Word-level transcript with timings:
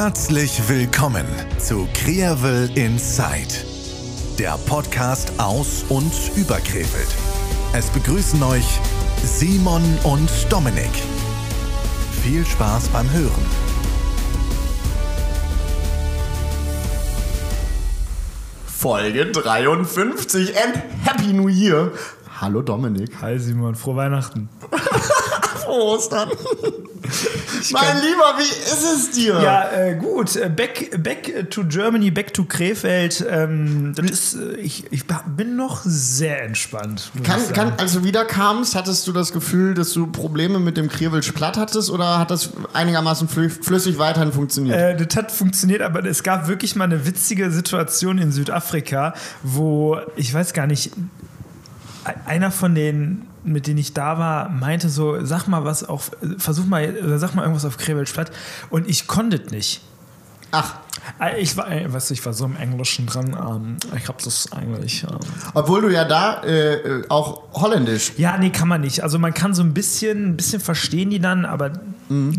Herzlich 0.00 0.68
willkommen 0.68 1.26
zu 1.58 1.88
Krevel 1.92 2.70
Inside, 2.76 3.52
der 4.38 4.56
Podcast 4.58 5.32
aus 5.38 5.84
und 5.88 6.12
über 6.36 6.60
Krefeld. 6.60 7.08
Es 7.74 7.86
begrüßen 7.90 8.40
euch 8.44 8.78
Simon 9.24 9.82
und 10.04 10.30
Dominik. 10.48 10.92
Viel 12.22 12.46
Spaß 12.46 12.90
beim 12.90 13.10
Hören. 13.10 13.44
Folge 18.66 19.32
53 19.32 20.54
and 20.62 20.80
Happy 21.02 21.32
New 21.32 21.48
Year. 21.48 21.90
Hallo 22.40 22.62
Dominik. 22.62 23.20
Hi 23.20 23.36
Simon, 23.36 23.74
frohe 23.74 23.96
Weihnachten. 23.96 24.48
Frohe 25.64 25.96
Ostern. 25.96 26.30
Mein 27.72 27.96
Lieber, 28.00 28.34
wie 28.38 28.42
ist 28.42 28.84
es 28.84 29.10
dir? 29.10 29.40
Ja, 29.40 29.70
äh, 29.70 29.94
gut. 29.96 30.36
Äh, 30.36 30.48
Back, 30.48 31.02
back 31.02 31.50
to 31.50 31.64
Germany, 31.64 32.10
back 32.10 32.32
to 32.34 32.44
Krefeld. 32.44 33.24
Ähm, 33.28 33.92
das 33.94 34.10
ist, 34.10 34.34
äh, 34.34 34.56
ich, 34.56 34.84
ich 34.90 35.04
bin 35.36 35.56
noch 35.56 35.82
sehr 35.84 36.42
entspannt. 36.42 37.10
Kann, 37.22 37.52
kann, 37.52 37.72
als 37.78 37.94
du 37.94 38.04
wieder 38.04 38.24
kamst, 38.24 38.74
hattest 38.74 39.06
du 39.06 39.12
das 39.12 39.32
Gefühl, 39.32 39.74
dass 39.74 39.92
du 39.92 40.06
Probleme 40.06 40.58
mit 40.58 40.76
dem 40.76 40.88
Krivelsch 40.88 41.32
platt 41.32 41.56
hattest 41.56 41.90
oder 41.90 42.18
hat 42.18 42.30
das 42.30 42.50
einigermaßen 42.72 43.28
flü 43.28 43.50
flüssig 43.50 43.98
weiterhin 43.98 44.32
funktioniert? 44.32 44.78
Äh, 44.78 45.04
das 45.04 45.16
hat 45.16 45.32
funktioniert, 45.32 45.82
aber 45.82 46.04
es 46.04 46.22
gab 46.22 46.48
wirklich 46.48 46.76
mal 46.76 46.84
eine 46.84 47.06
witzige 47.06 47.50
Situation 47.50 48.18
in 48.18 48.32
Südafrika, 48.32 49.14
wo 49.42 49.98
ich 50.16 50.32
weiß 50.32 50.52
gar 50.52 50.66
nicht, 50.66 50.90
einer 52.26 52.50
von 52.50 52.74
den, 52.74 53.26
mit 53.44 53.66
denen 53.66 53.78
ich 53.78 53.94
da 53.94 54.18
war, 54.18 54.48
meinte 54.48 54.88
so, 54.88 55.24
sag 55.24 55.46
mal 55.46 55.64
was 55.64 55.84
auf, 55.84 56.10
versuch 56.38 56.66
mal, 56.66 56.96
oder 56.96 57.18
sag 57.18 57.34
mal 57.34 57.42
irgendwas 57.42 57.64
auf 57.64 57.78
Krefeld 57.78 58.12
platt 58.12 58.30
und 58.70 58.88
ich 58.88 59.06
konnte 59.06 59.42
nicht. 59.50 59.80
Ach, 60.50 60.74
Äh, 61.20 61.40
Ich 61.40 61.56
war, 61.56 61.70
äh, 61.70 61.90
weißt 61.92 62.10
du, 62.10 62.14
ich 62.14 62.24
war 62.26 62.32
so 62.32 62.44
im 62.44 62.56
Englischen 62.56 63.06
dran. 63.06 63.28
Ähm, 63.38 63.76
ich 63.96 64.08
habe 64.08 64.18
das 64.22 64.50
eigentlich. 64.52 65.04
Ähm 65.04 65.18
obwohl 65.54 65.80
du 65.82 65.88
ja 65.88 66.04
da 66.04 66.42
äh, 66.42 66.74
äh, 66.74 67.04
auch 67.08 67.42
Holländisch. 67.54 68.12
ja, 68.16 68.36
nee, 68.36 68.50
kann 68.50 68.68
man 68.68 68.80
nicht. 68.80 69.02
Also 69.02 69.18
man 69.18 69.32
kann 69.34 69.54
so 69.54 69.62
ein 69.62 69.74
bisschen, 69.74 70.30
ein 70.30 70.36
bisschen 70.36 70.60
verstehen 70.60 71.10
die 71.10 71.20
dann, 71.20 71.44
aber 71.44 71.72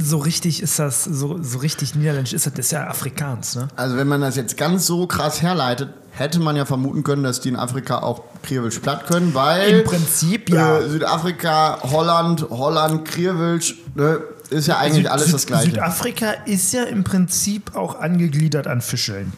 so 0.02 0.18
richtig 0.18 0.62
ist 0.64 0.80
das, 0.80 1.04
so, 1.04 1.42
so 1.44 1.60
richtig 1.60 1.94
niederländisch 1.96 2.34
ist 2.34 2.46
das, 2.48 2.54
das 2.54 2.66
ist 2.66 2.72
ja 2.72 2.88
Afrikaans, 2.88 3.56
ne? 3.56 3.68
Also 3.76 3.98
wenn 3.98 4.08
man 4.08 4.20
das 4.22 4.36
jetzt 4.36 4.58
ganz 4.58 4.88
so 4.88 5.06
krass 5.06 5.42
herleitet, 5.44 5.90
hätte 6.12 6.40
man 6.40 6.56
ja 6.56 6.66
vermuten 6.66 7.04
können, 7.04 7.22
dass 7.24 7.40
die 7.40 7.50
in 7.50 7.56
Afrika 7.56 8.00
auch 8.00 8.24
Krivelsch 8.42 8.80
platt 8.80 9.06
können, 9.08 9.34
weil 9.36 9.70
Im 9.80 9.84
Prinzip, 9.86 10.50
ja. 10.50 10.80
äh, 10.80 10.90
Südafrika, 10.90 11.80
Holland, 11.84 12.48
Holland, 12.50 13.06
Krivelsch, 13.06 13.76
ne, 13.94 14.20
ist 14.50 14.67
ja 14.67 14.78
eigentlich 14.78 15.03
Süd- 15.05 15.11
alles 15.11 15.25
Süd- 15.25 15.33
das 15.36 15.45
Gleiche. 15.45 15.69
Südafrika 15.72 16.31
ist 16.45 16.73
ja 16.73 16.83
im 16.83 17.03
Prinzip 17.03 17.75
auch 17.75 18.00
angegliedert 18.00 18.67
an 18.67 18.81
Fischeln. 18.81 19.33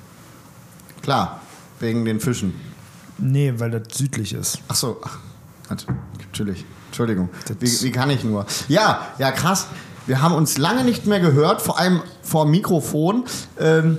Klar, 1.02 1.42
wegen 1.80 2.06
den 2.06 2.20
Fischen. 2.20 2.54
Nee, 3.18 3.54
weil 3.58 3.72
das 3.72 3.98
südlich 3.98 4.34
ist. 4.34 4.60
Ach 4.68 4.76
so, 4.76 5.00
ach, 5.04 5.18
nat- 5.70 5.86
natürlich. 6.20 6.66
Entschuldigung. 6.88 7.30
Wie, 7.60 7.82
wie 7.84 7.92
kann 7.92 8.10
ich 8.10 8.24
nur? 8.24 8.46
Ja, 8.68 9.08
ja, 9.18 9.32
krass. 9.32 9.68
Wir 10.08 10.22
haben 10.22 10.34
uns 10.36 10.58
lange 10.58 10.84
nicht 10.84 11.06
mehr 11.06 11.20
gehört, 11.20 11.62
vor 11.62 11.80
allem 11.80 12.02
vor 12.22 12.46
dem 12.46 12.52
Mikrofon. 12.52 13.24
Ähm, 13.60 13.98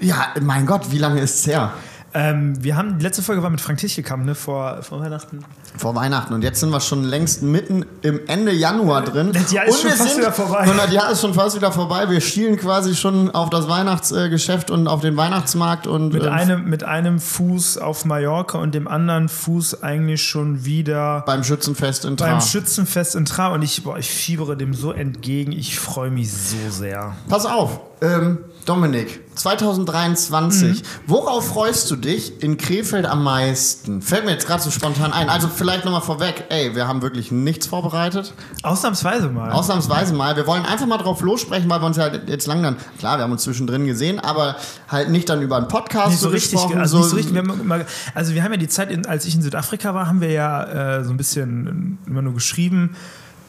ja, 0.00 0.26
mein 0.42 0.66
Gott, 0.66 0.90
wie 0.90 0.98
lange 0.98 1.20
ist 1.20 1.40
es 1.40 1.46
her? 1.46 1.72
Ähm, 2.18 2.64
wir 2.64 2.78
haben, 2.78 2.96
die 2.96 3.04
letzte 3.04 3.22
Folge 3.22 3.42
war 3.42 3.50
mit 3.50 3.60
Frank 3.60 3.78
Tichgekamp, 3.78 4.24
ne, 4.24 4.34
vor, 4.34 4.82
vor 4.82 5.00
Weihnachten. 5.00 5.44
Vor 5.76 5.94
Weihnachten. 5.94 6.32
Und 6.32 6.40
jetzt 6.40 6.60
sind 6.60 6.70
wir 6.70 6.80
schon 6.80 7.04
längst 7.04 7.42
mitten 7.42 7.84
im 8.00 8.20
Ende 8.26 8.52
Januar 8.52 9.02
drin. 9.02 9.32
Das 9.34 9.52
Jahr 9.52 9.66
ist 9.66 9.84
und 9.84 9.90
schon 9.90 9.98
fast 9.98 10.14
sind, 10.14 10.22
wieder 10.22 10.32
vorbei. 10.32 10.60
Und 10.70 10.78
das 10.78 10.90
Jahr 10.90 11.10
ist 11.12 11.20
schon 11.20 11.34
fast 11.34 11.56
wieder 11.56 11.72
vorbei. 11.72 12.08
Wir 12.08 12.22
schielen 12.22 12.56
quasi 12.56 12.94
schon 12.94 13.30
auf 13.32 13.50
das 13.50 13.68
Weihnachtsgeschäft 13.68 14.70
und 14.70 14.88
auf 14.88 15.02
den 15.02 15.18
Weihnachtsmarkt. 15.18 15.86
Und, 15.86 16.14
Mit, 16.14 16.22
ähm, 16.22 16.32
einem, 16.32 16.64
mit 16.70 16.84
einem 16.84 17.20
Fuß 17.20 17.76
auf 17.76 18.06
Mallorca 18.06 18.56
und 18.56 18.74
dem 18.74 18.88
anderen 18.88 19.28
Fuß 19.28 19.82
eigentlich 19.82 20.22
schon 20.22 20.64
wieder 20.64 21.22
beim 21.26 21.44
Schützenfest 21.44 22.06
in 22.06 22.16
beim 22.16 22.38
Tra. 22.38 22.40
Schützenfest 22.40 23.14
in 23.14 23.26
Tra. 23.26 23.48
Und 23.48 23.60
ich, 23.60 23.84
boah, 23.84 23.98
ich 23.98 24.10
fiebere 24.10 24.56
dem 24.56 24.72
so 24.72 24.90
entgegen. 24.90 25.52
Ich 25.52 25.78
freue 25.78 26.10
mich 26.10 26.32
so 26.32 26.70
sehr. 26.70 27.14
Pass 27.28 27.44
auf, 27.44 27.80
ähm, 28.00 28.38
Dominik, 28.66 29.20
2023. 29.36 30.82
Worauf 31.06 31.46
freust 31.46 31.88
du 31.88 31.94
dich 31.94 32.42
in 32.42 32.58
Krefeld 32.58 33.06
am 33.06 33.22
meisten? 33.22 34.02
Fällt 34.02 34.24
mir 34.24 34.32
jetzt 34.32 34.48
gerade 34.48 34.60
so 34.60 34.72
spontan 34.72 35.12
ein. 35.12 35.28
Also 35.28 35.46
vielleicht 35.46 35.84
nochmal 35.84 36.00
vorweg, 36.00 36.46
ey, 36.48 36.74
wir 36.74 36.88
haben 36.88 37.00
wirklich 37.00 37.30
nichts 37.30 37.68
vorbereitet. 37.68 38.34
Ausnahmsweise 38.64 39.28
mal. 39.28 39.52
Ausnahmsweise 39.52 40.14
mal. 40.14 40.34
Wir 40.34 40.48
wollen 40.48 40.66
einfach 40.66 40.86
mal 40.86 40.98
drauf 40.98 41.20
lossprechen, 41.20 41.70
weil 41.70 41.80
wir 41.80 41.86
uns 41.86 41.96
ja 41.96 42.10
jetzt 42.26 42.48
lang 42.48 42.60
dann, 42.60 42.76
klar, 42.98 43.18
wir 43.18 43.22
haben 43.22 43.30
uns 43.30 43.44
zwischendrin 43.44 43.86
gesehen, 43.86 44.18
aber 44.18 44.56
halt 44.88 45.10
nicht 45.10 45.28
dann 45.28 45.42
über 45.42 45.58
einen 45.58 45.68
Podcast 45.68 46.10
nicht 46.10 46.20
so 46.20 46.28
richtig, 46.28 46.54
gesprochen. 46.54 46.80
also 46.80 46.98
nicht 46.98 47.10
so 47.10 47.16
richtig. 47.16 47.34
Wir 47.34 47.42
haben 47.42 47.60
immer, 47.60 47.84
also 48.14 48.34
wir 48.34 48.42
haben 48.42 48.50
ja 48.50 48.58
die 48.58 48.68
Zeit, 48.68 49.06
als 49.06 49.26
ich 49.26 49.36
in 49.36 49.42
Südafrika 49.42 49.94
war, 49.94 50.08
haben 50.08 50.20
wir 50.20 50.32
ja 50.32 50.98
äh, 50.98 51.04
so 51.04 51.10
ein 51.10 51.16
bisschen 51.16 51.98
immer 52.08 52.22
nur 52.22 52.34
geschrieben. 52.34 52.96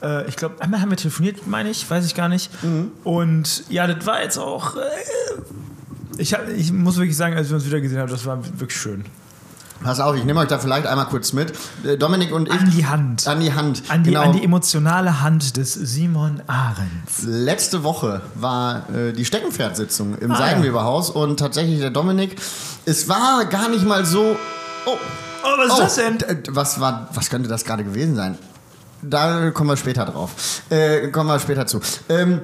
Äh, 0.02 0.28
ich 0.28 0.36
glaube, 0.36 0.62
einmal 0.62 0.82
haben 0.82 0.90
wir 0.90 0.98
telefoniert, 0.98 1.48
meine 1.48 1.70
ich, 1.70 1.90
weiß 1.90 2.06
ich 2.06 2.16
gar 2.16 2.30
nicht. 2.30 2.52
Mhm. 2.64 2.92
Und 3.04 3.64
ja, 3.70 3.88
das 3.88 4.06
war 4.06 4.22
jetzt 4.22 4.38
auch. 4.38 4.76
Äh, 4.76 4.80
ich, 6.18 6.34
hab, 6.34 6.48
ich 6.50 6.72
muss 6.72 6.98
wirklich 6.98 7.18
sagen, 7.18 7.36
als 7.36 7.50
wir 7.50 7.56
uns 7.56 7.66
wieder 7.66 7.80
gesehen 7.82 8.00
haben, 8.00 8.10
das 8.10 8.26
war 8.26 8.40
wirklich 8.60 8.80
schön. 8.80 9.06
Pass 9.84 10.00
auf, 10.00 10.16
ich 10.16 10.24
nehme 10.24 10.40
euch 10.40 10.48
da 10.48 10.58
vielleicht 10.58 10.88
einmal 10.88 11.06
kurz 11.06 11.34
mit. 11.34 11.54
Äh, 11.86 11.98
Dominik 11.98 12.34
und 12.34 12.48
ich. 12.48 12.54
An 12.60 12.72
die 12.72 12.86
Hand. 12.88 13.28
An 13.28 13.40
die 13.40 13.54
Hand. 13.54 13.84
An 13.90 14.04
die, 14.04 14.10
genau. 14.10 14.24
an 14.24 14.34
die 14.34 14.44
emotionale 14.44 15.22
Hand 15.22 15.56
des 15.58 15.74
Simon 15.74 16.42
Ahrens. 16.48 17.22
Letzte 17.24 17.84
Woche 17.84 18.22
war 18.34 18.90
äh, 18.90 19.14
die 19.14 19.24
Steckenpferdsitzung 19.24 20.18
im 20.18 20.32
Ah, 20.32 20.38
Seidenweberhaus 20.38 21.12
und 21.12 21.40
tatsächlich 21.40 21.80
der 21.80 21.92
Dominik. 21.92 22.38
Es 22.86 23.08
war 23.08 23.46
gar 23.46 23.70
nicht 23.70 23.86
mal 23.86 24.06
so. 24.06 24.36
Oh, 24.86 24.98
Oh, 25.44 25.50
was 25.60 25.74
ist 25.74 25.80
das 25.80 25.96
denn? 25.96 26.20
äh, 26.22 26.42
Was, 26.50 26.80
war, 26.80 27.10
was 27.14 27.30
könnte 27.30 27.48
das 27.48 27.64
gerade 27.64 27.84
gewesen 27.84 28.16
sein? 28.16 28.38
Da 29.02 29.52
kommen 29.52 29.70
wir 29.70 29.78
später 29.78 30.06
drauf. 30.06 30.62
Äh, 30.70 31.10
kommen 31.10 31.30
wir 31.30 31.40
später 31.40 31.66
zu. 31.68 31.82
Ähm, 32.10 32.42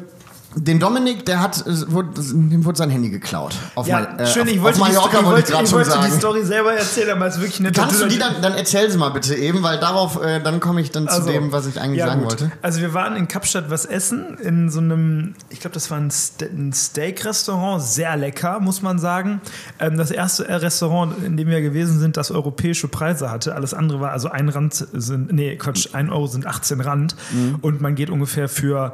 den 0.56 0.80
Dominik, 0.80 1.26
der 1.26 1.40
hat, 1.42 1.66
es 1.66 1.92
wurde, 1.92 2.10
dem 2.22 2.66
wurde 2.66 2.78
sein 2.78 2.90
Handy 2.90 3.10
geklaut. 3.10 3.56
Auf 3.76 3.88
Ja, 3.88 4.00
Ma- 4.02 4.20
äh, 4.24 4.28
schön, 4.28 4.48
ich 4.48 4.62
wollte, 4.62 4.82
auf 4.82 4.88
die, 4.88 4.94
Mallorca 4.94 5.20
ich 5.20 5.26
wollte 5.26 5.52
ich 5.52 5.72
wollte, 5.74 5.90
ich 5.90 5.96
wollte 5.96 6.10
die. 6.12 6.18
Story 6.18 6.44
selber 6.46 6.74
erzählen, 6.74 7.10
aber 7.12 7.28
es 7.28 7.36
ist 7.36 7.42
wirklich 7.42 7.60
eine 7.60 7.72
Kannst 7.72 8.02
du 8.02 8.08
die 8.08 8.20
dann, 8.20 8.42
dann 8.42 8.54
erzähl 8.54 8.90
sie 8.92 8.98
mal 8.98 9.10
bitte 9.10 9.36
eben, 9.36 9.64
weil 9.64 9.80
darauf, 9.80 10.22
äh, 10.24 10.40
dann 10.42 10.60
komme 10.60 10.82
ich 10.82 10.92
dann 10.92 11.08
zu 11.08 11.14
Also, 11.16 11.32
dem, 11.32 11.52
was 11.52 11.66
ich 11.68 11.80
eigentlich 11.82 12.00
ja, 12.00 12.08
sagen 12.08 12.22
gut. 12.22 12.32
wollte. 12.32 12.52
Also 12.62 12.82
wir 12.82 12.94
waren 12.94 13.16
in 13.16 13.28
Kapstadt 13.28 13.70
was 13.70 13.86
essen, 13.86 14.38
in 14.42 14.70
so 14.70 14.80
einem, 14.80 15.34
ich 15.50 15.60
glaube, 15.60 15.74
das 15.74 15.90
war 15.92 15.98
ein, 15.98 16.12
Ste 16.12 16.46
ein 16.46 16.72
Steak-Restaurant, 16.74 17.82
sehr 17.82 18.16
lecker, 18.18 18.60
muss 18.60 18.82
man 18.82 19.00
sagen. 19.00 19.42
Ähm, 19.80 19.98
das 19.98 20.12
erste 20.12 20.48
Restaurant, 20.62 21.24
in 21.26 21.38
dem 21.38 21.48
wir 21.48 21.62
gewesen 21.62 22.00
sind, 22.00 22.18
das 22.18 22.32
europäische 22.32 22.88
Preise 22.88 23.32
hatte. 23.32 23.56
Alles 23.56 23.74
andere 23.74 24.00
war, 24.00 24.12
also 24.12 24.30
ein 24.30 24.50
Rand 24.50 24.74
sind, 24.94 25.32
nee, 25.34 25.56
Quatsch, 25.56 25.90
ein 25.94 26.10
Euro 26.10 26.28
sind 26.28 26.46
18 26.46 26.80
Rand. 26.82 27.16
Mhm. 27.32 27.56
Und 27.62 27.82
man 27.82 27.96
geht 27.96 28.10
ungefähr 28.10 28.48
für 28.50 28.94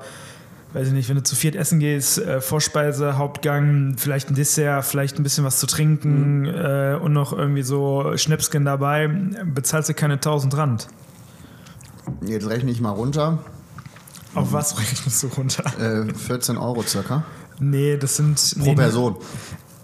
weiß 0.73 0.87
ich 0.87 0.93
nicht, 0.93 1.09
wenn 1.09 1.15
du 1.15 1.23
zu 1.23 1.35
viert 1.35 1.55
essen 1.55 1.79
gehst, 1.79 2.19
äh, 2.19 2.41
Vorspeise, 2.41 3.17
Hauptgang, 3.17 3.95
vielleicht 3.97 4.29
ein 4.29 4.35
Dessert, 4.35 4.85
vielleicht 4.85 5.17
ein 5.19 5.23
bisschen 5.23 5.43
was 5.43 5.59
zu 5.59 5.67
trinken 5.67 6.45
äh, 6.45 6.97
und 7.01 7.13
noch 7.13 7.33
irgendwie 7.33 7.63
so 7.63 8.13
Schnäpschen 8.15 8.65
dabei, 8.65 9.07
bezahlst 9.07 9.89
du 9.89 9.93
keine 9.93 10.15
1000 10.15 10.55
Rand. 10.57 10.87
Jetzt 12.21 12.47
rechne 12.47 12.71
ich 12.71 12.81
mal 12.81 12.91
runter. 12.91 13.39
Auf 14.35 14.53
was 14.53 14.79
rechnest 14.79 15.23
du 15.23 15.27
runter? 15.27 15.63
Äh, 15.79 16.13
14 16.13 16.57
Euro 16.57 16.83
circa. 16.83 17.23
Nee, 17.59 17.97
das 17.97 18.15
sind. 18.15 18.55
Pro 18.57 18.69
nee, 18.69 18.75
Person. 18.75 19.15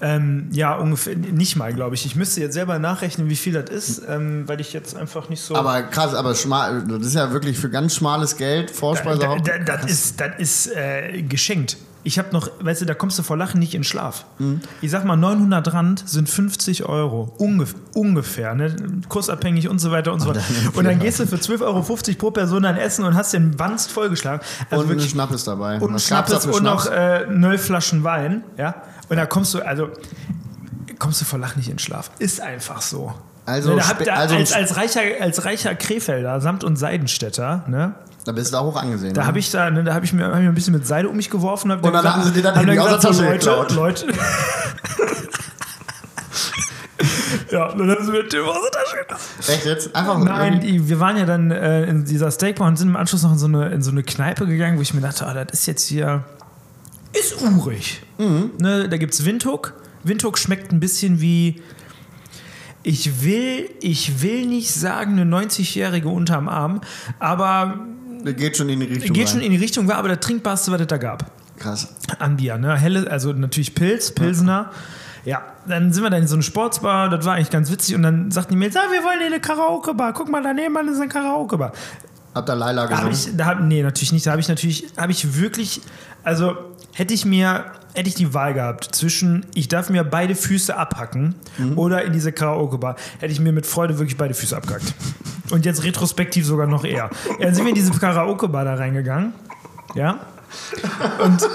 Ähm, 0.01 0.49
ja, 0.51 0.75
ungefähr. 0.75 1.15
Nicht 1.15 1.55
mal, 1.55 1.73
glaube 1.73 1.95
ich. 1.95 2.05
Ich 2.05 2.15
müsste 2.15 2.41
jetzt 2.41 2.53
selber 2.53 2.79
nachrechnen, 2.79 3.29
wie 3.29 3.35
viel 3.35 3.53
das 3.53 3.69
ist, 3.69 4.01
ähm, 4.07 4.43
weil 4.47 4.59
ich 4.59 4.73
jetzt 4.73 4.95
einfach 4.95 5.29
nicht 5.29 5.41
so. 5.41 5.55
Aber 5.55 5.81
krass, 5.83 6.13
aber 6.13 6.35
schmal, 6.35 6.83
das 6.87 7.07
ist 7.07 7.13
ja 7.15 7.31
wirklich 7.31 7.57
für 7.57 7.69
ganz 7.69 7.95
schmales 7.95 8.35
Geld, 8.37 8.71
Vorspeise, 8.71 9.19
da, 9.19 9.27
Haupt- 9.29 9.47
da, 9.47 9.57
das 9.57 9.85
ist, 9.89 10.19
das 10.19 10.31
ist 10.37 10.67
äh, 10.75 11.21
geschenkt. 11.21 11.77
Ich 12.07 12.19
habe 12.19 12.27
noch, 12.33 12.51
weißt 12.59 12.81
du, 12.81 12.85
da 12.85 12.93
kommst 12.93 13.17
du 13.17 13.23
vor 13.23 13.35
Lachen 13.35 13.59
nicht 13.59 13.73
in 13.73 13.83
Schlaf. 13.83 14.25
Mhm. 14.37 14.61
Ich 14.79 14.91
sag 14.91 15.05
mal, 15.05 15.15
900 15.15 15.73
Rand 15.73 16.07
sind 16.07 16.29
50 16.29 16.83
Euro. 16.85 17.33
Ungef 17.39 17.73
ungefähr, 17.95 18.53
ne? 18.53 18.75
kursabhängig 19.09 19.69
und 19.69 19.79
so 19.79 19.89
weiter 19.89 20.13
und 20.13 20.19
so 20.19 20.27
fort. 20.27 20.39
Und 20.75 20.83
dann 20.83 20.99
gehst 20.99 21.19
du 21.19 21.25
für 21.25 21.37
12,50 21.37 21.61
Euro 21.63 21.81
pro 22.19 22.29
Person 22.29 22.61
dann 22.61 22.77
essen 22.77 23.05
und 23.05 23.15
hast 23.15 23.33
den 23.33 23.57
Wanst 23.57 23.91
vollgeschlagen. 23.91 24.41
Also 24.69 24.83
und 24.83 24.85
ein 24.85 24.89
wirklich 24.97 25.09
Schnappes 25.09 25.45
dabei. 25.45 25.79
und 25.79 25.93
da 25.93 25.97
Schnappes 25.99 26.45
für 26.45 26.51
und 26.51 26.63
noch 26.63 26.85
äh, 26.85 27.25
neun 27.27 27.57
Flaschen 27.57 28.03
Wein, 28.03 28.43
ja. 28.55 28.75
Und 29.09 29.17
da 29.17 29.25
kommst 29.25 29.53
du, 29.53 29.59
also 29.59 29.89
kommst 30.99 31.21
du 31.21 31.25
vor 31.25 31.39
Lachen 31.39 31.59
nicht 31.59 31.69
in 31.69 31.79
Schlaf. 31.79 32.11
Ist 32.19 32.41
einfach 32.41 32.81
so. 32.81 33.13
Also 33.45 33.71
Ne, 33.71 33.77
da 33.77 33.87
habt 33.89 34.05
ihr 34.05 34.17
also- 34.17 34.35
als, 34.35 34.53
als, 34.53 34.75
reicher, 34.75 35.01
als 35.21 35.45
reicher 35.45 35.75
Krefelder, 35.75 36.41
Samt- 36.41 36.63
und 36.63 36.77
Seidenstädter, 36.77 37.63
ne? 37.67 37.93
Da 38.23 38.31
bist 38.31 38.51
du 38.51 38.57
da 38.57 38.63
hoch 38.63 38.75
angesehen. 38.75 39.13
Da 39.13 39.21
ne? 39.21 39.27
habe 39.27 39.37
ich 39.37 39.51
da, 39.51 39.69
ne, 39.69 39.83
da 39.83 39.93
habe 39.93 40.03
ich 40.03 40.13
mir, 40.13 40.25
hab 40.25 40.33
ich 40.33 40.39
mir 40.41 40.47
ein 40.47 40.55
bisschen 40.55 40.73
mit 40.73 40.87
Seide 40.87 41.09
um 41.09 41.15
mich 41.15 41.29
geworfen 41.29 41.69
Und 41.69 41.83
dann 41.83 42.03
haben 42.03 42.23
sie 42.23 42.31
dir 42.31 42.41
dann 42.41 42.55
Handy 42.55 42.79
aus 42.79 42.89
der 42.89 42.99
Tasche 42.99 43.21
Leute, 43.23 43.37
geklaut. 43.37 43.71
Leute. 43.75 44.07
ja, 47.51 47.65
und 47.67 47.77
dann 47.77 47.91
haben 47.91 48.03
sie 48.03 48.11
mir 48.11 48.23
den 48.23 48.41
aus 48.41 48.57
der 48.63 48.71
Tasche 48.81 48.97
geklaut. 48.97 49.19
Echt 49.47 49.65
jetzt? 49.65 49.95
Einfach 49.95 50.17
Nein, 50.17 50.59
die, 50.59 50.89
wir 50.89 50.99
waren 50.99 51.17
ja 51.17 51.25
dann 51.25 51.51
äh, 51.51 51.83
in 51.83 52.03
dieser 52.05 52.31
Steakbar 52.31 52.67
und 52.67 52.77
sind 52.77 52.87
im 52.87 52.95
Anschluss 52.95 53.21
noch 53.21 53.33
in 53.33 53.37
so 53.37 53.45
eine, 53.45 53.69
in 53.69 53.83
so 53.83 53.91
eine 53.91 54.01
Kneipe 54.01 54.47
gegangen, 54.47 54.77
wo 54.77 54.81
ich 54.81 54.95
mir 54.95 55.01
dachte, 55.01 55.27
ah, 55.27 55.33
das 55.35 55.59
ist 55.59 55.67
jetzt 55.67 55.85
hier 55.85 56.23
ist 57.19 57.41
urig. 57.41 58.01
Ne, 58.17 58.87
da 58.89 58.97
gibt 58.97 59.13
es 59.13 59.25
Windhoek. 59.25 59.73
Windhoek 60.03 60.37
schmeckt 60.37 60.71
ein 60.71 60.79
bisschen 60.79 61.21
wie. 61.21 61.61
Ich 62.83 63.23
will, 63.23 63.69
ich 63.81 64.21
will 64.21 64.45
nicht 64.45 64.71
sagen, 64.71 65.19
eine 65.19 65.35
90-Jährige 65.35 66.07
unterm 66.07 66.47
Arm, 66.47 66.81
aber 67.19 67.79
Geht 68.23 68.57
schon 68.57 68.69
in 68.69 68.79
die 68.79 68.85
Richtung. 68.87 69.13
geht 69.13 69.29
schon 69.29 69.41
in 69.41 69.51
die 69.51 69.57
Richtung, 69.57 69.87
war 69.87 69.95
aber 69.97 70.09
das 70.09 70.19
trinkbarste, 70.19 70.71
was 70.71 70.81
es 70.81 70.87
da 70.87 70.97
gab. 70.97 71.31
Krass. 71.57 71.95
An 72.19 72.37
Bier, 72.37 72.57
ne? 72.57 72.77
Helle, 72.77 73.09
also 73.09 73.33
natürlich 73.33 73.75
Pilz, 73.75 74.11
Pilsener. 74.11 74.71
Ja, 75.25 75.41
dann 75.67 75.91
sind 75.93 76.03
wir 76.03 76.09
dann 76.09 76.21
in 76.21 76.27
so 76.27 76.35
eine 76.35 76.43
Sportsbar, 76.43 77.09
das 77.09 77.25
war 77.25 77.35
eigentlich 77.35 77.49
ganz 77.49 77.71
witzig 77.71 77.95
und 77.95 78.03
dann 78.03 78.29
sagten 78.29 78.53
die 78.53 78.57
Mädels, 78.57 78.77
ah, 78.77 78.91
wir 78.91 79.03
wollen 79.03 79.19
in 79.21 79.33
eine 79.33 79.39
Karaoke-Bar, 79.39 80.13
guck 80.13 80.29
mal, 80.29 80.43
daneben 80.43 80.75
ist 80.87 80.99
eine 80.99 81.09
Karaoke-Bar. 81.09 81.71
Habt 82.35 82.49
ihr 82.49 82.55
Laila 82.55 82.89
hab 82.89 83.11
ich, 83.11 83.35
da 83.35 83.45
hab, 83.45 83.61
nee, 83.61 83.81
natürlich 83.81 84.11
nicht. 84.11 84.25
Da 84.27 84.31
habe 84.31 84.41
ich 84.41 84.49
natürlich, 84.49 84.87
habe 84.97 85.11
ich 85.11 85.39
wirklich, 85.39 85.81
also 86.23 86.55
hätte 86.95 87.13
ich 87.13 87.25
mir, 87.25 87.65
hätte 87.93 88.07
ich 88.07 88.15
die 88.15 88.33
Wahl 88.33 88.53
gehabt 88.53 88.95
zwischen, 88.95 89.45
ich 89.53 89.67
darf 89.67 89.89
mir 89.89 90.05
beide 90.05 90.33
Füße 90.33 90.75
abhacken 90.75 91.35
oder 91.75 92.05
in 92.05 92.13
diese 92.13 92.31
Karaoke-Bar, 92.31 92.95
hätte 93.19 93.33
ich 93.33 93.41
mir 93.41 93.51
mit 93.51 93.65
Freude 93.65 93.99
wirklich 93.99 94.15
beide 94.15 94.33
Füße 94.33 94.55
abgehackt. 94.55 94.93
Und 95.51 95.65
jetzt 95.65 95.83
retrospektiv 95.83 96.45
sogar 96.45 96.67
noch 96.67 96.85
eher. 96.85 97.09
Ja, 97.39 97.45
dann 97.45 97.53
sind 97.53 97.65
wir 97.65 97.69
in 97.69 97.75
diese 97.75 97.91
Karaoke-Bar 97.91 98.63
da 98.63 98.75
reingegangen. 98.75 99.33
Ja. 99.93 100.21
Und, 101.21 101.49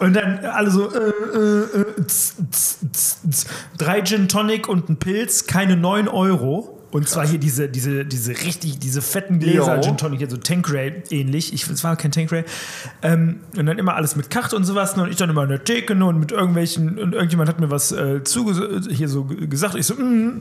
und 0.00 0.14
dann 0.14 0.44
alle 0.44 0.70
so, 0.70 0.92
äh, 0.92 0.98
äh, 0.98 2.04
tz, 2.06 2.36
tz, 2.50 2.78
tz. 2.92 3.46
drei 3.78 4.02
Gin 4.02 4.28
Tonic 4.28 4.68
und 4.68 4.90
ein 4.90 4.98
Pilz, 4.98 5.46
keine 5.46 5.76
9 5.76 6.08
Euro. 6.08 6.75
Und 6.96 7.06
zwar 7.06 7.26
hier 7.26 7.38
diese, 7.38 7.68
diese, 7.68 8.06
diese 8.06 8.32
richtig, 8.32 8.78
diese 8.78 9.02
fetten 9.02 9.38
Gläser 9.38 9.76
Jo. 9.76 9.82
Gin 9.82 9.98
Tonic, 9.98 10.18
hier 10.18 10.30
so 10.30 10.38
Tanqueray 10.38 11.02
ähnlich. 11.10 11.52
Ich, 11.52 11.68
es 11.68 11.84
war 11.84 11.94
kein 11.94 12.10
Tanqueray. 12.10 12.44
Ähm, 13.02 13.40
und 13.54 13.66
dann 13.66 13.78
immer 13.78 13.96
alles 13.96 14.16
mit 14.16 14.30
Kacht 14.30 14.54
und 14.54 14.64
sowas. 14.64 14.96
Und 14.96 15.10
ich 15.10 15.16
dann 15.16 15.28
immer 15.28 15.42
in 15.42 15.50
der 15.50 15.62
Theke 15.62 15.94
ne, 15.94 16.06
und 16.06 16.18
mit 16.18 16.32
irgendwelchen, 16.32 16.98
und 16.98 17.12
irgendjemand 17.12 17.50
hat 17.50 17.60
mir 17.60 17.70
was 17.70 17.92
äh, 17.92 18.24
zuge 18.24 18.80
hier 18.88 19.10
so 19.10 19.24
gesagt. 19.24 19.74
Ich 19.74 19.84
so, 19.84 19.94
mm, 19.94 20.40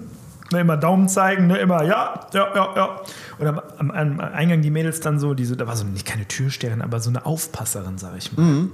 ne, 0.54 0.62
immer 0.62 0.78
Daumen 0.78 1.10
zeigen, 1.10 1.48
ne, 1.48 1.58
immer 1.58 1.84
ja, 1.84 2.26
ja, 2.34 2.48
ja, 2.56 2.74
ja. 2.74 3.02
Und 3.38 3.48
am, 3.48 3.62
am, 3.78 3.92
am 3.92 4.20
Eingang 4.22 4.62
die 4.62 4.72
Mädels 4.72 5.02
dann 5.02 5.20
so, 5.20 5.34
diese, 5.34 5.58
da 5.58 5.68
war 5.68 5.76
so 5.76 5.84
nicht 5.84 6.06
keine 6.06 6.26
Türsteherin, 6.26 6.82
aber 6.82 7.02
so 7.02 7.10
eine 7.10 7.26
Aufpasserin, 7.26 7.98
sag 7.98 8.16
ich 8.18 8.32
mal. 8.32 8.70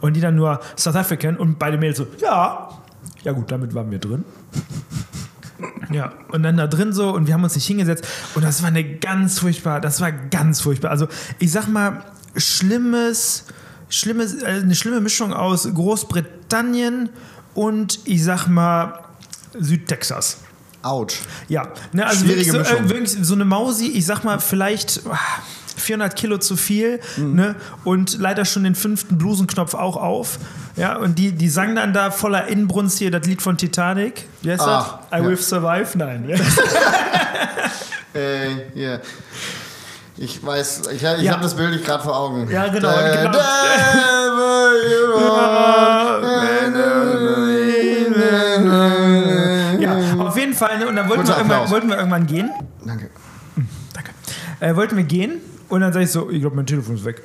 Und 0.00 0.16
die 0.16 0.22
dann 0.22 0.34
nur 0.34 0.60
South 0.78 0.96
African 0.96 1.36
und 1.36 1.58
beide 1.58 1.76
Mädels 1.76 1.98
so, 1.98 2.06
ja. 2.22 2.70
Ja 3.22 3.32
gut, 3.32 3.52
damit 3.52 3.74
waren 3.74 3.90
wir 3.90 3.98
drin. 3.98 4.24
Ja, 5.90 6.12
und 6.28 6.42
dann 6.42 6.56
da 6.56 6.66
drin 6.66 6.92
so 6.92 7.10
und 7.14 7.26
wir 7.26 7.34
haben 7.34 7.44
uns 7.44 7.54
nicht 7.54 7.66
hingesetzt 7.66 8.06
und 8.34 8.44
das 8.44 8.62
war 8.62 8.68
eine 8.68 8.84
ganz 8.84 9.38
furchtbar, 9.38 9.80
das 9.80 10.00
war 10.00 10.12
ganz 10.12 10.60
furchtbar. 10.60 10.90
Also 10.90 11.08
ich 11.38 11.50
sag 11.50 11.66
mal, 11.68 12.04
schlimmes, 12.36 13.44
schlimmes, 13.88 14.42
äh, 14.42 14.46
eine 14.46 14.74
schlimme 14.74 15.00
Mischung 15.00 15.32
aus 15.32 15.68
Großbritannien 15.72 17.08
und 17.54 18.00
ich 18.04 18.22
sag 18.24 18.46
mal 18.46 19.04
Südtexas. 19.58 20.38
Autsch. 20.82 21.20
Ja, 21.48 21.72
ne, 21.92 22.06
also 22.06 22.24
Schwierige 22.24 22.52
wirklich 22.52 22.68
so, 22.68 22.76
äh, 22.76 22.88
wirklich 22.88 23.18
so 23.26 23.34
eine 23.34 23.44
Mausi, 23.44 23.86
ich 23.86 24.06
sag 24.06 24.22
mal 24.24 24.38
vielleicht 24.38 25.02
ah, 25.10 25.18
400 25.76 26.14
Kilo 26.16 26.38
zu 26.38 26.56
viel 26.56 27.00
Mhm. 27.16 27.34
ne, 27.34 27.56
und 27.84 28.18
leider 28.18 28.44
schon 28.44 28.64
den 28.64 28.74
fünften 28.74 29.18
Blusenknopf 29.18 29.74
auch 29.74 29.96
auf. 29.96 30.38
Ja, 30.78 30.96
und 30.96 31.18
die, 31.18 31.32
die 31.32 31.48
sang 31.48 31.74
dann 31.74 31.92
da 31.92 32.10
voller 32.10 32.46
Inbrunst 32.46 32.98
hier 32.98 33.10
das 33.10 33.26
Lied 33.26 33.42
von 33.42 33.58
Titanic. 33.58 34.26
Wie 34.42 34.52
heißt 34.52 34.60
Ah, 34.62 35.00
das? 35.10 35.18
I 35.18 35.22
ja. 35.22 35.28
will 35.28 35.36
survive? 35.36 35.98
Nein. 35.98 36.40
Äh, 38.14 38.72
hier. 38.74 39.00
Ich 40.16 40.44
weiß, 40.44 40.82
ich, 40.90 40.96
ich 40.96 41.02
Ja. 41.02 41.32
habe 41.32 41.42
das 41.42 41.54
Bild 41.54 41.70
nicht 41.70 41.84
gerade 41.84 42.02
vor 42.02 42.16
Augen. 42.18 42.50
Ja, 42.50 42.66
genau, 42.68 42.90
The 42.90 43.18
genau. 43.22 43.38
are. 43.38 44.68
ja, 49.78 49.96
auf 50.18 50.36
jeden 50.36 50.54
Fall. 50.54 50.78
Ne, 50.78 50.88
und 50.88 50.96
dann 50.96 51.08
wollten 51.08 51.26
wir, 51.26 51.36
irgendwann, 51.36 51.70
wollten 51.70 51.88
wir 51.88 51.96
irgendwann 51.96 52.26
gehen. 52.26 52.50
Danke. 52.84 53.10
Danke. 53.94 54.10
Äh, 54.60 54.74
wollten 54.76 54.96
wir 54.96 55.04
gehen 55.04 55.40
und 55.68 55.80
dann 55.80 55.92
sag 55.92 56.02
ich 56.02 56.10
so, 56.10 56.30
ich 56.30 56.40
glaube, 56.40 56.56
mein 56.56 56.66
Telefon 56.66 56.96
ist 56.96 57.04
weg. 57.04 57.22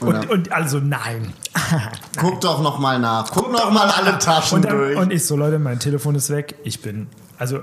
Und, 0.00 0.28
und 0.30 0.52
also 0.52 0.78
nein. 0.78 1.32
Guck 2.18 2.40
doch 2.42 2.60
noch 2.62 2.78
mal 2.78 2.98
nach. 2.98 3.30
Guck 3.32 3.50
noch 3.50 3.70
mal 3.70 3.88
alle 3.88 4.18
Taschen 4.18 4.56
Und, 4.56 4.64
dann, 4.64 4.76
durch. 4.76 4.96
und 4.96 5.12
ich 5.12 5.24
so, 5.24 5.36
Leute, 5.36 5.58
mein 5.58 5.78
Telefon 5.78 6.14
ist 6.14 6.28
weg. 6.30 6.56
Ich 6.64 6.82
bin, 6.82 7.08
also, 7.38 7.60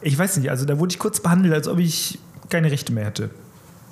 ich 0.00 0.16
weiß 0.18 0.36
nicht, 0.36 0.50
also 0.50 0.64
da 0.66 0.78
wurde 0.78 0.92
ich 0.92 0.98
kurz 0.98 1.20
behandelt, 1.20 1.52
als 1.54 1.66
ob 1.68 1.78
ich 1.78 2.18
keine 2.48 2.70
Rechte 2.70 2.92
mehr 2.92 3.06
hätte. 3.06 3.30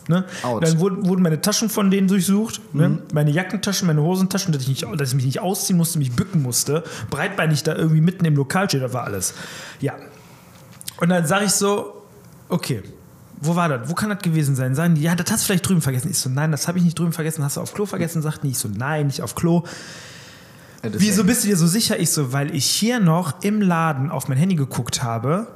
Ne? 0.06 0.24
Dann 0.60 0.78
wurden, 0.80 1.06
wurden 1.08 1.22
meine 1.22 1.40
Taschen 1.40 1.70
von 1.70 1.90
denen 1.90 2.08
durchsucht, 2.08 2.60
Mhm. 2.74 2.80
ne? 2.80 2.98
meine 3.14 3.30
Jackentaschen, 3.30 3.86
meine 3.86 4.02
Hosentaschen, 4.02 4.52
dass 4.52 4.62
ich, 4.62 4.68
nicht, 4.68 4.86
dass 5.00 5.08
ich 5.08 5.14
mich 5.14 5.24
nicht 5.24 5.40
ausziehen 5.40 5.78
musste, 5.78 5.98
mich 5.98 6.12
bücken 6.12 6.42
musste, 6.42 6.84
breitbeinig 7.10 7.62
da 7.62 7.74
irgendwie 7.74 8.02
mitten 8.02 8.24
im 8.26 8.36
Lokal 8.36 8.68
steht, 8.68 8.82
das 8.82 8.92
war 8.92 9.04
alles. 9.04 9.32
Ja. 9.80 9.94
Und 10.98 11.08
dann 11.08 11.26
sage 11.26 11.46
ich 11.46 11.52
so, 11.52 12.02
okay, 12.50 12.82
wo 13.40 13.56
war 13.56 13.68
das? 13.68 13.88
Wo 13.88 13.94
kann 13.94 14.10
das 14.10 14.20
gewesen 14.20 14.54
sein? 14.56 14.74
Sagen 14.74 14.94
die, 14.94 15.02
ja, 15.02 15.14
das 15.14 15.30
hast 15.30 15.42
du 15.42 15.46
vielleicht 15.46 15.68
drüben 15.68 15.80
vergessen. 15.82 16.10
Ich 16.10 16.18
so, 16.18 16.30
nein, 16.30 16.50
das 16.52 16.66
habe 16.68 16.78
ich 16.78 16.84
nicht 16.84 16.98
drüben 16.98 17.12
vergessen. 17.12 17.44
Hast 17.44 17.56
du 17.56 17.60
auf 17.60 17.74
Klo 17.74 17.86
vergessen? 17.86 18.22
Sagt 18.22 18.42
die, 18.44 18.48
ich 18.50 18.58
so, 18.58 18.68
nein, 18.68 19.06
nicht 19.08 19.22
auf 19.22 19.34
Klo. 19.34 19.64
Ja, 20.82 20.90
Wieso 20.94 21.22
ist- 21.22 21.26
bist 21.26 21.44
du 21.44 21.48
dir 21.48 21.56
so 21.56 21.66
sicher? 21.66 21.98
Ich 21.98 22.10
so, 22.10 22.32
weil 22.32 22.54
ich 22.54 22.66
hier 22.66 23.00
noch 23.00 23.42
im 23.42 23.60
Laden 23.60 24.10
auf 24.10 24.28
mein 24.28 24.38
Handy 24.38 24.54
geguckt 24.54 25.02
habe 25.02 25.46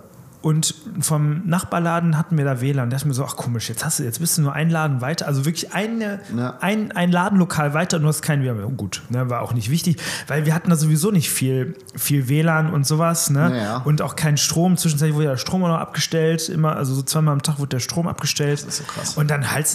und 0.41 0.75
vom 1.01 1.47
Nachbarladen 1.47 2.17
hatten 2.17 2.39
wir 2.39 2.45
da 2.45 2.61
WLAN. 2.61 2.91
Da 2.91 2.97
dachte 2.97 3.03
ich 3.05 3.09
mir 3.09 3.15
so, 3.15 3.25
ach 3.25 3.37
komisch, 3.37 3.69
jetzt 3.69 3.85
hast 3.85 3.99
du, 3.99 4.05
jetzt 4.05 4.21
bist 4.21 4.39
du 4.39 4.43
nur 4.43 4.53
ein 4.53 4.71
Laden 4.71 5.01
weiter, 5.01 5.27
also 5.27 5.45
wirklich 5.45 5.75
eine, 5.75 6.21
Ja. 6.37 6.57
ein, 6.61 6.93
ein 6.93 7.11
Ladenlokal 7.11 7.75
weiter 7.75 7.97
und 7.97 8.05
du 8.05 8.09
hast 8.09 8.23
kein 8.23 8.43
WLAN. 8.43 8.63
Oh, 8.65 8.71
gut, 8.71 9.03
ne, 9.09 9.29
war 9.31 9.43
auch 9.43 9.53
nicht 9.53 9.71
wichtig, 9.71 9.97
weil 10.29 10.47
wir 10.47 10.55
hatten 10.55 10.71
da 10.71 10.77
sowieso 10.77 11.11
nicht 11.11 11.31
viel, 11.31 11.75
viel 11.97 12.29
WLAN 12.29 12.73
und 12.73 12.87
sowas, 12.87 13.31
ne? 13.31 13.57
Ja. 13.57 13.77
Und 13.79 14.01
auch 14.03 14.15
keinen 14.17 14.37
Strom. 14.37 14.77
Zwischenzeitlich 14.77 15.15
wurde 15.15 15.25
ja 15.27 15.31
der 15.33 15.39
Strom 15.39 15.65
auch 15.65 15.69
noch 15.69 15.79
abgestellt, 15.79 16.49
immer, 16.49 16.77
also 16.77 16.95
so 16.95 17.03
zweimal 17.03 17.33
am 17.33 17.43
Tag 17.43 17.59
wurde 17.59 17.71
der 17.71 17.81
Strom 17.81 18.07
abgestellt. 18.07 18.61
Das 18.61 18.69
ist 18.69 18.77
so 18.79 18.85
krass. 18.85 19.17
Und 19.17 19.31
dann 19.31 19.51
halt, 19.51 19.67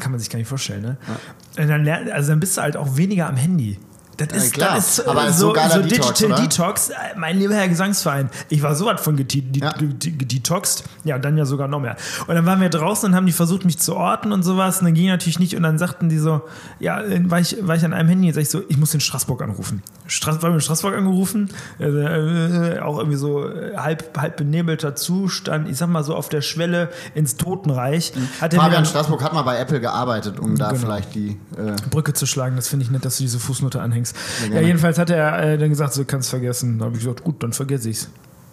kann 0.00 0.10
man 0.10 0.20
sich 0.20 0.30
gar 0.30 0.38
nicht 0.38 0.48
vorstellen, 0.48 0.82
ne? 0.82 0.96
Und 1.58 1.68
dann, 1.68 1.86
also 2.12 2.30
dann 2.30 2.40
bist 2.40 2.56
du 2.56 2.62
halt 2.62 2.76
auch 2.76 2.96
weniger 2.96 3.28
am 3.28 3.36
Handy. 3.36 3.78
Das 4.18 4.28
ist, 4.44 4.52
klar. 4.52 4.74
das 4.76 4.98
ist 4.98 5.06
Aber 5.08 5.26
ist 5.28 5.38
so, 5.38 5.54
so 5.54 5.60
so 5.70 5.82
Detox, 5.82 6.18
Digital 6.18 6.32
oder? 6.32 6.42
Detox. 6.48 6.90
Äh, 6.90 6.94
Mein 7.16 7.38
lieber 7.38 7.54
Herr 7.54 7.68
Gesangsverein, 7.68 8.30
ich 8.50 8.62
war 8.62 8.74
so 8.74 8.84
was 8.86 9.00
von 9.00 9.16
die- 9.16 9.58
Ja. 9.58 9.72
Ja, 11.04 11.18
dann 11.18 11.36
ja 11.38 11.44
sogar 11.44 11.68
noch 11.68 11.80
mehr. 11.80 11.96
Und 12.26 12.34
dann 12.34 12.44
waren 12.46 12.60
wir 12.60 12.68
draußen 12.68 13.08
und 13.08 13.14
haben 13.16 13.26
die 13.26 13.32
versucht, 13.32 13.64
mich 13.64 13.78
zu 13.78 13.96
orten 13.96 14.32
und 14.32 14.42
sowas. 14.42 14.80
Und 14.80 14.86
dann 14.86 14.94
ging 14.94 15.06
natürlich 15.08 15.38
nicht. 15.38 15.54
Und 15.56 15.62
dann 15.62 15.78
sagten 15.78 16.08
die 16.08 16.18
so, 16.18 16.42
ja, 16.80 17.00
äh, 17.00 17.30
war 17.30 17.40
ich, 17.40 17.56
war 17.66 17.76
ich 17.76 17.84
an 17.84 17.92
einem 17.92 18.08
Handy, 18.08 18.26
jetzt 18.26 18.34
sag 18.36 18.42
ich 18.42 18.50
so, 18.50 18.62
ich 18.68 18.76
muss 18.76 18.90
den 18.90 19.00
Straßburg 19.00 19.40
anrufen. 19.42 19.82
Straß, 20.06 20.42
war 20.42 20.52
in 20.52 20.60
Straßburg 20.60 20.94
angerufen, 20.96 21.50
äh, 21.78 21.84
äh, 21.84 22.78
auch 22.80 22.98
irgendwie 22.98 23.16
so 23.18 23.46
äh, 23.48 23.76
halb, 23.76 24.16
halb 24.18 24.36
benebelter 24.36 24.96
Zustand, 24.96 25.68
ich 25.68 25.76
sag 25.76 25.88
mal 25.88 26.02
so 26.02 26.14
auf 26.16 26.28
der 26.28 26.40
Schwelle 26.42 26.88
ins 27.14 27.36
Totenreich. 27.36 28.12
Hat 28.40 28.52
er 28.52 28.58
mir 28.58 28.64
Fabian 28.64 28.84
Straßburg 28.86 29.22
hat 29.22 29.32
mal 29.32 29.42
bei 29.42 29.58
Apple 29.58 29.80
gearbeitet, 29.80 30.38
um 30.40 30.56
da 30.56 30.68
Genau. 30.70 30.80
vielleicht 30.80 31.14
die. 31.14 31.38
Äh, 31.56 31.76
Brücke 31.90 32.12
zu 32.14 32.26
schlagen, 32.26 32.56
das 32.56 32.68
finde 32.68 32.84
ich 32.84 32.90
nett, 32.90 33.04
dass 33.04 33.18
du 33.18 33.22
diese 33.24 33.38
Fußnote 33.38 33.80
anhängst. 33.80 34.07
Ja, 34.42 34.48
gerne. 34.50 34.66
jedenfalls 34.66 34.98
hat 34.98 35.10
er 35.10 35.38
äh, 35.42 35.58
dann 35.58 35.68
gesagt, 35.70 35.92
so 35.94 36.04
kannst 36.04 36.30
vergessen. 36.30 36.78
Da 36.78 36.86
habe 36.86 36.96
ich 36.96 37.02
gesagt, 37.02 37.24
gut, 37.24 37.42
dann 37.42 37.52
vergesse 37.52 37.90
ich's. 37.90 38.08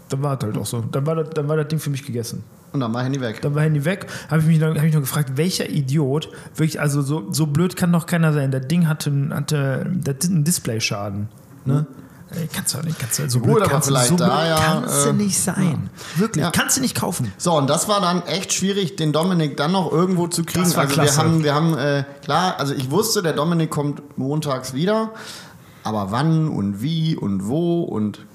Dann 0.10 0.22
war 0.22 0.38
es 0.38 0.44
halt 0.44 0.58
auch 0.58 0.66
so. 0.66 0.82
Dann 0.92 1.06
war, 1.06 1.16
das, 1.16 1.30
dann 1.32 1.48
war 1.48 1.58
das 1.58 1.68
Ding 1.68 1.80
für 1.80 1.90
mich 1.90 2.06
gegessen. 2.06 2.44
und 2.74 2.80
dann 2.80 2.94
war 2.94 3.04
Handy 3.04 3.20
weg. 3.22 3.42
Dann 3.42 3.56
war 3.56 3.64
Handy 3.64 3.84
weg. 3.86 4.06
Habe 4.30 4.42
ich 4.42 4.48
mich 4.48 4.60
noch, 4.60 4.76
hab 4.76 4.84
ich 4.84 4.94
noch 4.94 5.02
gefragt, 5.02 5.32
welcher 5.36 5.68
Idiot, 5.70 6.30
wirklich, 6.56 6.80
also 6.80 7.02
so, 7.02 7.32
so 7.32 7.48
blöd 7.48 7.76
kann 7.76 7.92
doch 7.92 8.06
keiner 8.06 8.32
sein. 8.32 8.52
Das 8.52 8.68
Ding 8.68 8.88
hatte, 8.88 9.12
hatte 9.32 9.90
das 9.94 10.16
ist 10.22 10.30
ein 10.30 10.44
Displayschaden. 10.44 11.28
Ne? 11.66 11.88
Ey, 12.32 12.48
Kannst 12.54 12.74
du 12.74 12.80
nicht, 12.82 13.00
kannst 13.00 13.20
du 13.20 13.30
so 13.30 13.40
Gut, 13.40 13.48
blöd, 13.54 13.62
aber 13.64 13.72
kannst 13.72 13.88
du, 13.88 13.94
vielleicht 13.94 14.08
so 14.10 14.16
blöd 14.18 14.28
da 14.28 14.48
ja, 14.48 14.56
kannst 14.58 15.06
du 15.06 15.10
äh, 15.10 15.14
nicht 15.14 15.40
sein. 15.40 15.90
Wirklich, 16.18 16.44
Ja. 16.44 16.52
kannst 16.52 16.76
du 16.78 16.82
nicht 16.82 16.96
kaufen. 16.96 17.32
So, 17.38 17.56
und 17.58 17.70
das 17.70 17.88
war 17.88 18.02
dann 18.02 18.24
echt 18.28 18.52
schwierig, 18.52 18.96
den 18.98 19.14
Dominik 19.14 19.58
dann 19.58 19.72
noch 19.72 19.92
irgendwo 19.92 20.28
zu 20.28 20.44
kriegen. 20.44 20.64
Das 20.66 20.76
war 20.76 20.84
also 20.86 20.98
wir 20.98 21.04
klasse. 21.04 21.20
haben, 21.20 21.44
wir 21.44 21.54
haben, 21.56 21.78
äh, 21.78 22.04
klar, 22.24 22.56
also 22.60 22.74
ich 22.74 22.90
wusste, 22.92 23.22
der 23.24 23.34
Dominik 23.34 23.70
kommt 23.70 24.02
montags 24.18 24.74
wieder, 24.74 25.12
aber 25.86 26.12
wann 26.12 26.50
und 26.50 26.82
wie 26.82 27.16
und 27.16 27.48
wo 27.48 27.84
und 27.84 28.26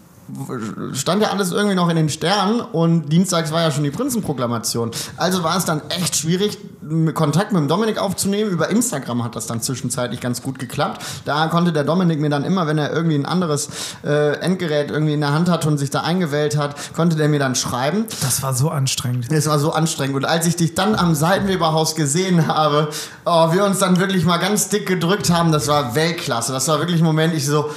stand 0.92 1.22
ja 1.22 1.30
alles 1.30 1.52
irgendwie 1.52 1.76
noch 1.76 1.88
in 1.88 1.96
den 1.96 2.08
Sternen 2.08 2.60
und 2.60 3.08
dienstags 3.08 3.52
war 3.52 3.62
ja 3.62 3.70
schon 3.70 3.84
die 3.84 3.90
Prinzenproklamation. 3.90 4.90
Also 5.16 5.42
war 5.42 5.56
es 5.56 5.64
dann 5.64 5.82
echt 5.90 6.16
schwierig, 6.16 6.58
Kontakt 7.14 7.52
mit 7.52 7.60
dem 7.60 7.68
Dominik 7.68 7.98
aufzunehmen. 7.98 8.50
Über 8.50 8.68
Instagram 8.68 9.22
hat 9.22 9.36
das 9.36 9.46
dann 9.46 9.60
zwischenzeitlich 9.60 10.20
ganz 10.20 10.42
gut 10.42 10.58
geklappt. 10.58 11.02
Da 11.24 11.46
konnte 11.48 11.72
der 11.72 11.84
Dominik 11.84 12.20
mir 12.20 12.30
dann 12.30 12.44
immer, 12.44 12.66
wenn 12.66 12.78
er 12.78 12.92
irgendwie 12.92 13.16
ein 13.16 13.26
anderes 13.26 13.68
äh, 14.04 14.38
Endgerät 14.40 14.90
irgendwie 14.90 15.14
in 15.14 15.20
der 15.20 15.32
Hand 15.32 15.48
hatte 15.48 15.68
und 15.68 15.78
sich 15.78 15.90
da 15.90 16.00
eingewählt 16.00 16.56
hat, 16.56 16.74
konnte 16.94 17.16
der 17.16 17.28
mir 17.28 17.38
dann 17.38 17.54
schreiben. 17.54 18.06
Das 18.22 18.42
war 18.42 18.54
so 18.54 18.70
anstrengend. 18.70 19.30
Es 19.30 19.46
war 19.46 19.58
so 19.58 19.72
anstrengend. 19.72 20.16
Und 20.16 20.24
als 20.24 20.46
ich 20.46 20.56
dich 20.56 20.74
dann 20.74 20.94
am 20.94 21.14
Seitenweberhaus 21.14 21.94
gesehen 21.94 22.48
habe, 22.48 22.88
oh, 23.24 23.52
wir 23.52 23.64
uns 23.64 23.78
dann 23.78 24.00
wirklich 24.00 24.24
mal 24.24 24.38
ganz 24.38 24.68
dick 24.68 24.86
gedrückt 24.86 25.30
haben, 25.30 25.52
das 25.52 25.68
war 25.68 25.94
Weltklasse. 25.94 26.52
Das 26.52 26.66
war 26.68 26.78
wirklich 26.80 27.00
ein 27.00 27.04
Moment, 27.04 27.34
ich 27.34 27.46
so, 27.46 27.70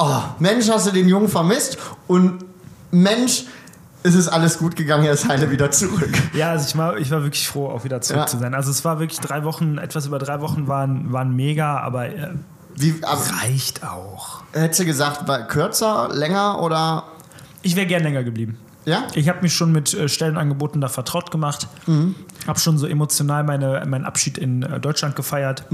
oh, 0.00 0.22
Mensch, 0.38 0.68
hast 0.68 0.86
du 0.86 0.90
den 0.92 1.08
Jungen 1.08 1.28
vermisst? 1.28 1.78
Und 2.06 2.44
Mensch, 2.90 3.44
es 4.02 4.14
ist 4.14 4.28
alles 4.28 4.58
gut 4.58 4.76
gegangen, 4.76 5.04
er 5.04 5.12
ist 5.12 5.28
heile 5.28 5.50
wieder 5.50 5.70
zurück. 5.70 6.10
Ja, 6.34 6.50
also 6.50 6.66
ich 6.66 6.76
war, 6.76 6.96
ich 6.96 7.10
war 7.10 7.22
wirklich 7.22 7.46
froh, 7.46 7.68
auch 7.68 7.84
wieder 7.84 8.00
zurück 8.00 8.20
Ja. 8.22 8.26
zu 8.26 8.38
sein. 8.38 8.54
Also 8.54 8.70
es 8.70 8.84
war 8.84 8.98
wirklich 8.98 9.20
drei 9.20 9.44
Wochen, 9.44 9.78
etwas 9.78 10.06
über 10.06 10.18
drei 10.18 10.40
Wochen 10.40 10.66
waren, 10.68 11.12
waren 11.12 11.36
mega, 11.36 11.78
aber 11.80 12.06
äh, 12.06 12.30
Wie, 12.76 12.94
aber, 13.02 13.20
Reicht 13.42 13.84
auch. 13.84 14.40
hättest 14.52 14.80
du 14.80 14.84
gesagt, 14.86 15.28
war 15.28 15.46
kürzer, 15.46 16.08
länger 16.12 16.60
oder. 16.62 17.04
Ich 17.62 17.76
wäre 17.76 17.86
gern 17.86 18.02
länger 18.02 18.24
geblieben. 18.24 18.56
Ja? 18.86 19.02
Ich 19.14 19.28
habe 19.28 19.42
mich 19.42 19.52
schon 19.54 19.70
mit 19.70 19.92
äh, 19.92 20.08
Stellenangeboten 20.08 20.80
da 20.80 20.88
vertraut 20.88 21.30
gemacht. 21.30 21.68
Mhm. 21.86 22.14
Habe 22.46 22.58
schon 22.58 22.78
so 22.78 22.86
emotional 22.86 23.44
meine, 23.44 23.84
meinen 23.86 24.06
Abschied 24.06 24.38
in 24.38 24.62
äh, 24.62 24.80
Deutschland 24.80 25.14
gefeiert. 25.14 25.64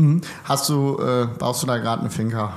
Hast 0.44 0.68
du, 0.68 0.98
äh, 0.98 1.26
baust 1.38 1.62
du 1.62 1.68
da 1.68 1.78
gerade 1.78 2.00
eine 2.00 2.10
Finca? 2.10 2.52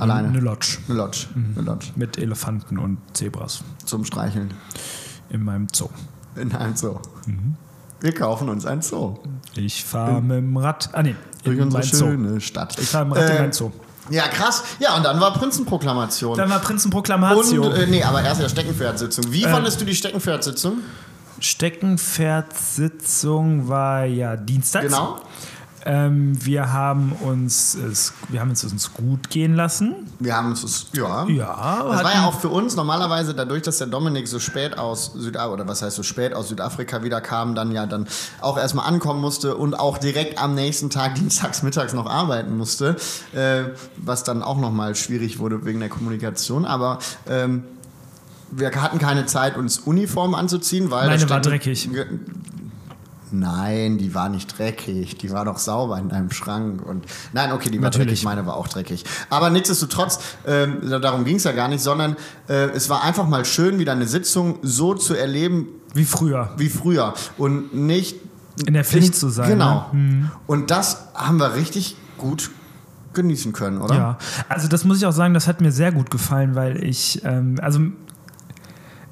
Alleine? 0.00 0.28
Eine 0.28 0.40
Lodge 0.40 0.78
Eine 0.88 0.98
Lodge. 0.98 1.26
Eine 1.56 1.64
Lodge. 1.66 1.86
mit 1.96 2.16
Elefanten 2.18 2.78
und 2.78 2.98
Zebras 3.12 3.62
Zum 3.84 4.04
Streicheln. 4.04 4.54
in 5.28 5.42
meinem 5.44 5.66
Zoo. 5.74 5.88
In 6.36 6.52
einem 6.54 6.74
Zoo. 6.76 6.98
Mhm. 7.26 7.56
Wir 8.00 8.14
kaufen 8.14 8.48
uns 8.48 8.64
ein 8.66 8.80
Zoo. 8.82 9.18
Ich 9.56 9.84
fahre 9.84 10.22
mit 10.22 10.38
dem 10.38 10.56
Rad. 10.56 10.88
Ah, 10.92 11.02
nee, 11.02 11.14
Durch 11.44 11.56
in 11.58 11.64
unsere 11.64 11.82
mein 11.82 11.92
Zoo. 11.92 12.06
schöne 12.06 12.40
Stadt. 12.40 12.78
Ich 12.78 12.88
fahre 12.88 13.04
mit 13.04 13.16
dem 13.16 13.20
Rad 13.22 13.30
in 13.30 13.36
Äh, 13.36 13.40
mein 13.42 13.52
Zoo. 13.52 13.70
Ja, 14.08 14.26
krass. 14.28 14.62
Ja, 14.80 14.96
und 14.96 15.04
dann 15.04 15.20
war 15.20 15.32
Prinzenproklamation. 15.34 16.36
Dann 16.36 16.48
war 16.50 16.58
Prinzenproklamation. 16.60 17.66
und, 17.66 17.72
äh, 17.78 17.86
nee, 17.86 18.02
aber 18.02 18.22
erst 18.22 18.40
ja 18.40 18.48
Steckenpferdsitzung. 18.48 19.26
Wie 19.30 19.44
Äh. 19.44 19.48
fandest 19.48 19.80
du 19.80 19.84
die 19.84 19.94
Steckenpferdsitzung? 19.94 20.78
Steckenpferdsitzung 21.38 23.68
war 23.68 24.04
ja 24.04 24.36
Dienstag. 24.36 24.82
Genau. 24.82 25.20
Ähm, 25.86 26.32
wir 26.44 26.72
haben 26.72 27.12
uns 27.12 27.74
es, 27.74 28.12
wir 28.28 28.40
haben 28.40 28.50
es 28.50 28.64
uns 28.64 28.92
gut 28.92 29.30
gehen 29.30 29.54
lassen. 29.54 29.94
Wir 30.18 30.36
haben 30.36 30.50
uns, 30.50 30.88
ja. 30.92 31.26
Ja, 31.28 31.84
Das 31.90 32.04
war 32.04 32.12
ja 32.12 32.26
auch 32.26 32.38
für 32.38 32.48
uns 32.48 32.76
normalerweise 32.76 33.34
dadurch, 33.34 33.62
dass 33.62 33.78
der 33.78 33.86
Dominik 33.86 34.28
so 34.28 34.38
spät 34.38 34.78
aus 34.78 35.12
Südafrika, 35.14 35.52
oder 35.52 35.66
was 35.66 35.82
heißt 35.82 35.96
so 35.96 36.02
spät 36.02 36.34
aus 36.34 36.48
Südafrika 36.48 37.02
wieder 37.02 37.20
kam, 37.20 37.54
dann 37.54 37.72
ja 37.72 37.86
dann 37.86 38.06
auch 38.40 38.58
erstmal 38.58 38.86
ankommen 38.86 39.20
musste 39.20 39.56
und 39.56 39.78
auch 39.78 39.98
direkt 39.98 40.38
am 40.40 40.54
nächsten 40.54 40.90
Tag 40.90 41.14
dienstags 41.16 41.62
mittags 41.62 41.94
noch 41.94 42.06
arbeiten 42.06 42.56
musste, 42.56 42.96
äh, 43.32 43.64
was 43.96 44.24
dann 44.24 44.42
auch 44.42 44.58
nochmal 44.58 44.94
schwierig 44.94 45.38
wurde 45.38 45.64
wegen 45.64 45.80
der 45.80 45.88
Kommunikation. 45.88 46.64
Aber 46.64 46.98
ähm, 47.28 47.64
wir 48.50 48.70
hatten 48.70 48.98
keine 48.98 49.26
Zeit, 49.26 49.56
uns 49.56 49.78
Uniformen 49.78 50.34
anzuziehen, 50.34 50.90
weil 50.90 51.08
Meine 51.08 51.30
war 51.30 51.40
dreckig. 51.40 51.88
Nein, 53.32 53.98
die 53.98 54.14
war 54.14 54.28
nicht 54.28 54.58
dreckig. 54.58 55.16
Die 55.18 55.30
war 55.30 55.44
doch 55.44 55.58
sauber 55.58 55.98
in 55.98 56.08
deinem 56.08 56.30
Schrank. 56.30 56.84
Und 56.84 57.04
nein, 57.32 57.52
okay, 57.52 57.70
die 57.70 57.78
war 57.78 57.84
Natürlich. 57.84 58.08
dreckig. 58.08 58.24
Meine 58.24 58.46
war 58.46 58.56
auch 58.56 58.68
dreckig. 58.68 59.04
Aber 59.28 59.50
nichtsdestotrotz, 59.50 60.20
ähm, 60.46 60.78
darum 61.00 61.24
ging 61.24 61.36
es 61.36 61.44
ja 61.44 61.52
gar 61.52 61.68
nicht, 61.68 61.82
sondern 61.82 62.16
äh, 62.48 62.70
es 62.70 62.88
war 62.88 63.02
einfach 63.02 63.28
mal 63.28 63.44
schön, 63.44 63.78
wieder 63.78 63.92
eine 63.92 64.06
Sitzung 64.06 64.58
so 64.62 64.94
zu 64.94 65.14
erleben 65.14 65.68
wie 65.94 66.04
früher. 66.04 66.50
wie 66.56 66.68
früher 66.68 67.14
und 67.38 67.74
nicht 67.74 68.16
In 68.66 68.74
der 68.74 68.84
Pflicht 68.84 69.14
zu 69.14 69.28
sein, 69.28 69.48
Genau. 69.50 69.86
ne? 69.92 70.30
Und 70.46 70.70
das 70.70 71.08
haben 71.14 71.38
wir 71.38 71.54
richtig 71.54 71.96
gut 72.18 72.50
genießen 73.12 73.52
können, 73.52 73.80
oder? 73.82 73.94
Ja, 73.94 74.18
also 74.48 74.68
das 74.68 74.84
muss 74.84 74.98
ich 74.98 75.06
auch 75.06 75.12
sagen, 75.12 75.34
das 75.34 75.48
hat 75.48 75.60
mir 75.60 75.72
sehr 75.72 75.90
gut 75.90 76.10
gefallen, 76.12 76.54
weil 76.54 76.84
ich, 76.84 77.22
ähm, 77.24 77.56
also 77.60 77.80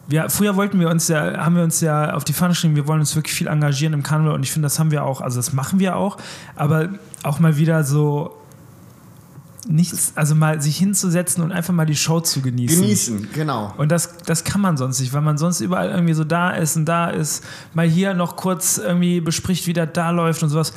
wir, 0.09 0.31
früher 0.31 0.57
wollten 0.57 0.81
wir 0.81 0.89
uns 0.89 1.07
ja, 1.09 1.37
haben 1.37 1.55
wir 1.55 1.63
uns 1.63 1.81
ja 1.81 2.15
auf 2.15 2.25
die 2.25 2.33
Fahne 2.33 2.53
geschrieben, 2.53 2.75
wir 2.77 2.87
wollen 2.87 3.01
uns 3.01 3.15
wirklich 3.15 3.35
viel 3.35 3.47
engagieren 3.47 3.93
im 3.93 4.03
Karneval 4.03 4.35
und 4.35 4.43
ich 4.43 4.51
finde, 4.51 4.67
das 4.67 4.79
haben 4.79 4.91
wir 4.91 5.05
auch, 5.05 5.21
also 5.21 5.39
das 5.39 5.53
machen 5.53 5.79
wir 5.79 5.97
auch, 5.97 6.17
aber 6.57 6.89
auch 7.23 7.41
mal 7.41 7.59
wieder 7.59 7.85
so 7.85 8.35
nichts, 9.69 10.13
also 10.15 10.35
mal 10.35 10.63
sich 10.63 10.79
hinzusetzen 10.79 11.45
und 11.45 11.53
einfach 11.53 11.75
mal 11.75 11.85
die 11.85 11.95
Show 11.95 12.21
zu 12.21 12.41
genießen. 12.41 12.81
Genießen, 12.81 13.29
genau. 13.35 13.75
Und 13.77 13.93
das, 13.93 14.17
das 14.25 14.45
kann 14.45 14.63
man 14.63 14.79
sonst 14.79 14.99
nicht, 15.01 15.13
weil 15.13 15.21
man 15.21 15.37
sonst 15.37 15.61
überall 15.61 15.91
irgendwie 15.91 16.15
so 16.15 16.25
da 16.25 16.51
ist 16.51 16.77
und 16.77 16.87
da 16.87 17.11
ist, 17.11 17.45
mal 17.75 17.87
hier 17.87 18.15
noch 18.15 18.37
kurz 18.37 18.79
irgendwie 18.79 19.21
bespricht, 19.21 19.67
wie 19.67 19.75
das 19.75 19.91
da 19.93 20.11
läuft 20.11 20.43
und 20.43 20.49
sowas. 20.49 20.73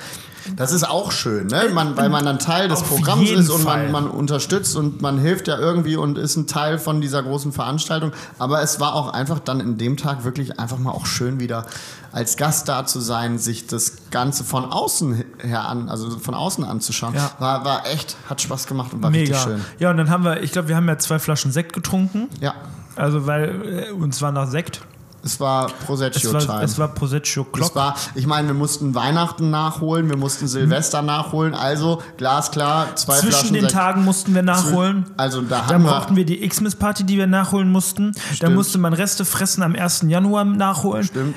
Das 0.55 0.71
ist 0.71 0.87
auch 0.87 1.11
schön, 1.11 1.47
ne? 1.47 1.69
man, 1.73 1.95
weil 1.97 2.09
man 2.09 2.25
dann 2.25 2.39
Teil 2.39 2.67
des 2.67 2.81
Auf 2.81 2.89
Programms 2.89 3.29
ist 3.29 3.49
und 3.49 3.63
man, 3.63 3.91
man 3.91 4.07
unterstützt 4.07 4.75
und 4.75 5.01
man 5.01 5.17
hilft 5.17 5.47
ja 5.47 5.57
irgendwie 5.57 5.95
und 5.95 6.17
ist 6.17 6.35
ein 6.35 6.47
Teil 6.47 6.79
von 6.79 7.01
dieser 7.01 7.23
großen 7.23 7.51
Veranstaltung. 7.51 8.11
Aber 8.39 8.61
es 8.61 8.79
war 8.79 8.95
auch 8.95 9.13
einfach 9.13 9.39
dann 9.39 9.59
in 9.59 9.77
dem 9.77 9.97
Tag 9.97 10.23
wirklich 10.23 10.59
einfach 10.59 10.77
mal 10.77 10.91
auch 10.91 11.05
schön 11.05 11.39
wieder 11.39 11.65
als 12.11 12.37
Gast 12.37 12.67
da 12.67 12.85
zu 12.85 12.99
sein, 12.99 13.37
sich 13.39 13.67
das 13.67 14.09
Ganze 14.11 14.43
von 14.43 14.65
außen 14.65 15.23
her 15.39 15.67
an, 15.67 15.89
also 15.89 16.09
von 16.19 16.33
außen 16.33 16.63
anzuschauen. 16.63 17.13
Ja. 17.13 17.31
War, 17.39 17.63
war 17.63 17.85
echt, 17.87 18.17
hat 18.29 18.41
Spaß 18.41 18.67
gemacht 18.67 18.93
und 18.93 19.01
war 19.01 19.09
Mega. 19.09 19.35
richtig 19.35 19.53
schön. 19.53 19.65
Ja, 19.79 19.91
und 19.91 19.97
dann 19.97 20.09
haben 20.09 20.23
wir, 20.23 20.43
ich 20.43 20.51
glaube, 20.51 20.67
wir 20.67 20.75
haben 20.75 20.87
ja 20.87 20.97
zwei 20.97 21.19
Flaschen 21.19 21.51
Sekt 21.51 21.73
getrunken. 21.73 22.27
Ja, 22.39 22.55
Also, 22.95 23.25
weil 23.27 23.87
äh, 23.89 23.91
uns 23.91 24.21
war 24.21 24.31
nach 24.31 24.49
Sekt. 24.49 24.81
Es 25.23 25.39
war 25.39 25.67
Prosecco-Time. 25.85 26.63
es 26.63 26.77
war 26.79 26.87
Prosecco 26.89 27.41
Es 27.41 27.51
Clock. 27.51 27.75
war, 27.75 27.95
ich 28.15 28.25
meine, 28.25 28.47
wir 28.47 28.53
mussten 28.55 28.95
Weihnachten 28.95 29.49
nachholen, 29.49 30.09
wir 30.09 30.17
mussten 30.17 30.47
Silvester 30.47 31.01
nachholen, 31.01 31.53
also 31.53 32.01
glasklar, 32.17 32.95
zwei 32.95 33.15
Zwischen 33.19 33.29
Flaschen 33.31 33.53
den 33.53 33.61
Sekt. 33.63 33.73
Tagen 33.73 34.03
mussten 34.03 34.33
wir 34.33 34.41
nachholen. 34.41 35.05
Also 35.17 35.41
da 35.41 35.59
Dann 35.67 35.67
haben 35.75 35.83
wir, 35.83 35.91
brauchten 35.91 36.15
wir 36.15 36.25
die 36.25 36.47
Xmas-Party, 36.47 37.03
die 37.03 37.17
wir 37.17 37.27
nachholen 37.27 37.71
mussten. 37.71 38.11
Dann 38.13 38.35
Stimmt. 38.35 38.55
musste 38.55 38.77
man 38.77 38.93
Reste 38.93 39.25
fressen 39.25 39.61
am 39.63 39.75
1. 39.75 40.05
Januar 40.07 40.45
nachholen. 40.45 41.03
Stimmt. 41.03 41.35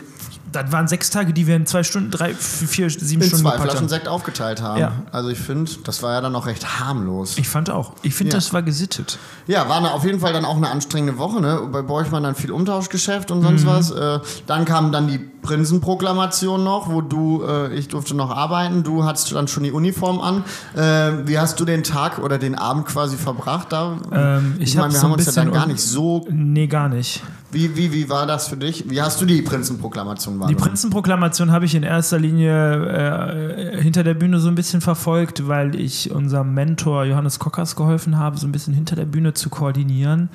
Das 0.55 0.73
waren 0.73 0.89
sechs 0.89 1.11
Tage, 1.11 1.33
die 1.33 1.47
wir 1.47 1.57
in 1.57 1.67
zwei 1.67 1.83
Stunden, 1.83 2.11
drei, 2.11 2.33
vier, 2.35 2.89
sieben 2.91 3.23
in 3.23 3.29
Stunden 3.29 3.45
zwei 3.45 3.51
gepackt 3.53 3.63
Flaschen 3.71 3.79
haben. 3.81 3.89
Sekt 3.89 4.09
aufgeteilt 4.09 4.63
haben. 4.63 4.81
Ja. 4.81 4.93
Also 5.13 5.29
ich 5.29 5.39
finde, 5.39 5.71
das 5.85 6.03
war 6.03 6.13
ja 6.13 6.21
dann 6.21 6.33
noch 6.33 6.47
recht 6.47 6.81
harmlos. 6.81 7.37
Ich 7.39 7.49
fand 7.49 7.71
auch. 7.71 7.93
Ich 8.03 8.15
finde, 8.15 8.33
Ja. 8.33 8.39
das 8.39 8.53
war 8.53 8.63
gesittet. 8.63 9.19
Ja, 9.47 9.69
war 9.69 9.83
auf 9.93 10.05
jeden 10.05 10.21
Fall 10.21 10.33
dann 10.33 10.45
auch 10.45 10.57
eine 10.57 10.71
anstrengende 10.71 11.19
Woche. 11.19 11.41
Ne? 11.41 11.61
Bei 11.71 11.83
Borchmann 11.83 12.23
dann 12.23 12.35
viel 12.35 12.53
Umtauschgeschäft 12.53 13.31
und 13.31 13.41
Mhm. 13.41 13.59
sonst 13.59 13.67
was. 13.67 13.91
Äh, 13.91 14.21
dann 14.47 14.65
kam 14.65 14.93
dann 14.93 15.09
die 15.09 15.19
Prinzenproklamation 15.45 16.65
noch, 16.65 16.91
wo 16.91 17.01
du, 17.03 17.45
äh, 17.45 17.75
ich 17.75 17.89
durfte 17.89 18.17
noch 18.17 18.31
arbeiten. 18.31 18.83
Du 18.83 19.05
hattest 19.05 19.33
dann 19.33 19.47
schon 19.47 19.63
die 19.63 19.73
Uniform 19.73 20.21
an. 20.21 20.45
Äh, 20.75 21.29
wie 21.29 21.39
hast 21.39 21.61
du 21.61 21.65
den 21.65 21.85
Tag 21.85 22.19
oder 22.19 22.39
den 22.39 22.55
Abend 22.57 22.87
quasi 22.87 23.17
verbracht 23.17 23.71
da? 23.73 23.99
Ähm, 24.11 24.57
ich 24.59 24.71
ich 24.71 24.77
meine, 24.77 24.93
wir 24.93 24.99
so 24.99 25.05
haben 25.05 25.13
uns 25.13 25.27
ja 25.27 25.33
dann 25.33 25.53
gar 25.53 25.67
nicht 25.67 25.81
so. 25.81 26.27
Nee, 26.31 26.67
gar 26.67 26.89
nicht. 26.89 27.23
Wie, 27.55 27.77
wie, 27.77 27.93
wie 27.93 28.09
war 28.09 28.27
das 28.27 28.49
für 28.49 28.57
dich? 28.57 28.91
Wie 28.91 29.01
hast 29.01 29.21
du 29.21 29.27
die 29.27 29.41
Prinzenproklamation 29.41 30.35
Die 30.35 30.41
wahrgenommen? 30.41 30.61
Prinzenproklamation 30.61 31.53
habe 31.53 31.67
ich 31.67 31.77
in 31.77 31.85
erster 31.85 32.19
Linie 32.19 33.77
äh, 33.77 33.81
hinter 33.81 34.03
der 34.03 34.15
Bühne 34.15 34.41
so 34.41 34.49
ein 34.49 34.57
bisschen 34.57 34.81
verfolgt, 34.81 35.47
weil 35.47 35.77
ich 35.77 36.11
unserem 36.11 36.53
Mentor 36.53 37.05
Johannes 37.05 37.39
Kockers 37.39 37.77
geholfen 37.77 38.19
habe, 38.19 38.39
so 38.39 38.49
ein 38.49 38.53
bisschen 38.53 38.75
hinter 38.75 38.97
der 38.97 39.05
Bühne 39.05 39.35
zu 39.35 39.51
koordinieren, 39.51 40.31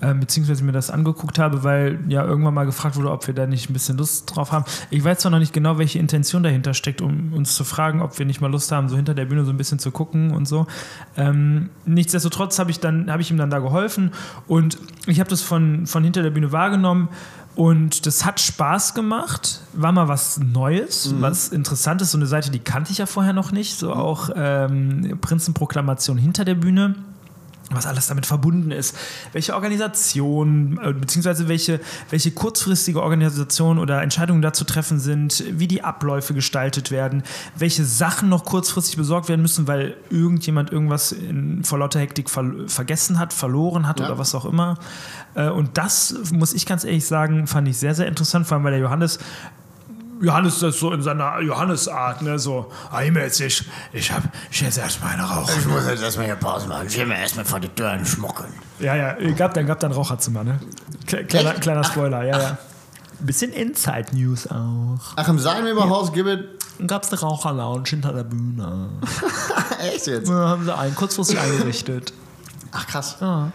äh, 0.00 0.12
beziehungsweise 0.12 0.64
mir 0.64 0.72
das 0.72 0.90
angeguckt 0.90 1.38
habe, 1.38 1.62
weil 1.62 2.00
ja 2.08 2.24
irgendwann 2.24 2.54
mal 2.54 2.66
gefragt 2.66 2.96
wurde, 2.96 3.12
ob 3.12 3.28
wir 3.28 3.34
da 3.34 3.46
nicht 3.46 3.70
ein 3.70 3.72
bisschen 3.72 3.96
Lust 3.96 4.34
drauf 4.34 4.45
haben. 4.52 4.64
Ich 4.90 5.02
weiß 5.04 5.18
zwar 5.18 5.30
noch 5.30 5.38
nicht 5.38 5.52
genau, 5.52 5.78
welche 5.78 5.98
Intention 5.98 6.42
dahinter 6.42 6.74
steckt, 6.74 7.00
um 7.00 7.32
uns 7.32 7.54
zu 7.54 7.64
fragen, 7.64 8.02
ob 8.02 8.18
wir 8.18 8.26
nicht 8.26 8.40
mal 8.40 8.50
Lust 8.50 8.72
haben, 8.72 8.88
so 8.88 8.96
hinter 8.96 9.14
der 9.14 9.24
Bühne 9.26 9.44
so 9.44 9.50
ein 9.52 9.56
bisschen 9.56 9.78
zu 9.78 9.90
gucken 9.90 10.32
und 10.32 10.46
so. 10.46 10.66
Ähm, 11.16 11.70
nichtsdestotrotz 11.84 12.58
habe 12.58 12.70
ich, 12.70 12.80
dann- 12.80 13.10
habe 13.10 13.22
ich 13.22 13.30
ihm 13.30 13.36
dann 13.36 13.50
da 13.50 13.58
geholfen 13.58 14.12
und 14.46 14.78
ich 15.06 15.20
habe 15.20 15.30
das 15.30 15.42
von, 15.42 15.86
von 15.86 16.04
hinter 16.04 16.22
der 16.22 16.30
Bühne 16.30 16.52
wahrgenommen. 16.52 17.08
Und 17.54 18.04
das 18.04 18.26
hat 18.26 18.38
Spaß 18.38 18.92
gemacht, 18.92 19.62
war 19.72 19.90
mal 19.90 20.08
was 20.08 20.38
Neues, 20.38 21.14
was 21.20 21.48
Interessantes, 21.48 22.10
so 22.10 22.18
eine 22.18 22.26
Seite, 22.26 22.50
die 22.50 22.58
kannte 22.58 22.92
ich 22.92 22.98
ja 22.98 23.06
vorher 23.06 23.32
noch 23.32 23.50
nicht, 23.50 23.78
so 23.78 23.94
auch 23.94 24.28
ähm, 24.36 25.16
Prinzenproklamation 25.22 26.18
hinter 26.18 26.44
der 26.44 26.54
Bühne. 26.54 26.96
Was 27.70 27.86
alles 27.86 28.06
damit 28.06 28.26
verbunden 28.26 28.70
ist, 28.70 28.96
welche 29.32 29.54
Organisation, 29.54 30.78
äh, 30.82 30.92
beziehungsweise 30.92 31.48
welche, 31.48 31.80
welche 32.10 32.30
kurzfristige 32.30 33.02
Organisation 33.02 33.78
oder 33.78 34.02
Entscheidungen 34.02 34.40
da 34.40 34.52
zu 34.52 34.64
treffen 34.64 35.00
sind, 35.00 35.42
wie 35.50 35.66
die 35.66 35.82
Abläufe 35.82 36.32
gestaltet 36.32 36.90
werden, 36.90 37.22
welche 37.56 37.84
Sachen 37.84 38.28
noch 38.28 38.44
kurzfristig 38.44 38.96
besorgt 38.96 39.28
werden 39.28 39.42
müssen, 39.42 39.66
weil 39.66 39.96
irgendjemand 40.10 40.70
irgendwas 40.70 41.10
in, 41.12 41.64
vor 41.64 41.78
lauter 41.78 41.98
Hektik 42.00 42.30
ver 42.30 42.44
vergessen 42.68 43.18
hat, 43.18 43.32
verloren 43.32 43.88
hat 43.88 43.98
Ja. 44.00 44.06
oder 44.06 44.18
was 44.18 44.34
auch 44.34 44.44
immer. 44.44 44.78
Äh, 45.34 45.48
und 45.48 45.76
das, 45.76 46.14
muss 46.32 46.52
ich 46.52 46.66
ganz 46.66 46.84
ehrlich 46.84 47.06
sagen, 47.06 47.46
fand 47.46 47.66
ich 47.68 47.78
sehr, 47.78 47.94
sehr 47.94 48.06
interessant, 48.06 48.46
vor 48.46 48.56
allem 48.56 48.64
weil 48.64 48.72
der 48.72 48.80
Johannes 48.80 49.18
Johannes 50.20 50.60
das 50.60 50.78
so 50.78 50.92
in 50.92 51.02
seiner 51.02 51.40
Johannesart, 51.40 52.22
ne, 52.22 52.38
so, 52.38 52.70
ah, 52.90 53.00
Himmel, 53.00 53.22
jetzt 53.24 53.40
ich, 53.40 53.64
ich 53.92 54.10
hab, 54.12 54.22
ich 54.50 54.60
jetzt 54.60 54.78
erstmal 54.78 55.12
eine 55.14 55.22
rauchen. 55.24 55.52
Ich 55.58 55.66
muss 55.66 55.86
jetzt 55.86 56.02
erstmal 56.02 56.26
hier 56.26 56.36
Pause 56.36 56.66
machen. 56.68 56.86
Ich 56.86 56.96
will 56.98 57.06
mir 57.06 57.18
erstmal 57.18 57.44
vor 57.44 57.60
die 57.60 57.68
Türen 57.68 58.04
schmucken. 58.06 58.46
Ja, 58.78 58.94
ja, 58.94 59.16
gab 59.36 59.54
dann, 59.54 59.66
gab 59.66 59.80
dann 59.80 59.92
Raucherzimmer, 59.92 60.44
ne? 60.44 60.58
Kle- 61.06 61.24
Kleiner, 61.24 61.50
Echt? 61.52 61.60
kleiner 61.62 61.84
Spoiler, 61.84 62.24
ja, 62.24 62.38
ja. 62.40 62.58
Bisschen 63.20 63.50
Inside 63.52 64.14
News 64.14 64.46
auch. 64.46 64.98
Ach, 65.16 65.28
im 65.28 65.38
Seilenweberhaus 65.38 66.12
gibt 66.12 66.28
Dann 66.78 66.86
gab 66.86 67.02
es 67.04 67.10
eine 67.10 67.20
Raucherlounge 67.20 67.84
hinter 67.88 68.12
der 68.12 68.24
Bühne. 68.24 68.90
Echt 69.92 70.06
jetzt? 70.06 70.28
Da 70.28 70.48
haben 70.50 70.64
sie 70.64 70.74
einen 70.76 70.94
kurzfristig 70.94 71.38
eingerichtet. 71.40 72.12
Ach, 72.72 72.86
krass. 72.86 73.16
Ja. 73.20 73.50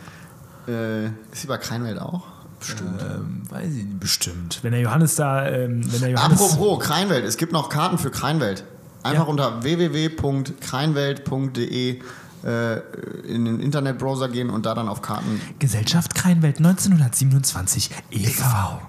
Äh, 0.67 1.05
ist 1.31 1.43
die 1.43 1.47
bei 1.47 1.57
Kreinwelt 1.57 1.99
auch? 2.01 2.23
Bestimmt. 2.61 3.01
Ähm, 3.01 3.41
weiß 3.49 3.67
ich 3.73 3.83
nicht, 3.85 3.99
bestimmt. 3.99 4.59
Wenn 4.61 4.71
der 4.71 4.81
Johannes 4.81 5.15
da, 5.15 5.45
ähm, 5.47 5.81
wenn 5.91 5.99
der 6.01 6.09
Johannes. 6.11 6.39
Apropos 6.41 6.79
Kreinwelt, 6.85 7.25
es 7.25 7.37
gibt 7.37 7.51
noch 7.51 7.69
Karten 7.69 7.97
für 7.97 8.11
Kreinwelt. 8.11 8.63
Einfach 9.03 9.23
Ja. 9.25 9.29
unter 9.29 9.63
www.kreinwelt.de 9.63 11.99
äh, 12.43 12.79
in 13.27 13.45
den 13.45 13.59
Internetbrowser 13.59 14.29
gehen 14.29 14.49
und 14.49 14.65
da 14.65 14.73
dann 14.75 14.87
auf 14.87 15.01
Karten. 15.01 15.41
Gesellschaft 15.59 16.15
Kreinwelt 16.15 16.57
1927 16.57 17.89
e.V. 18.11 18.81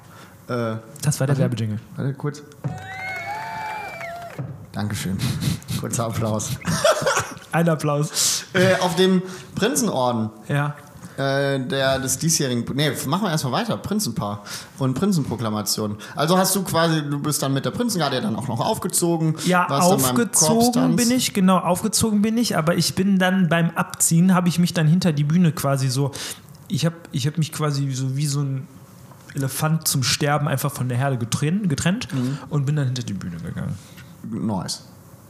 Äh, 0.48 0.76
Das 1.02 1.18
war 1.20 1.26
der 1.26 1.38
Werbejingle. 1.38 1.78
warte 1.96 2.14
kurz. 2.14 2.42
Dankeschön. 4.72 5.18
Kurzer 5.80 6.06
Applaus. 6.06 6.50
Ein 7.52 7.68
Applaus. 7.68 8.44
Äh, 8.54 8.76
auf 8.80 8.96
dem 8.96 9.22
Prinzenorden 9.54 10.30
Ja. 10.48 10.74
Äh, 11.22 11.66
der, 11.66 11.98
des 11.98 12.18
diesjährigen. 12.18 12.64
Nee, 12.74 12.90
machen 13.06 13.24
wir 13.24 13.30
erstmal 13.30 13.52
weiter. 13.52 13.76
Prinzenpaar 13.76 14.42
und 14.78 14.94
Prinzenproklamation. 14.94 15.96
Also 16.16 16.36
hast 16.38 16.54
du 16.56 16.62
quasi, 16.62 17.02
du 17.02 17.18
bist 17.20 17.42
dann 17.42 17.52
mit 17.52 17.64
der 17.64 17.70
Prinzengarde 17.70 18.20
dann 18.20 18.36
auch 18.36 18.48
noch 18.48 18.60
aufgezogen. 18.60 19.36
Ja, 19.44 19.66
dann 19.68 19.80
aufgezogen 19.80 20.96
bin 20.96 21.10
ich, 21.10 21.32
genau, 21.34 21.58
aufgezogen 21.58 22.22
bin 22.22 22.36
ich, 22.38 22.56
aber 22.56 22.76
ich 22.76 22.94
bin 22.94 23.18
dann 23.18 23.48
beim 23.48 23.70
Abziehen, 23.70 24.34
habe 24.34 24.48
ich 24.48 24.58
mich 24.58 24.72
dann 24.74 24.86
hinter 24.86 25.12
die 25.12 25.24
Bühne 25.24 25.52
quasi 25.52 25.88
so, 25.88 26.12
ich 26.68 26.86
habe 26.86 26.96
ich 27.12 27.26
hab 27.26 27.38
mich 27.38 27.52
quasi 27.52 27.90
so 27.92 28.16
wie 28.16 28.26
so 28.26 28.40
ein 28.40 28.66
Elefant 29.34 29.88
zum 29.88 30.02
Sterben 30.02 30.46
einfach 30.48 30.70
von 30.72 30.88
der 30.88 30.98
Herde 30.98 31.16
getrennt, 31.18 31.68
getrennt 31.68 32.08
Mhm. 32.12 32.38
und 32.50 32.66
bin 32.66 32.76
dann 32.76 32.86
hinter 32.86 33.02
die 33.02 33.14
Bühne 33.14 33.36
gegangen. 33.36 33.76
Nice. 34.30 34.84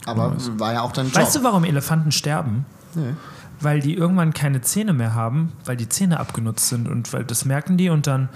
Aber 0.05 0.35
war 0.57 0.73
ja 0.73 0.81
auch 0.81 0.91
dein 0.91 1.05
Job. 1.05 1.15
Weißt 1.15 1.35
du, 1.37 1.43
warum 1.43 1.63
Elefanten 1.63 2.11
sterben? 2.11 2.65
Nee. 2.95 3.13
Weil 3.63 3.79
die 3.79 3.95
irgendwann 3.95 4.33
keine 4.33 4.61
Zähne 4.61 4.93
mehr 4.93 5.15
haben, 5.15 5.53
weil 5.65 5.77
die 5.77 5.89
Zähne 5.89 6.19
abgenutzt 6.19 6.69
sind 6.69 6.87
und 6.87 7.11
weil 7.13 7.23
das 7.23 7.45
merken 7.45 7.77
die 7.77 7.89
und 7.89 8.05
dann 8.07 8.29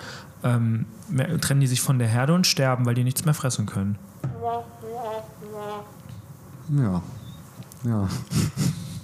ähm, 0.44 0.86
trennen 1.42 1.62
die 1.62 1.68
sich 1.68 1.82
von 1.82 2.00
der 2.00 2.08
Herde 2.08 2.34
und 2.34 2.48
sterben, 2.48 2.86
weil 2.86 2.96
die 2.96 3.04
nichts 3.04 3.26
mehr 3.26 3.34
fressen 3.34 3.66
können. 3.66 3.98
Ja. 6.70 7.02
Ja. 7.84 8.10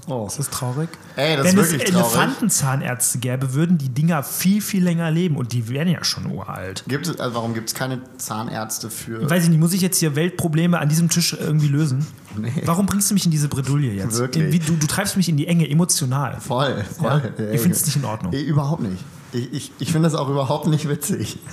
Oh. 0.08 0.26
Ist 0.28 0.40
das 0.40 0.50
traurig? 0.50 0.90
Ey, 1.16 1.38
das 1.38 1.46
Wenn 1.48 1.58
ist 1.58 1.66
es 1.68 1.72
wirklich 1.74 1.92
traurig. 1.92 2.16
Elefantenzahnärzte 2.16 3.20
gäbe, 3.20 3.54
würden 3.54 3.78
die 3.78 3.90
Dinger 3.90 4.24
viel, 4.24 4.62
viel 4.62 4.84
länger 4.84 5.10
leben 5.12 5.38
und 5.38 5.54
die 5.54 5.70
wären 5.70 5.88
ja 5.88 6.04
schon 6.04 6.26
uralt. 6.32 6.84
Gibt 6.88 7.08
es, 7.08 7.20
also 7.20 7.36
warum 7.36 7.54
gibt 7.54 7.70
es 7.70 7.76
keine 7.76 8.02
Zahnärzte 8.18 8.90
für. 8.90 9.30
Weiß 9.30 9.44
ich 9.44 9.50
nicht, 9.50 9.60
muss 9.60 9.74
ich 9.74 9.82
jetzt 9.82 9.98
hier 10.00 10.16
Weltprobleme 10.16 10.80
an 10.80 10.90
diesem 10.90 11.10
Tisch 11.10 11.38
irgendwie 11.40 11.68
lösen? 11.68 12.06
Nee. 12.36 12.52
Warum 12.66 12.86
bringst 12.86 13.10
du 13.10 13.14
mich 13.14 13.26
in 13.26 13.32
diese 13.32 13.48
Bredouille 13.48 13.94
jetzt? 13.94 14.18
Wirklich. 14.18 14.66
Du, 14.66 14.74
du 14.74 14.88
treibst 14.88 15.16
mich 15.18 15.30
in 15.30 15.38
die 15.38 15.48
Enge 15.48 15.70
emotional. 15.70 16.40
Voll, 16.42 16.84
voll. 16.98 17.34
Ja? 17.38 17.52
Ich 17.52 17.62
finde 17.62 17.78
es 17.78 17.86
nicht 17.86 17.96
in 17.96 18.06
Ordnung. 18.06 18.32
Nee, 18.32 18.42
überhaupt 18.42 18.82
nicht. 18.82 19.04
Ich, 19.32 19.54
ich, 19.54 19.72
ich 19.80 19.92
finde 19.92 20.10
das 20.10 20.20
auch 20.20 20.30
überhaupt 20.30 20.68
nicht 20.68 20.88
witzig. 20.90 21.40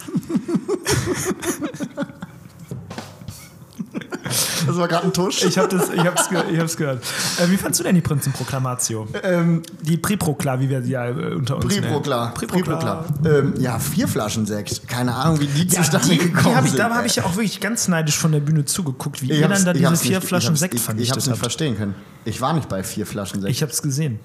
das 4.66 4.76
war 4.76 4.88
gerade 4.88 5.06
ein 5.06 5.12
Tusch. 5.12 5.44
Ich 5.44 5.58
habe 5.58 5.68
das, 5.68 5.90
ich 5.90 6.00
hab's, 6.00 6.28
ge 6.28 6.42
ich 6.52 6.58
hab's 6.58 6.76
gehört. 6.76 7.02
Äh, 7.38 7.50
wie 7.50 7.56
fandst 7.56 7.80
du 7.80 7.84
denn 7.84 7.94
die 7.94 8.00
Prinzenproklamation? 8.00 9.08
ähm, 9.22 9.62
Die 9.82 9.96
Priprokla, 9.96 10.60
wie 10.60 10.68
wir 10.68 10.82
sie 10.82 10.92
ja 10.92 11.06
äh, 11.08 11.34
unter 11.34 11.56
uns 11.56 11.66
Priproklar. 11.66 12.26
nennen. 12.26 12.48
Priproklar. 12.48 13.04
Ähm, 13.24 13.54
ja, 13.58 13.78
vier 13.78 14.08
Flaschen 14.08 14.46
Sekt. 14.46 14.86
Keine 14.88 15.14
Ahnung, 15.14 15.40
wie 15.40 15.46
die 15.46 15.66
Ja, 15.74 15.82
zustande 15.82 16.08
die, 16.08 16.18
die 16.18 16.32
gekommen 16.32 16.56
hab 16.56 16.64
ich, 16.64 16.70
sind. 16.70 16.78
da 16.80 16.94
habe 16.94 17.06
ich 17.06 17.16
ja 17.16 17.24
auch 17.24 17.34
wirklich 17.36 17.60
ganz 17.60 17.88
neidisch 17.88 18.16
von 18.18 18.32
der 18.32 18.40
Bühne 18.40 18.64
zugeguckt, 18.64 19.22
wie 19.22 19.32
Ich 19.32 19.40
ihr 19.40 19.48
dann 19.48 19.64
da 19.64 19.72
ich 19.72 19.78
diese 19.78 19.96
vier 19.96 20.18
nicht- 20.18 20.28
Flaschen 20.28 20.46
ich 20.46 20.50
hab's- 20.50 20.60
Sekt 20.60 20.74
ich, 20.74 20.80
ich 20.80 20.84
vernichtet 20.84 21.16
hab's 21.16 21.26
nicht 21.26 21.38
verstehen 21.38 21.76
können. 21.76 21.94
Ich 22.24 22.40
war 22.40 22.52
nicht 22.52 22.68
bei 22.68 22.82
vier 22.82 23.06
Flaschen 23.06 23.40
Sekt. 23.40 23.50
Ich 23.50 23.62
habe 23.62 23.72
es 23.72 23.82
gesehen. 23.82 24.20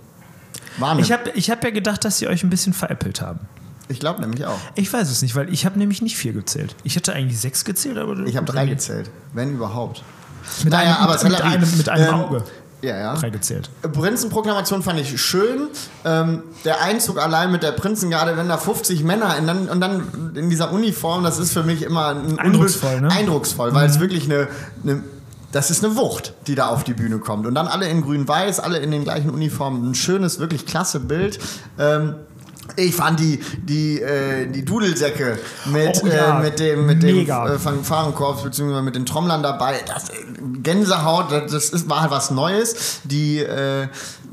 war 0.78 0.98
Ich 1.00 1.12
habe 1.12 1.32
ich 1.36 1.50
hab 1.50 1.64
ja 1.64 1.70
gedacht, 1.70 2.04
dass 2.06 2.18
sie 2.18 2.28
euch 2.28 2.44
ein 2.44 2.50
bisschen 2.50 2.74
veräppelt 2.74 3.22
haben. 3.22 3.40
ich 3.88 4.00
glaube 4.00 4.20
nämlich 4.22 4.46
auch. 4.46 4.58
Ich 4.76 4.92
weiß 4.92 5.10
es 5.12 5.22
nicht, 5.22 5.36
weil 5.36 5.54
ich 5.54 5.66
habe 5.66 5.78
nämlich 5.78 6.02
nicht 6.02 6.18
vier 6.18 6.34
gezählt. 6.34 6.76
Ich 6.84 6.96
hätte 6.96 7.14
eigentlich 7.14 7.40
sechs 7.40 7.64
gezählt, 7.66 7.98
aber 7.98 8.18
Ich 8.26 8.36
habe 8.36 8.46
drei 8.52 8.66
gezählt, 8.66 9.10
wenn 9.34 9.54
überhaupt. 9.54 10.04
Mit 10.64 10.74
Naja, 10.74 10.96
einem, 10.96 11.04
aber 11.04 11.24
mit, 11.24 11.32
mit, 11.32 11.42
einem, 11.42 11.78
mit 11.78 11.90
einem 11.90 12.08
ähm, 12.08 12.14
Auge. 12.14 12.44
Ja, 12.82 12.98
ja. 12.98 13.14
Drei 13.16 13.30
gezählt. 13.32 13.70
Prinzenproklamation 13.82 14.84
fand 14.84 15.00
ich 15.00 15.20
schön. 15.20 15.70
Ähm, 16.04 16.44
der 16.66 16.82
Einzug 16.84 17.20
allein 17.20 17.52
mit 17.52 17.64
der 17.64 17.72
Prinzengarde, 17.72 18.38
wenn 18.38 18.48
da 18.48 18.58
50 18.58 19.04
Männer 19.04 19.36
in, 19.38 19.48
dann, 19.48 19.70
und 19.70 19.80
dann 19.80 20.34
in 20.36 20.50
dieser 20.50 20.72
Uniform, 20.72 21.24
das 21.24 21.40
ist 21.40 21.52
für 21.52 21.64
mich 21.64 21.82
immer 21.82 22.10
ein 22.10 22.38
Eindrucksvoll, 22.38 23.02
ne? 23.02 23.10
eindrucksvoll, 23.12 23.74
weil 23.74 23.90
es 23.90 24.00
wirklich 24.00 24.26
eine, 24.26 24.48
eine 24.84 25.02
das 25.52 25.72
ist 25.72 25.86
eine 25.86 25.96
Wucht, 25.96 26.34
die 26.48 26.56
da 26.56 26.68
auf 26.68 26.84
die 26.84 26.94
Bühne 26.94 27.18
kommt. 27.20 27.48
Und 27.48 27.56
dann 27.56 27.68
alle 27.68 27.88
in 27.88 28.02
grün-weiß, 28.02 28.60
alle 28.60 28.80
in 28.80 28.92
den 28.92 29.06
gleichen 29.06 29.30
Uniformen. 29.30 29.90
Ein 29.90 29.96
schönes, 29.96 30.38
wirklich 30.38 30.66
klasse 30.66 31.00
Bild. 31.00 31.40
Ähm, 31.80 32.16
ich 32.76 32.96
fand 32.96 33.20
die, 33.20 33.40
die, 33.58 34.02
äh, 34.02 34.48
die 34.48 34.66
Dudelsäcke 34.66 35.38
mit, 35.66 36.02
Oh 36.04 36.08
ja, 36.08 36.40
äh, 36.40 36.44
mit 36.44 36.60
dem, 36.60 36.86
mit 36.86 37.04
dem 37.04 37.18
mega. 37.18 37.48
äh, 37.48 37.60
Fanfarenkorps 37.60 38.44
beziehungsweise 38.44 38.82
mit 38.82 38.96
den 38.96 39.06
Trommlern 39.06 39.44
dabei. 39.44 39.82
Das, 39.88 40.10
äh, 40.10 40.14
Gänsehaut, 40.64 41.32
das, 41.32 41.52
das 41.52 41.70
ist, 41.70 41.90
war 41.90 42.02
halt 42.02 42.12
was 42.12 42.32
Neues. 42.32 43.02
Die 43.04 43.40
äh, 43.40 43.88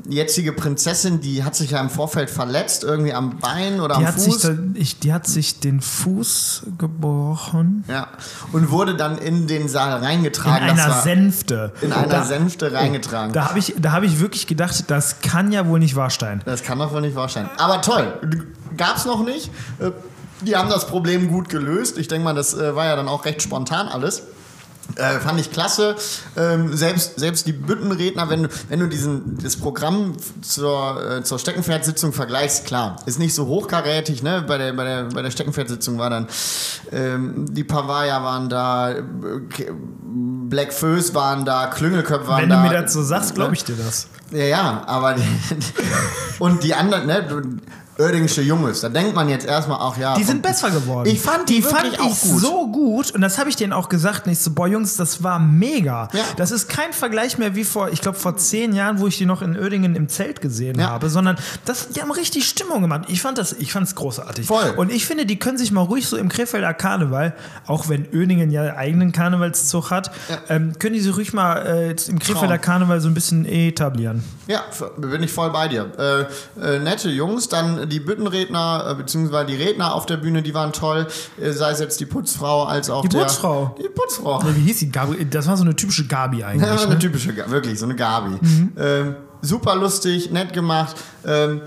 jetzige 0.07 0.51
Prinzessin, 0.53 1.21
die 1.21 1.43
hat 1.43 1.55
sich 1.55 1.71
ja 1.71 1.79
im 1.79 1.89
Vorfeld 1.89 2.29
verletzt, 2.29 2.83
irgendwie 2.83 3.13
am 3.13 3.37
Bein 3.39 3.79
oder 3.79 3.95
Die 3.95 4.01
am 4.05 4.07
hat, 4.07 4.19
sich 4.19 4.33
Fuß. 4.33 4.41
da, 4.41 4.49
ich, 4.75 4.99
die 4.99 5.13
hat 5.13 5.27
sich 5.27 5.59
den 5.59 5.81
Fuß 5.81 6.63
gebrochen. 6.77 7.83
ja, 7.87 8.07
und 8.51 8.69
wurde 8.71 8.95
dann 8.95 9.17
in 9.17 9.47
den 9.47 9.67
Saal 9.67 9.97
In 9.99 10.03
reingetragen. 10.03 10.67
Das 10.67 10.85
einer 10.85 11.01
Sänfte. 11.01 11.73
in 11.81 11.93
einer 11.93 12.07
da, 12.07 12.23
Sänfte 12.25 12.73
reingetragen. 12.73 13.33
Da 13.33 13.49
habe 13.49 13.59
ich, 13.59 13.73
da 13.79 13.91
hab 13.91 14.03
ich 14.03 14.19
wirklich 14.19 14.47
gedacht, 14.47 14.85
das 14.87 15.21
kann 15.21 15.51
ja 15.51 15.67
wohl 15.67 15.79
nicht 15.79 15.95
wahr 15.95 16.09
sein. 16.09 16.41
Das 16.45 16.63
kann 16.63 16.79
doch 16.79 16.91
wohl 16.93 17.01
nicht 17.01 17.15
wahr 17.15 17.29
sein. 17.29 17.49
Aber 17.57 17.81
toll, 17.81 18.13
gab's 18.77 19.05
noch 19.05 19.23
nicht. 19.25 19.51
Äh, 19.79 19.91
Die 20.41 20.55
haben 20.57 20.69
das 20.69 20.87
Problem 20.87 21.29
gut 21.29 21.47
gelöst. 21.47 21.97
Ich 21.97 22.09
denke 22.09 22.25
mal, 22.25 22.35
das 22.35 22.53
äh, 22.53 22.75
war 22.75 22.85
ja 22.85 22.95
dann 22.97 23.07
auch 23.07 23.23
recht 23.25 23.41
spontan 23.41 23.87
alles. 23.87 24.23
Äh, 24.95 25.19
fand 25.19 25.39
ich 25.39 25.51
klasse. 25.51 25.95
Ähm, 26.37 26.75
selbst, 26.75 27.19
selbst 27.19 27.47
die 27.47 27.53
Büttenredner, 27.53 28.29
wenn 28.29 28.43
du, 28.43 28.49
wenn 28.69 28.79
du 28.79 28.87
diesen, 28.87 29.37
das 29.41 29.57
Programm 29.57 30.15
zur, 30.41 31.17
äh, 31.17 31.23
zur 31.23 31.39
Steckenpferdsitzung 31.39 32.13
vergleichst, 32.13 32.65
klar, 32.65 32.97
ist 33.05 33.17
nicht 33.17 33.33
so 33.33 33.47
hochkarätig. 33.47 34.21
Ne? 34.21 34.43
Bei, 34.47 34.57
der, 34.57 34.73
bei, 34.73 34.83
der, 34.83 35.03
bei 35.05 35.21
der 35.21 35.31
Steckenpferdsitzung 35.31 35.97
war 35.97 36.09
dann 36.09 36.27
ähm, 36.91 37.45
die 37.49 37.63
Pavaya 37.63 38.23
waren 38.23 38.49
da, 38.49 38.91
äh, 38.91 39.01
Black 40.49 40.73
Föß 40.73 41.15
waren 41.15 41.45
da, 41.45 41.67
Klüngelköpfe 41.67 42.27
waren 42.27 42.43
Wenn 42.43 42.49
da. 42.49 42.61
du 42.61 42.69
mir 42.69 42.81
das 42.81 42.93
so 42.93 43.01
sagst, 43.01 43.33
glaube 43.33 43.55
ich 43.55 43.63
dir 43.63 43.75
das. 43.75 44.07
Ja, 44.31 44.43
ja, 44.43 44.83
aber 44.85 45.13
die, 45.15 45.23
und 46.39 46.63
die 46.63 46.75
anderen, 46.75 47.07
ne, 47.07 47.25
Oerdingsche 47.99 48.41
Junges, 48.41 48.81
da 48.81 48.89
denkt 48.89 49.13
man 49.15 49.29
jetzt 49.29 49.45
erstmal 49.45 49.79
auch, 49.79 49.97
ja. 49.97 50.15
Die 50.15 50.23
sind 50.23 50.41
besser 50.41 50.71
geworden. 50.71 51.07
Ich 51.09 51.21
fand 51.21 51.47
die, 51.49 51.55
die 51.55 51.61
fand 51.61 51.99
auch 51.99 52.11
ich 52.11 52.21
gut. 52.21 52.39
so 52.41 52.67
gut 52.71 53.11
und 53.11 53.21
das 53.21 53.37
habe 53.37 53.49
ich 53.49 53.55
denen 53.55 53.71
auch 53.73 53.89
gesagt. 53.89 54.25
Nicht 54.27 54.41
so, 54.41 54.51
boah 54.51 54.67
Jungs, 54.67 54.97
das 54.97 55.21
war 55.23 55.39
mega. 55.39 56.07
Ja. 56.13 56.23
Das 56.37 56.51
ist 56.51 56.69
kein 56.69 56.91
Vergleich 56.93 57.37
mehr 57.37 57.55
wie 57.55 57.63
vor, 57.63 57.89
ich 57.89 58.01
glaube 58.01 58.17
vor 58.17 58.35
zehn 58.37 58.73
Jahren, 58.73 58.99
wo 58.99 59.07
ich 59.07 59.17
die 59.17 59.25
noch 59.25 59.41
in 59.41 59.57
Oerdingen 59.57 59.95
im 59.95 60.09
Zelt 60.09 60.41
gesehen 60.41 60.79
Ja. 60.79 60.89
habe, 60.89 61.09
sondern 61.09 61.37
das, 61.65 61.89
die 61.89 62.01
haben 62.01 62.11
richtig 62.11 62.47
Stimmung 62.47 62.81
gemacht. 62.81 63.03
Ich 63.09 63.21
fand 63.21 63.37
das, 63.37 63.53
ich 63.53 63.71
fand 63.71 63.87
es 63.87 63.95
großartig. 63.95 64.47
Voll. 64.47 64.73
Und 64.77 64.91
ich 64.91 65.05
finde, 65.05 65.25
die 65.25 65.37
können 65.37 65.57
sich 65.57 65.71
mal 65.71 65.81
ruhig 65.81 66.07
so 66.07 66.17
im 66.17 66.29
Krefelder 66.29 66.73
Karneval, 66.73 67.35
auch 67.67 67.89
wenn 67.89 68.07
Oerdingen 68.13 68.49
ja 68.51 68.75
eigenen 68.75 69.11
Karnevalszug 69.11 69.91
hat, 69.91 70.11
ähm, 70.49 70.73
können 70.79 70.93
die 70.95 70.99
sich 71.01 71.15
ruhig 71.15 71.33
mal 71.33 71.57
äh, 71.65 71.95
im 72.09 72.19
Krefelder. 72.19 72.57
Karneval 72.57 73.01
so 73.01 73.07
ein 73.07 73.13
bisschen 73.13 73.45
etablieren. 73.45 74.23
Ja, 74.47 74.61
bin 74.97 75.21
ich 75.23 75.31
voll 75.31 75.51
bei 75.51 75.67
dir. 75.67 76.27
Äh, 76.57 76.75
äh, 76.75 76.79
nette 76.79 77.09
Jungs, 77.09 77.49
dann 77.49 77.82
die 77.87 77.99
Büttenredner, 77.99 78.87
äh, 78.91 78.95
beziehungsweise 78.95 79.45
die 79.47 79.55
Redner 79.55 79.93
auf 79.95 80.05
der 80.05 80.17
Bühne, 80.17 80.41
die 80.43 80.53
waren 80.53 80.73
toll. 80.73 81.07
Äh, 81.41 81.51
sei 81.51 81.71
es 81.71 81.79
jetzt 81.79 81.99
die 81.99 82.05
Putzfrau 82.05 82.63
als 82.63 82.89
auch 82.89 83.01
Die 83.03 83.09
der. 83.09 83.19
Putzfrau? 83.23 83.75
Die 83.79 83.89
Putzfrau. 83.89 84.41
Wie 84.55 84.61
hieß 84.61 84.79
die? 84.79 84.91
Gabi, 84.91 85.25
das 85.29 85.47
war 85.47 85.57
so 85.57 85.63
eine 85.63 85.75
typische 85.75 86.05
Gabi 86.07 86.43
eigentlich. 86.43 86.67
Ja, 86.67 86.75
ne? 86.75 86.81
eine 86.81 86.99
typische, 86.99 87.33
Ga- 87.33 87.49
wirklich, 87.49 87.79
so 87.79 87.85
eine 87.85 87.95
Gabi. 87.95 88.37
Ähm, 88.77 89.15
super 89.41 89.75
lustig, 89.75 90.31
nett 90.31 90.53
gemacht. 90.53 90.95
Ähm, 91.25 91.61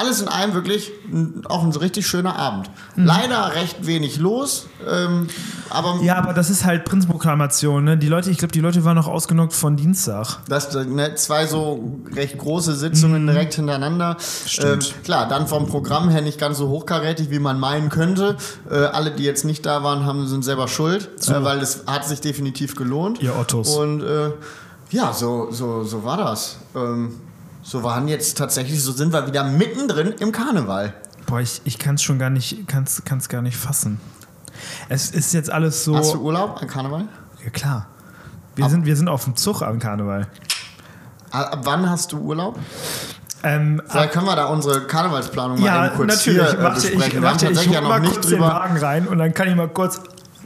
alles 0.00 0.20
in 0.20 0.28
allem 0.28 0.54
wirklich 0.54 0.92
auch 1.48 1.62
ein 1.62 1.72
so 1.72 1.80
richtig 1.80 2.06
schöner 2.06 2.36
Abend. 2.36 2.70
Leider 2.96 3.54
recht 3.54 3.86
wenig 3.86 4.18
los, 4.18 4.66
ähm, 4.88 5.28
aber 5.68 6.00
Ja, 6.02 6.16
aber 6.16 6.32
das 6.32 6.48
ist 6.48 6.64
halt 6.64 6.84
Prinzproklamation. 6.84 7.84
Ne? 7.84 7.98
Die 7.98 8.08
Leute, 8.08 8.30
ich 8.30 8.38
glaube, 8.38 8.52
die 8.52 8.60
Leute 8.60 8.84
waren 8.84 8.96
noch 8.96 9.06
ausgenockt 9.08 9.52
von 9.52 9.76
Dienstag. 9.76 10.38
das, 10.48 10.74
ne, 10.74 11.14
zwei 11.16 11.46
so 11.46 12.00
recht 12.14 12.38
große 12.38 12.74
Sitzungen 12.74 13.26
direkt 13.26 13.54
hintereinander. 13.54 14.16
Ähm, 14.58 14.78
klar, 15.04 15.28
dann 15.28 15.46
vom 15.46 15.66
Programm 15.66 16.08
her 16.08 16.22
nicht 16.22 16.38
ganz 16.40 16.58
so 16.58 16.68
hochkarätig, 16.68 17.30
wie 17.30 17.38
man 17.38 17.60
meinen 17.60 17.90
könnte. 17.90 18.36
Äh, 18.70 18.76
alle, 18.76 19.10
die 19.10 19.24
jetzt 19.24 19.44
nicht 19.44 19.66
da 19.66 19.82
waren, 19.82 20.06
haben, 20.06 20.26
sind 20.26 20.44
selber 20.44 20.68
schuld, 20.68 21.10
äh, 21.28 21.44
weil 21.44 21.60
es 21.60 21.84
hat 21.86 22.06
sich 22.06 22.20
definitiv 22.20 22.74
gelohnt. 22.74 23.20
Ihr 23.20 23.36
Ottos. 23.36 23.76
Und 23.76 24.02
äh, 24.02 24.30
ja, 24.90 25.12
so, 25.12 25.48
so, 25.50 25.84
so 25.84 26.04
war 26.04 26.16
das. 26.16 26.56
Ähm, 26.74 27.14
so 27.62 27.82
waren 27.82 28.08
jetzt 28.08 28.36
tatsächlich, 28.38 28.82
so 28.82 28.92
sind 28.92 29.12
wir 29.12 29.26
wieder 29.26 29.44
mittendrin 29.44 30.12
im 30.18 30.32
Karneval. 30.32 30.94
Boah, 31.26 31.40
ich, 31.40 31.60
ich 31.64 31.78
kann 31.78 31.96
es 31.96 32.02
schon 32.02 32.18
gar 32.18 32.30
nicht, 32.30 32.66
kann's, 32.66 33.02
kann's 33.04 33.28
gar 33.28 33.42
nicht 33.42 33.56
fassen. 33.56 34.00
Es 34.88 35.10
ist 35.10 35.32
jetzt 35.32 35.50
alles 35.50 35.84
so. 35.84 35.96
Hast 35.96 36.14
du 36.14 36.20
Urlaub 36.20 36.60
an 36.60 36.68
Karneval? 36.68 37.08
ja, 37.44 37.50
klar. 37.50 37.86
Wir 38.56 38.68
sind, 38.68 38.84
wir 38.84 38.96
sind 38.96 39.08
auf 39.08 39.24
dem 39.24 39.36
Zug 39.36 39.62
am 39.62 39.78
Karneval. 39.78 40.26
Ab 41.30 41.60
wann 41.64 41.88
hast 41.88 42.12
du 42.12 42.18
Urlaub? 42.18 42.58
Ähm, 43.42 43.80
Vielleicht 43.86 44.12
können 44.12 44.26
wir 44.26 44.36
da 44.36 44.46
unsere 44.46 44.86
Karnevalsplanung 44.86 45.60
mal 45.60 45.66
ja, 45.66 45.86
eben 45.86 45.96
kurz 45.96 46.16
natürlich. 46.16 46.42
hier 46.42 46.58
äh, 46.58 46.62
warte, 46.62 46.74
besprechen. 46.74 47.00
ich, 47.00 47.20
wir 47.22 47.28
haben 47.28 47.36
ich 47.36 47.42
tatsächlich 47.42 47.68
hol 47.68 47.74
ja 47.74 47.80
noch 47.80 47.88
mal 47.88 48.00
nicht 48.00 48.12
kurz 48.12 48.26
den 48.26 48.38
drüber. 48.38 48.50
Wagen 48.50 48.76
rein 48.76 49.08
und 49.08 49.18
dann 49.18 49.32
kann 49.32 49.48
ich 49.48 49.54
mal 49.54 49.68
kurz 49.68 50.00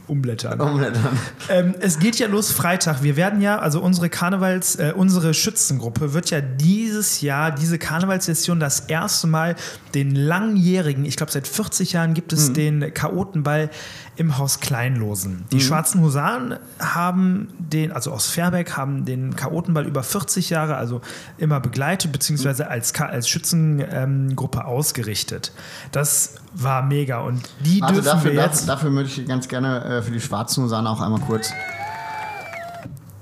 umblättern. 0.07 0.59
Umblättern. 0.59 1.17
Ähm, 1.49 1.75
es 1.79 1.99
geht 1.99 2.17
ja 2.17 2.27
los 2.27 2.51
Freitag. 2.51 3.03
Wir 3.03 3.15
werden 3.15 3.41
ja, 3.41 3.59
also 3.59 3.81
unsere 3.81 4.09
Karnevals, 4.09 4.75
äh, 4.75 4.93
unsere 4.95 5.33
Schützengruppe 5.33 6.13
wird 6.13 6.29
ja 6.29 6.41
dieses 6.41 7.21
Jahr, 7.21 7.51
diese 7.51 7.77
Karnevalssession, 7.79 8.59
das 8.59 8.81
erste 8.81 9.27
Mal 9.27 9.55
den 9.93 10.15
langjährigen, 10.15 11.05
ich 11.05 11.15
glaube 11.17 11.31
seit 11.31 11.47
40 11.47 11.93
Jahren 11.93 12.13
gibt 12.13 12.33
es 12.33 12.53
den 12.53 12.93
Chaotenball 12.93 13.69
im 14.17 14.37
Haus 14.37 14.59
Kleinlosen. 14.61 15.43
Die 15.51 15.59
Schwarzen 15.59 16.01
Husaren 16.01 16.55
haben 16.79 17.49
den, 17.59 17.91
also 17.91 18.11
aus 18.11 18.27
Fairbeck, 18.27 18.77
haben 18.77 19.03
den 19.05 19.35
Chaotenball 19.35 19.85
über 19.85 20.03
40 20.03 20.49
Jahre, 20.49 20.77
also 20.77 21.01
immer 21.37 21.59
begleitet, 21.59 22.11
beziehungsweise 22.13 22.69
als, 22.69 22.93
Ka- 22.93 23.07
als 23.07 23.27
Schützengruppe 23.27 24.63
ausgerichtet. 24.65 25.51
Das 25.91 26.35
war 26.55 26.83
mega 26.83 27.19
und 27.19 27.41
die 27.59 27.81
Also 27.81 27.95
dürfen 27.95 28.05
dafür, 28.05 28.31
wir 28.31 28.37
dafür, 28.37 28.51
jetzt. 28.53 28.69
dafür 28.69 28.89
möchte 28.89 29.21
ich 29.21 29.27
ganz 29.27 29.47
gerne 29.47 29.83
äh, 29.83 30.01
für 30.01 30.11
die 30.11 30.21
schwarzen 30.21 30.63
Husaren 30.63 30.87
auch 30.87 31.01
einmal 31.01 31.21
kurz. 31.21 31.51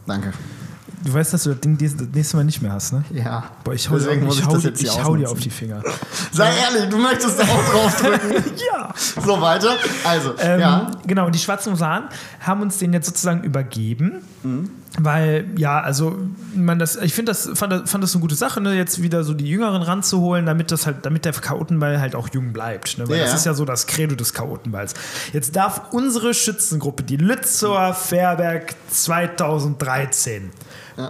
Danke. 0.05 0.33
Du 1.03 1.13
weißt, 1.13 1.33
dass 1.33 1.43
du 1.43 1.49
das 1.51 1.59
Ding 1.59 1.77
das 1.77 1.93
nächste 2.13 2.37
Mal 2.37 2.43
nicht 2.45 2.61
mehr 2.61 2.71
hast, 2.71 2.93
ne? 2.93 3.03
Ja. 3.11 3.43
Boah, 3.63 3.73
ich 3.73 3.89
hau, 3.89 3.95
Deswegen 3.95 4.21
dir, 4.21 4.25
muss 4.27 4.39
ich 4.39 4.45
hau, 4.45 4.53
das 4.53 4.63
jetzt 4.63 4.81
ich 4.81 5.03
hau 5.03 5.15
dir 5.15 5.29
auf 5.29 5.39
die 5.39 5.49
Finger. 5.49 5.81
Sei 6.31 6.49
ehrlich, 6.55 6.89
du 6.89 6.97
möchtest 6.97 7.37
da 7.39 7.43
auch 7.43 7.71
drauf 7.71 8.01
drücken. 8.01 8.31
ja. 8.73 8.93
so 9.21 9.41
weiter. 9.41 9.75
Also, 10.05 10.33
Ähm, 10.39 10.59
ja. 10.59 10.91
Genau, 11.05 11.25
und 11.25 11.35
die 11.35 11.39
Schwarzen 11.39 11.73
Husaren 11.73 12.05
haben 12.39 12.61
uns 12.61 12.77
den 12.77 12.93
jetzt 12.93 13.07
sozusagen 13.07 13.43
übergeben. 13.43 14.21
Mhm. 14.43 14.69
Weil, 14.99 15.47
ja, 15.57 15.81
also 15.81 16.15
man 16.55 16.77
das, 16.77 16.97
ich 16.97 17.15
finde 17.15 17.31
das, 17.31 17.49
fand, 17.55 17.73
das- 17.73 17.89
fand 17.89 18.03
das 18.03 18.13
eine 18.13 18.21
gute 18.21 18.35
Sache, 18.35 18.61
ne, 18.61 18.75
jetzt 18.75 19.01
wieder 19.01 19.23
so 19.23 19.33
die 19.33 19.47
Jüngeren 19.47 19.81
ranzuholen, 19.81 20.45
damit 20.45 20.71
das 20.71 20.85
halt, 20.85 20.97
damit 21.01 21.25
der 21.25 21.33
Chaotenball 21.33 21.99
halt 21.99 22.13
auch 22.13 22.29
jung 22.31 22.53
bleibt. 22.53 22.99
Ne? 22.99 23.09
Weil 23.09 23.17
Ja, 23.17 23.23
das 23.23 23.33
ist 23.33 23.45
ja 23.47 23.55
so 23.55 23.65
das 23.65 23.87
Credo 23.87 24.13
des 24.13 24.33
Chaotenballs. 24.35 24.93
Jetzt 25.33 25.55
darf 25.55 25.81
unsere 25.93 26.35
Schützengruppe, 26.35 27.01
die 27.01 27.17
Lützower 27.17 27.95
Fairberg 27.95 28.75
2013, 28.91 30.51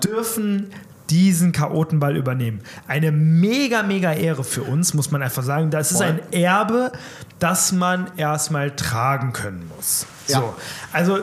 dürfen 0.03 0.71
diesen 1.09 1.51
Chaotenball 1.51 2.15
übernehmen. 2.15 2.61
Eine 2.87 3.11
mega, 3.11 3.83
mega 3.83 4.13
Ehre 4.13 4.43
für 4.43 4.63
uns, 4.63 4.93
muss 4.93 5.11
man 5.11 5.21
einfach 5.21 5.43
sagen. 5.43 5.69
Das 5.69 5.91
ist 5.91 6.01
ein 6.01 6.19
Erbe, 6.31 6.91
das 7.39 7.71
man 7.71 8.07
erstmal 8.17 8.71
tragen 8.75 9.33
können 9.33 9.69
muss. 9.75 10.05
Ja. 10.27 10.39
So, 10.39 10.55
also 10.91 11.19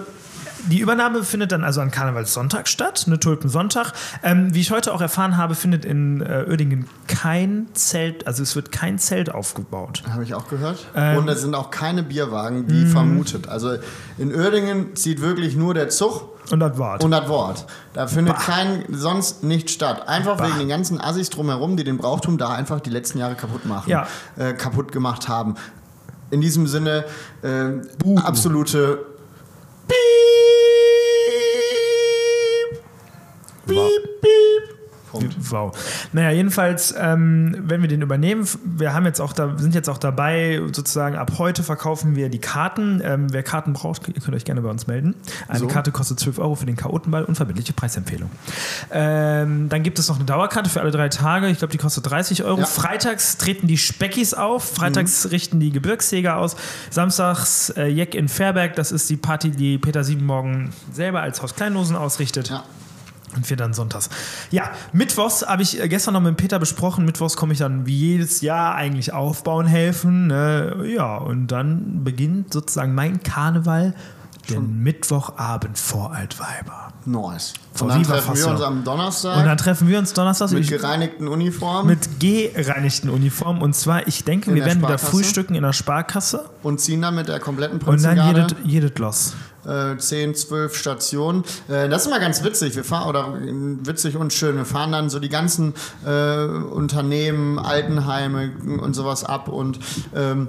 die 0.68 0.78
Übernahme 0.80 1.22
findet 1.24 1.52
dann 1.52 1.64
also 1.64 1.80
an 1.80 1.90
Karnevalssonntag 1.90 2.68
statt, 2.68 3.04
ne, 3.06 3.18
Tulpensonntag. 3.18 3.92
Ähm, 4.22 4.54
wie 4.54 4.60
ich 4.60 4.70
heute 4.70 4.92
auch 4.92 5.00
erfahren 5.00 5.36
habe, 5.36 5.54
findet 5.54 5.84
in 5.84 6.20
äh, 6.20 6.44
Uerdingen 6.48 6.86
kein 7.06 7.68
Zelt, 7.74 8.26
also 8.26 8.42
es 8.42 8.54
wird 8.56 8.72
kein 8.72 8.98
Zelt 8.98 9.32
aufgebaut. 9.32 10.02
Habe 10.10 10.24
ich 10.24 10.34
auch 10.34 10.48
gehört. 10.48 10.86
Ähm. 10.94 11.18
Und 11.18 11.28
es 11.28 11.40
sind 11.40 11.54
auch 11.54 11.70
keine 11.70 12.02
Bierwagen, 12.02 12.68
wie 12.68 12.84
Mhm. 12.84 12.90
vermutet. 12.90 13.48
Also 13.48 13.76
in 14.18 14.34
Uerdingen 14.34 14.94
zieht 14.96 15.20
wirklich 15.20 15.56
nur 15.56 15.74
der 15.74 15.88
Zug 15.88 16.28
Und 16.50 16.60
das 16.60 16.76
war's. 16.78 17.02
und 17.04 17.10
das 17.10 17.28
Wort. 17.28 17.66
Da 17.92 18.06
findet 18.06 18.36
kein 18.36 18.84
sonst 18.90 19.42
nicht 19.44 19.70
statt. 19.70 20.08
Einfach 20.08 20.36
Bah. 20.36 20.46
wegen 20.48 20.58
den 20.58 20.68
ganzen 20.68 21.00
Assis 21.00 21.30
drumherum, 21.30 21.76
die 21.76 21.84
den 21.84 21.96
Brauchtum 21.98 22.38
da 22.38 22.50
einfach 22.50 22.80
die 22.80 22.90
letzten 22.90 23.18
Jahre 23.18 23.34
kaputt 23.34 23.64
machen, 23.66 23.88
Ja. 23.90 24.06
äh, 24.36 24.52
kaputt 24.52 24.92
gemacht 24.92 25.28
haben. 25.28 25.54
In 26.30 26.40
diesem 26.40 26.66
Sinne 26.66 27.04
äh, 27.42 27.70
absolute 28.24 29.04
Piep. 29.88 29.96
Piep, 33.74 34.20
piep. 34.20 34.80
Punkt. 35.10 35.34
Wow. 35.50 35.72
Naja, 36.12 36.30
jedenfalls, 36.30 36.94
ähm, 36.96 37.56
wenn 37.58 37.82
wir 37.82 37.88
den 37.88 38.00
übernehmen, 38.02 38.46
wir 38.64 38.94
haben 38.94 39.04
jetzt 39.06 39.20
auch 39.20 39.32
da, 39.32 39.58
sind 39.58 39.74
jetzt 39.74 39.88
auch 39.88 39.98
dabei, 39.98 40.60
sozusagen 40.72 41.16
ab 41.16 41.32
heute 41.38 41.62
verkaufen 41.62 42.14
wir 42.14 42.28
die 42.28 42.38
Karten. 42.38 43.02
Ähm, 43.04 43.32
wer 43.32 43.42
Karten 43.42 43.72
braucht, 43.72 44.06
ihr 44.08 44.14
könnt 44.14 44.36
euch 44.36 44.44
gerne 44.44 44.62
bei 44.62 44.70
uns 44.70 44.86
melden. 44.86 45.16
Eine 45.48 45.58
So. 45.58 45.66
Karte 45.66 45.90
kostet 45.90 46.20
12 46.20 46.38
Euro 46.38 46.54
für 46.54 46.66
den 46.66 46.76
Chaotenball, 46.76 47.24
unverbindliche 47.24 47.72
Preisempfehlung. 47.72 48.30
Ähm, 48.92 49.68
dann 49.68 49.82
gibt 49.82 49.98
es 49.98 50.08
noch 50.08 50.16
eine 50.16 50.26
Dauerkarte 50.26 50.70
für 50.70 50.80
alle 50.80 50.92
drei 50.92 51.08
Tage, 51.08 51.48
ich 51.48 51.58
glaube, 51.58 51.72
die 51.72 51.78
kostet 51.78 52.08
30 52.08 52.44
Euro. 52.44 52.60
Ja. 52.60 52.66
Freitags 52.66 53.36
treten 53.36 53.66
die 53.66 53.78
Speckis 53.78 54.32
auf, 54.32 54.62
freitags 54.74 55.30
richten 55.30 55.58
die 55.58 55.70
Gebirgsjäger 55.72 56.36
aus, 56.36 56.56
samstags 56.90 57.70
äh, 57.70 57.86
Jeck 57.86 58.14
in 58.14 58.28
Fairberg, 58.28 58.76
das 58.76 58.92
ist 58.92 59.10
die 59.10 59.16
Party, 59.16 59.50
die 59.50 59.78
Peter 59.78 60.04
Siebenmorgen 60.04 60.70
selber 60.92 61.20
als 61.20 61.42
Haus 61.42 61.56
Kleinlosen 61.56 61.96
ausrichtet. 61.96 62.50
Ja. 62.50 62.64
Und 63.36 63.48
wir 63.48 63.56
dann 63.56 63.72
sonntags. 63.74 64.10
Ja, 64.50 64.70
Mittwochs 64.92 65.46
habe 65.46 65.62
ich 65.62 65.80
äh, 65.80 65.88
gestern 65.88 66.14
noch 66.14 66.20
mit 66.20 66.36
Peter 66.36 66.58
besprochen. 66.58 67.04
Mittwochs 67.04 67.36
komme 67.36 67.52
ich 67.52 67.60
dann 67.60 67.86
wie 67.86 67.96
jedes 67.96 68.40
Jahr 68.40 68.74
eigentlich 68.74 69.12
aufbauen 69.12 69.66
helfen. 69.66 70.26
Ne? 70.26 70.84
Ja, 70.94 71.16
und 71.16 71.46
dann 71.48 72.02
beginnt 72.02 72.52
sozusagen 72.52 72.94
mein 72.94 73.22
Karneval 73.22 73.94
den 74.48 74.82
Mittwochabend 74.82 75.78
vor 75.78 76.12
Altweiber. 76.12 76.92
Nice. 77.04 77.54
Vor 77.72 77.86
Und 77.86 77.94
dann 77.94 78.00
Viva 78.00 78.14
treffen 78.14 78.34
wir 78.34 78.42
Faso. 78.42 78.50
uns 78.50 78.60
am 78.62 78.78
Und 78.78 78.84
Donnerstag 78.84 79.44
dann 79.44 79.56
treffen 79.56 79.88
wir 79.88 79.98
uns 79.98 80.12
donnerstags 80.12 80.52
mit 80.52 80.68
gereinigten 80.68 81.28
Uniformen 81.28 81.86
mit 81.88 82.20
gereinigten 82.20 83.10
Uniformen. 83.10 83.62
Und 83.62 83.74
zwar, 83.74 84.08
ich 84.08 84.24
denke, 84.24 84.50
In 84.50 84.56
wir 84.56 84.64
werden 84.64 84.82
wieder 84.82 84.98
frühtagen 84.98 85.54
in 85.54 85.62
der 85.62 85.72
Sparkasse. 85.72 86.50
und 86.62 86.80
ziehen 86.80 87.00
dann 87.02 87.14
mit 87.14 87.28
der 87.28 87.38
kompletten 87.38 87.78
Und 87.78 88.02
dann 88.02 88.16
Prinzengarde 88.16 88.40
jedes, 88.42 88.56
jedes 88.64 88.98
Los. 88.98 89.34
Äh, 89.66 89.96
10, 89.96 90.34
12 90.34 90.76
Stationen. 90.76 91.44
Äh, 91.68 91.88
das 91.88 92.02
ist 92.02 92.08
immer 92.08 92.20
ganz 92.20 92.42
witzig. 92.44 92.76
Wir 92.76 92.84
fahren, 92.84 93.08
oder 93.08 93.34
äh, 93.40 93.52
witzig 93.86 94.16
und 94.16 94.32
schön, 94.32 94.56
wir 94.56 94.64
fahren 94.64 94.92
dann 94.92 95.10
so 95.10 95.18
die 95.18 95.28
ganzen 95.28 95.74
äh, 96.06 96.44
Unternehmen, 96.44 97.58
Altenheime 97.58 98.52
und 98.80 98.94
sowas 98.94 99.24
ab 99.24 99.48
und 99.48 99.78
ähm, 100.14 100.48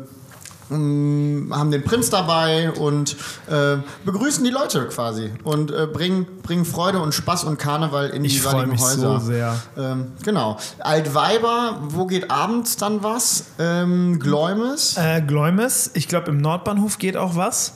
mh, 0.69 1.55
haben 1.55 1.71
den 1.71 1.83
Prinz 1.83 2.09
dabei 2.09 2.71
und 2.71 3.15
äh, 3.47 3.77
begrüßen 4.05 4.43
die 4.43 4.49
Leute 4.51 4.85
quasi 4.87 5.31
und 5.43 5.71
äh, 5.71 5.87
bringen, 5.87 6.25
bringen 6.43 6.65
Freude 6.65 6.99
und 6.99 7.13
Spaß 7.13 7.43
und 7.43 7.59
Karneval 7.59 8.09
in 8.09 8.23
die 8.23 8.29
Ich 8.29 8.41
freue 8.41 8.53
jeweiligen 8.53 8.71
mich 8.71 8.81
Häuser. 8.81 9.19
so 9.19 9.25
sehr. 9.25 9.61
Ähm, 9.77 10.13
genau. 10.23 10.57
Altweiber, 10.79 11.79
wo 11.89 12.05
geht 12.05 12.31
abends 12.31 12.77
dann 12.77 13.03
was? 13.03 13.45
Ähm, 13.59 14.19
Gläumes. 14.19 14.95
Äh, 14.97 15.21
Gläumes, 15.21 15.91
ich 15.93 16.07
glaube, 16.07 16.29
im 16.29 16.37
Nordbahnhof 16.37 16.97
geht 16.97 17.17
auch 17.17 17.35
was. 17.35 17.73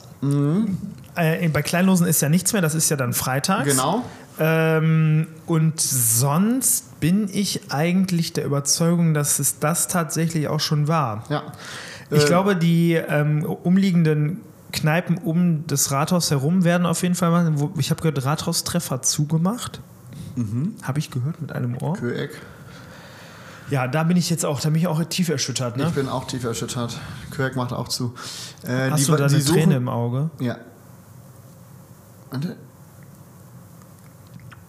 Äh, 1.16 1.48
bei 1.48 1.62
Kleinlosen 1.62 2.06
ist 2.06 2.20
ja 2.22 2.28
nichts 2.28 2.52
mehr, 2.52 2.62
das 2.62 2.74
ist 2.74 2.88
ja 2.90 2.96
dann 2.96 3.12
freitags. 3.12 3.64
Genau. 3.68 4.04
Ähm, 4.38 5.28
und 5.46 5.80
sonst 5.80 7.00
bin 7.00 7.28
ich 7.32 7.72
eigentlich 7.72 8.32
der 8.34 8.44
Überzeugung, 8.44 9.14
dass 9.14 9.38
es 9.38 9.58
das 9.58 9.88
tatsächlich 9.88 10.48
auch 10.48 10.60
schon 10.60 10.88
war. 10.88 11.24
Ja. 11.30 11.42
Ich 12.10 12.24
Äh, 12.24 12.26
glaube, 12.26 12.54
die 12.56 12.94
ähm, 12.94 13.44
umliegenden 13.44 14.40
Kneipen 14.72 15.16
um 15.18 15.66
das 15.66 15.90
Rathaus 15.90 16.30
herum 16.30 16.64
werden 16.64 16.86
auf 16.86 17.02
jeden 17.02 17.14
Fall. 17.14 17.52
Wo, 17.58 17.72
ich 17.78 17.90
habe 17.90 18.02
gehört, 18.02 18.24
Rathaustreffer 18.24 19.00
zugemacht. 19.02 19.80
Habe 20.82 20.98
ich 20.98 21.10
gehört 21.10 21.40
mit 21.40 21.50
einem 21.52 21.78
Ohr. 21.80 21.94
Köeck. 21.96 22.30
Ja, 23.70 23.88
da 23.88 24.02
bin 24.04 24.16
ich 24.18 24.28
jetzt 24.28 24.44
auch, 24.44 24.60
da 24.60 24.68
bin 24.68 24.78
ich 24.80 24.86
auch 24.86 25.02
tief 25.04 25.30
erschüttert. 25.30 25.78
Ne? 25.78 25.84
Ich 25.88 25.94
bin 25.94 26.08
auch 26.08 26.26
tief 26.26 26.44
erschüttert. 26.44 26.98
Kirk 27.34 27.56
macht 27.56 27.72
auch 27.72 27.88
zu. 27.88 28.14
Äh, 28.64 28.90
Hast 28.90 29.08
die, 29.08 29.10
du 29.10 29.16
da 29.16 29.28
die 29.28 29.36
eine 29.36 29.44
Träne 29.44 29.76
im 29.76 29.88
Auge? 29.88 30.28
Ja. 30.40 30.56
Warte. 32.30 32.56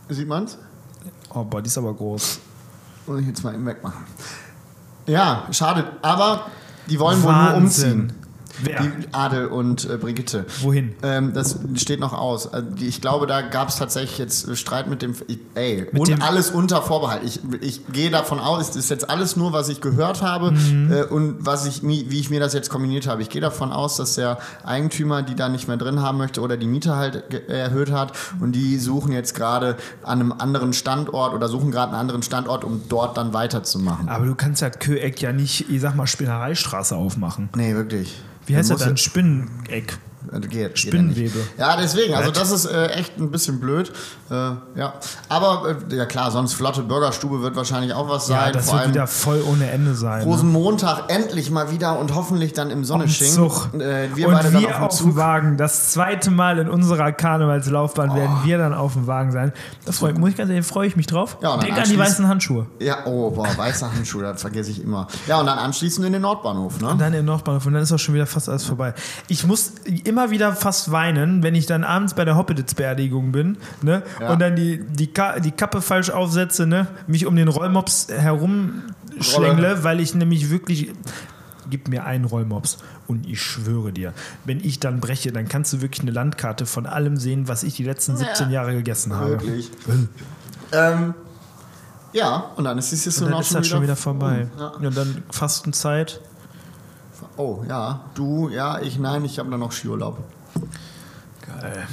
Sieht 0.10 0.28
man's? 0.28 0.58
Oh, 1.30 1.44
boah, 1.44 1.62
die 1.62 1.68
ist 1.68 1.78
aber 1.78 1.94
groß. 1.94 2.40
Muss 3.08 3.22
ich 3.22 3.28
jetzt 3.28 3.44
mal 3.44 3.54
eben 3.54 3.66
wegmachen. 3.66 4.06
Ja, 5.06 5.48
schade. 5.52 5.94
Aber 6.02 6.48
die 6.90 7.00
wollen 7.00 7.22
wohl 7.24 7.32
nur 7.32 7.42
Wahnsinn. 7.42 8.02
umziehen. 8.02 8.14
Wer? 8.64 8.82
Die 8.82 9.14
Adel 9.14 9.48
und 9.48 9.90
äh, 9.90 9.98
Brigitte. 9.98 10.46
Wohin? 10.62 10.96
Ähm, 11.04 11.34
das 11.34 11.60
steht 11.76 12.00
noch 12.00 12.14
aus. 12.14 12.50
Die- 12.78 12.88
ich 12.88 13.02
glaube, 13.02 13.28
da 13.28 13.42
gab 13.42 13.70
es 13.70 13.76
tatsächlich 13.78 14.18
jetzt 14.18 14.48
äh, 14.48 14.56
Streit 14.56 14.88
mit 14.88 15.02
dem. 15.02 15.14
Ich, 15.28 15.40
ey, 15.56 15.88
Mit 15.92 16.00
und 16.00 16.08
dem- 16.10 16.22
alles 16.22 16.50
unter 16.52 16.82
Vorbehalt. 16.82 17.22
Ich, 17.24 17.40
ich 17.62 17.86
gehe 17.92 18.10
davon 18.10 18.40
aus, 18.40 18.70
es 18.70 18.76
ist 18.76 18.90
jetzt 18.90 19.10
alles 19.10 19.36
nur, 19.36 19.54
was 19.54 19.70
ich 19.70 19.82
gehört 19.82 20.22
habe 20.22 20.52
Mhm. 20.52 20.92
äh, 20.92 21.04
und 21.04 21.46
was 21.46 21.66
ich, 21.66 21.82
wie 21.84 22.20
ich 22.20 22.30
mir 22.30 22.40
das 22.40 22.54
jetzt 22.54 22.70
kombiniert 22.70 23.08
habe. 23.08 23.22
Ich 23.22 23.30
gehe 23.30 23.42
davon 23.42 23.72
aus, 23.72 23.98
dass 23.98 24.16
der 24.16 24.38
Eigentümer 24.64 25.22
die 25.24 25.36
da 25.36 25.50
nicht 25.50 25.68
mehr 25.68 25.78
drin 25.78 26.02
haben 26.02 26.18
möchte 26.18 26.42
oder 26.42 26.58
die 26.58 26.68
Miete 26.68 26.96
halt 26.96 27.34
erhöht 27.50 27.92
hat 27.92 28.14
und 28.40 28.54
die 28.54 28.78
suchen 28.78 29.12
jetzt 29.12 29.36
gerade 29.36 29.76
an 30.04 30.20
einem 30.20 30.32
anderen 30.32 30.74
Standort 30.74 31.34
oder 31.34 31.48
suchen 31.48 31.72
gerade 31.72 31.92
einen 31.92 32.00
anderen 32.02 32.24
Standort, 32.24 32.64
um 32.64 32.82
dort 32.90 33.18
dann 33.18 33.34
weiterzumachen. 33.34 34.10
Aber 34.10 34.26
du 34.26 34.36
kannst 34.36 34.62
ja 34.62 34.70
Köeck 34.70 35.22
ja 35.22 35.34
nicht, 35.34 35.70
ich 35.70 35.82
sag 35.82 35.96
mal, 35.96 36.08
Spinnereistraße 36.08 36.96
aufmachen. 36.96 37.50
Nee, 37.56 37.74
wirklich. 37.76 38.16
Wie 38.48 38.56
heißt 38.56 38.72
das 38.72 38.80
dann? 38.80 38.98
Spinneck. 38.98 39.94
Äh, 39.94 40.07
Geht, 40.32 40.50
geht 40.52 40.80
Spinnenwebe. 40.80 41.40
Ja, 41.40 41.46
nicht. 41.46 41.60
ja, 41.60 41.78
deswegen. 41.82 42.14
Also 42.16 42.32
das 42.32 42.52
ist 42.52 42.66
äh, 42.66 42.88
echt 42.88 43.18
ein 43.18 43.32
bisschen 43.32 43.60
blöd. 43.60 43.92
Äh, 44.30 44.34
ja, 44.34 44.94
aber 45.30 45.76
äh, 45.90 45.96
ja 45.96 46.06
klar, 46.06 46.32
sonst 46.32 46.54
flotte 46.54 46.84
Burgerstube 46.84 47.42
wird 47.42 47.56
wahrscheinlich 47.56 47.94
auch 47.94 48.10
was 48.10 48.28
Ja, 48.28 48.42
sein. 48.42 48.54
das 48.54 48.66
Vor 48.66 48.74
wird 48.76 48.82
allem 48.84 48.94
wieder 48.94 49.08
voll 49.08 49.44
ohne 49.50 49.70
Ende 49.70 49.96
sein. 49.96 50.20
Ne? 50.20 50.26
Rosenmontag 50.26 51.06
endlich 51.12 51.52
mal 51.52 51.72
wieder 51.72 51.98
und 52.00 52.14
hoffentlich 52.16 52.54
dann 52.54 52.70
im 52.72 52.84
Sonnenschein. 52.84 53.28
Äh, 53.80 54.10
wir 54.16 54.28
und 54.28 54.34
beide 54.34 54.52
dann 54.52 54.62
wir 54.62 54.70
auf 54.70 54.76
dem 54.76 54.84
auf 54.84 54.98
dem 54.98 55.08
Zug. 55.10 55.16
Wagen. 55.16 55.58
Das 55.58 55.92
zweite 55.92 56.32
Mal 56.32 56.58
in 56.60 56.70
unserer 56.70 57.12
Karnevalslaufbahn 57.12 58.16
werden 58.16 58.38
wir 58.44 58.58
dann 58.58 58.74
auf 58.74 58.94
dem 58.94 59.08
Wagen 59.08 59.32
sein. 59.32 59.54
Da 59.86 59.92
freu, 59.92 60.14
muss 60.14 60.32
ich 60.32 60.38
ganz 60.38 60.50
ehrlich, 60.50 60.66
freue 60.66 60.88
ich 60.88 60.96
mich 60.96 61.08
drauf. 61.08 61.38
Ja, 61.42 61.52
dann 61.52 61.62
Denk 61.62 61.78
an 61.78 61.90
die 61.90 61.98
weißen 61.98 62.28
Handschuhe. 62.28 62.66
Ja, 62.80 63.06
oh, 63.06 63.30
boah, 63.32 63.48
weiße 63.56 63.92
Handschuhe, 63.92 64.24
das 64.24 64.42
vergesse 64.42 64.72
ich 64.72 64.84
immer. 64.84 65.08
Ja, 65.28 65.40
und 65.40 65.46
dann 65.46 65.60
anschließend 65.60 66.06
in 66.06 66.14
den 66.14 66.22
Nordbahnhof, 66.22 66.80
ne? 66.82 66.90
Und 66.90 67.00
dann 67.00 67.14
im 67.14 67.26
Nordbahnhof 67.26 67.66
und 67.66 67.74
dann 67.74 67.84
ist 67.84 67.92
auch 67.92 68.00
schon 68.00 68.16
wieder 68.16 68.26
fast 68.26 68.50
alles 68.50 68.64
vorbei. 68.66 68.94
Ich 69.28 69.46
muss 69.46 69.74
immer 70.04 70.17
immer 70.18 70.32
wieder 70.32 70.56
fast 70.56 70.92
weinen, 70.92 71.44
wenn 71.44 71.54
ich 71.54 71.68
dann 71.68 71.84
abends 71.84 72.16
bei 72.16 72.26
der 72.26 72.36
Hoppeditz-Beerdigung 72.36 73.32
bin 73.32 73.58
ne? 73.84 74.02
Ja. 74.20 74.32
und 74.32 74.40
dann 74.40 74.56
die, 74.56 74.84
die, 74.84 75.08
Ka 75.08 75.40
die 75.40 75.52
Kappe 75.52 75.80
falsch 75.82 76.10
aufsetze, 76.10 76.66
ne? 76.66 76.88
mich 77.06 77.28
um 77.28 77.36
den 77.36 77.48
Rollmops 77.48 78.08
herumschlängle, 78.10 79.84
weil 79.84 80.00
ich 80.00 80.16
nämlich 80.16 80.50
wirklich. 80.50 80.92
Gib 81.70 81.90
mir 81.90 82.06
einen 82.06 82.24
Rollmops 82.24 82.78
und 83.08 83.28
ich 83.28 83.42
schwöre 83.42 83.92
dir, 83.92 84.14
wenn 84.46 84.62
ich 84.62 84.80
dann 84.80 85.02
breche, 85.02 85.34
dann 85.34 85.50
kannst 85.50 85.74
du 85.74 85.82
wirklich 85.82 86.00
eine 86.00 86.12
Landkarte 86.12 86.66
von 86.66 86.86
allem 86.86 87.18
sehen, 87.18 87.50
was 87.50 87.64
ich 87.64 87.74
die 87.74 87.84
letzten 87.84 88.16
17 88.16 88.52
Jahre 88.52 88.72
gegessen 88.72 89.14
habe. 89.14 89.32
Wirklich. 89.32 89.70
ähm, 90.72 91.14
ja, 92.14 92.52
und 92.56 92.64
dann 92.64 92.78
ist 92.78 92.90
die 92.92 92.96
Und 92.96 93.02
Saison 93.02 93.26
dann 93.28 93.34
auch 93.34 93.42
ist 93.42 93.54
das 93.54 93.68
schon 93.68 93.84
wieder 93.84 93.98
vorbei. 93.98 94.48
Ja. 94.58 94.68
Und 94.68 94.96
dann 94.96 95.24
Fastenzeit. 95.30 96.22
Oh, 97.38 97.64
ja. 97.68 98.02
Du, 98.16 98.50
ja, 98.50 98.80
ich, 98.82 98.98
nein, 99.00 99.24
ich 99.26 99.40
habe 99.40 99.50
dann 99.50 99.60
noch 99.60 99.72
Skiurlaub. 99.72 100.18
Geil. 101.46 101.88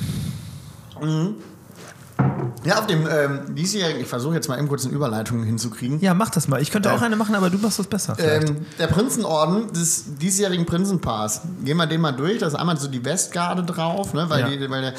Ja, 2.64 2.78
auf 2.78 2.86
dem 2.86 3.06
ähm, 3.06 3.54
diesjährigen, 3.54 4.00
ich 4.00 4.06
versuche 4.08 4.34
jetzt 4.34 4.48
mal 4.48 4.56
eben 4.58 4.68
kurz 4.68 4.86
eine 4.86 4.94
Überleitung 4.94 5.42
hinzukriegen. 5.44 6.00
Ja, 6.00 6.14
mach 6.14 6.30
das 6.30 6.48
mal. 6.48 6.62
Ich 6.62 6.70
könnte 6.70 6.88
Äh, 6.88 6.92
auch 6.92 7.02
eine 7.02 7.16
machen, 7.16 7.34
aber 7.34 7.50
du 7.50 7.58
machst 7.58 7.78
das 7.78 7.86
besser. 7.86 8.16
Ähm, 8.18 8.64
der 8.78 8.86
Prinzenorden 8.86 9.70
des 9.72 10.16
diesjährigen 10.16 10.64
Prinzenpaars. 10.64 11.42
Gehen 11.62 11.76
wir 11.76 11.86
den 11.86 12.00
mal 12.00 12.12
durch. 12.12 12.38
Da 12.38 12.46
ist 12.46 12.54
einmal 12.54 12.78
so 12.78 12.88
die 12.88 13.04
Westgarde 13.04 13.64
drauf, 13.64 14.14
ne? 14.14 14.30
weil, 14.30 14.40
Ja. 14.40 14.46
Mhm. 14.46 14.50
die, 14.52 14.70
weil, 14.70 14.80
der, 14.80 14.92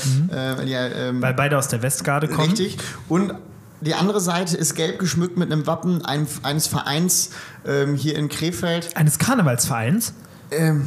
äh, 0.54 0.58
weil 0.58 0.66
die, 0.68 0.74
ähm, 0.74 1.22
Weil 1.22 1.34
beide 1.34 1.58
aus 1.58 1.70
der 1.70 1.82
Westgarde 1.82 2.28
kommen. 2.28 2.50
Richtig. 2.50 2.78
Und 3.10 3.34
die 3.82 3.96
andere 3.96 4.20
Seite 4.22 4.56
ist 4.58 4.76
gelb 4.76 5.00
geschmückt 5.00 5.38
mit 5.38 5.52
einem 5.52 5.66
Wappen 5.66 6.06
ein, 6.06 6.28
eines 6.44 6.68
Vereins 6.68 7.32
ähm, 7.66 7.96
hier 7.96 8.16
in 8.16 8.30
Krefeld. 8.30 8.96
Eines 8.96 9.18
Karnevalsvereins. 9.18 10.14
Ähm, 10.52 10.86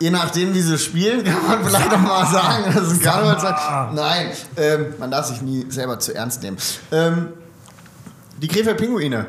je 0.00 0.10
nachdem, 0.10 0.54
wie 0.54 0.62
sie 0.62 0.78
spielen, 0.78 1.24
kann 1.24 1.46
man 1.46 1.64
vielleicht 1.64 1.92
auch 1.92 1.98
mal 1.98 2.26
sagen, 2.26 2.64
das 2.74 2.88
ist 2.88 2.92
ein 2.92 3.00
Karnevalszeit. 3.00 3.94
Nein, 3.94 4.30
ähm, 4.56 4.94
man 4.98 5.10
darf 5.10 5.26
sich 5.26 5.42
nie 5.42 5.66
selber 5.68 5.98
zu 5.98 6.14
ernst 6.14 6.42
nehmen. 6.42 6.56
Ähm, 6.90 7.28
die 8.40 8.48
Krefeld 8.48 8.78
Pinguine. 8.78 9.26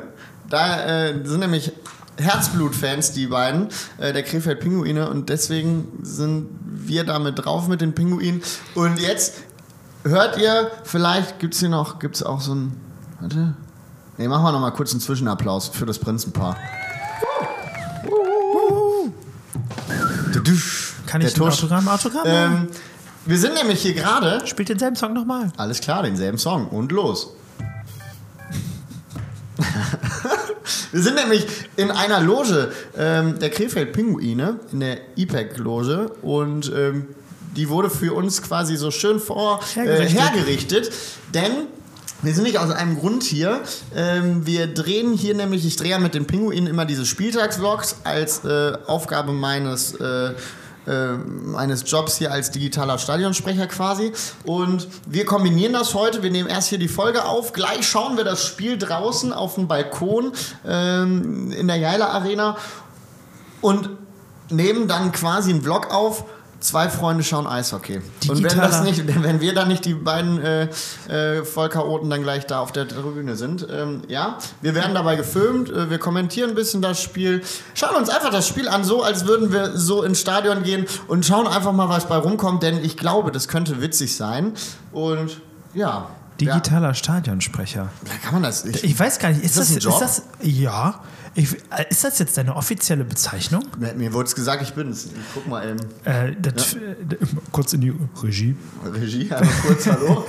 Da 0.49 0.83
äh, 0.85 1.25
sind 1.25 1.39
nämlich 1.39 1.71
Herzblut-Fans, 2.17 3.13
die 3.13 3.27
beiden, 3.27 3.67
äh, 3.97 4.13
der 4.13 4.23
Krefeld 4.23 4.59
Pinguine. 4.59 5.09
Und 5.09 5.29
deswegen 5.29 5.99
sind 6.01 6.49
wir 6.63 7.03
da 7.03 7.19
mit 7.19 7.43
drauf 7.43 7.67
mit 7.67 7.81
den 7.81 7.93
Pinguinen. 7.93 8.41
Und 8.75 8.99
jetzt 8.99 9.35
hört 10.03 10.37
ihr, 10.37 10.71
vielleicht 10.83 11.39
gibt 11.39 11.53
es 11.53 11.59
hier 11.59 11.69
noch, 11.69 11.99
gibt 11.99 12.15
es 12.15 12.23
auch 12.23 12.41
so 12.41 12.55
ein. 12.55 12.75
Warte. 13.19 13.55
Ne, 14.17 14.27
machen 14.27 14.43
wir 14.43 14.51
noch 14.51 14.59
mal 14.59 14.71
kurz 14.71 14.91
einen 14.91 14.99
Zwischenapplaus 14.99 15.69
für 15.69 15.85
das 15.85 15.99
Prinzenpaar. 15.99 16.57
Kann 21.05 21.21
ich 21.21 21.27
ein 21.27 21.33
Tusch. 21.33 21.53
Autogramm? 21.53 21.87
Autogramm? 21.87 22.23
Ähm, 22.25 22.67
wir 23.25 23.37
sind 23.37 23.53
nämlich 23.53 23.81
hier 23.81 23.93
gerade. 23.93 24.45
Spielt 24.47 24.69
denselben 24.69 24.95
Song 24.95 25.13
nochmal. 25.13 25.51
Alles 25.57 25.81
klar, 25.81 26.03
denselben 26.03 26.37
Song. 26.37 26.67
Und 26.67 26.91
los. 26.91 27.35
wir 30.91 31.01
sind 31.01 31.15
nämlich 31.15 31.45
in 31.75 31.91
einer 31.91 32.19
Loge 32.19 32.71
ähm, 32.97 33.37
der 33.39 33.49
Krefeld 33.51 33.93
Pinguine, 33.93 34.59
in 34.71 34.79
der 34.79 34.97
IPEC-Loge. 35.17 36.11
Und 36.21 36.71
ähm, 36.75 37.07
die 37.55 37.69
wurde 37.69 37.89
für 37.89 38.13
uns 38.13 38.41
quasi 38.41 38.75
so 38.75 38.91
schön 38.91 39.19
vor 39.19 39.59
äh, 39.75 40.07
hergerichtet. 40.07 40.91
Denn 41.33 41.67
wir 42.21 42.33
sind 42.33 42.43
nicht 42.43 42.59
aus 42.59 42.71
einem 42.71 42.99
Grund 42.99 43.23
hier. 43.23 43.61
Ähm, 43.95 44.45
wir 44.45 44.67
drehen 44.67 45.13
hier 45.13 45.35
nämlich, 45.35 45.65
ich 45.65 45.75
drehe 45.75 45.91
ja 45.91 45.99
mit 45.99 46.13
den 46.13 46.25
Pinguinen 46.25 46.67
immer 46.67 46.85
diese 46.85 47.05
Spieltagsvlogs 47.05 47.97
als 48.03 48.45
äh, 48.45 48.73
Aufgabe 48.87 49.31
meines, 49.31 49.95
äh, 49.95 50.33
äh, 50.87 51.13
meines 51.17 51.89
Jobs 51.89 52.17
hier 52.17 52.31
als 52.31 52.51
digitaler 52.51 52.97
Stadionsprecher 52.97 53.67
quasi. 53.67 54.11
Und 54.43 54.87
wir 55.07 55.25
kombinieren 55.25 55.73
das 55.73 55.93
heute. 55.93 56.21
Wir 56.21 56.31
nehmen 56.31 56.49
erst 56.49 56.69
hier 56.69 56.79
die 56.79 56.87
Folge 56.87 57.25
auf. 57.25 57.53
Gleich 57.53 57.87
schauen 57.87 58.17
wir 58.17 58.23
das 58.23 58.45
Spiel 58.45 58.77
draußen 58.77 59.33
auf 59.33 59.55
dem 59.55 59.67
Balkon 59.67 60.31
ähm, 60.67 61.51
in 61.51 61.67
der 61.67 61.77
Jaila 61.77 62.09
Arena 62.09 62.57
und 63.61 63.89
nehmen 64.49 64.87
dann 64.87 65.11
quasi 65.11 65.51
einen 65.51 65.61
Vlog 65.61 65.91
auf. 65.91 66.25
Zwei 66.61 66.89
Freunde 66.89 67.23
schauen 67.23 67.47
Eishockey. 67.47 68.01
Und 68.29 68.43
wenn, 68.43 68.57
das 68.57 68.83
nicht, 68.83 69.03
wenn 69.23 69.41
wir 69.41 69.55
dann 69.55 69.67
nicht 69.67 69.83
die 69.83 69.95
beiden 69.95 70.39
äh, 70.39 70.67
äh, 71.09 71.43
Vollchaoten 71.43 72.09
dann 72.09 72.21
gleich 72.21 72.45
da 72.45 72.59
auf 72.59 72.71
der 72.71 72.87
Tribüne 72.87 73.35
sind, 73.35 73.67
ähm, 73.69 74.03
ja, 74.07 74.37
wir 74.61 74.75
werden 74.75 74.93
dabei 74.93 75.15
gefilmt, 75.15 75.71
äh, 75.71 75.89
wir 75.89 75.97
kommentieren 75.97 76.51
ein 76.51 76.55
bisschen 76.55 76.83
das 76.83 77.01
Spiel, 77.01 77.41
schauen 77.73 77.95
uns 77.95 78.09
einfach 78.09 78.29
das 78.29 78.47
Spiel 78.47 78.69
an, 78.69 78.83
so 78.83 79.01
als 79.01 79.25
würden 79.25 79.51
wir 79.51 79.75
so 79.75 80.03
ins 80.03 80.21
Stadion 80.21 80.61
gehen 80.61 80.85
und 81.07 81.25
schauen 81.25 81.47
einfach 81.47 81.73
mal, 81.73 81.89
was 81.89 82.07
bei 82.07 82.17
rumkommt, 82.17 82.61
denn 82.61 82.83
ich 82.83 82.95
glaube, 82.95 83.31
das 83.31 83.47
könnte 83.47 83.81
witzig 83.81 84.15
sein. 84.15 84.53
Und 84.91 85.41
ja. 85.73 86.09
Digitaler 86.45 86.93
Stadionsprecher. 86.93 87.89
Ja, 88.05 88.13
kann 88.23 88.33
man 88.33 88.43
das? 88.43 88.65
Ich, 88.65 88.83
Ich 88.83 88.99
weiß 88.99 89.19
gar 89.19 89.29
nicht, 89.29 89.43
ist, 89.43 89.57
Ist 89.57 89.57
das 89.57 89.67
das, 89.67 89.71
ein 89.71 89.77
ist 89.77 89.83
Job? 89.83 89.99
das 89.99 90.23
ja? 90.41 91.01
Ich, 91.33 91.53
äh, 91.53 91.85
ist 91.89 92.03
das 92.03 92.19
jetzt 92.19 92.37
deine 92.37 92.55
offizielle 92.55 93.05
Bezeichnung? 93.05 93.63
mir 93.95 94.11
wurde 94.11 94.27
es 94.27 94.35
gesagt, 94.35 94.61
ich 94.63 94.73
bin's. 94.73 95.05
Ich 95.05 95.11
guck 95.33 95.47
mal 95.47 95.65
eben. 95.65 95.79
Äh, 96.03 96.35
das, 96.41 96.73
äh, 96.73 96.95
kurz 97.53 97.71
in 97.71 97.81
die 97.81 97.93
Regie. 98.21 98.55
Regie, 98.85 99.31
einmal 99.31 99.53
kurz 99.65 99.87
Hallo. 99.87 100.25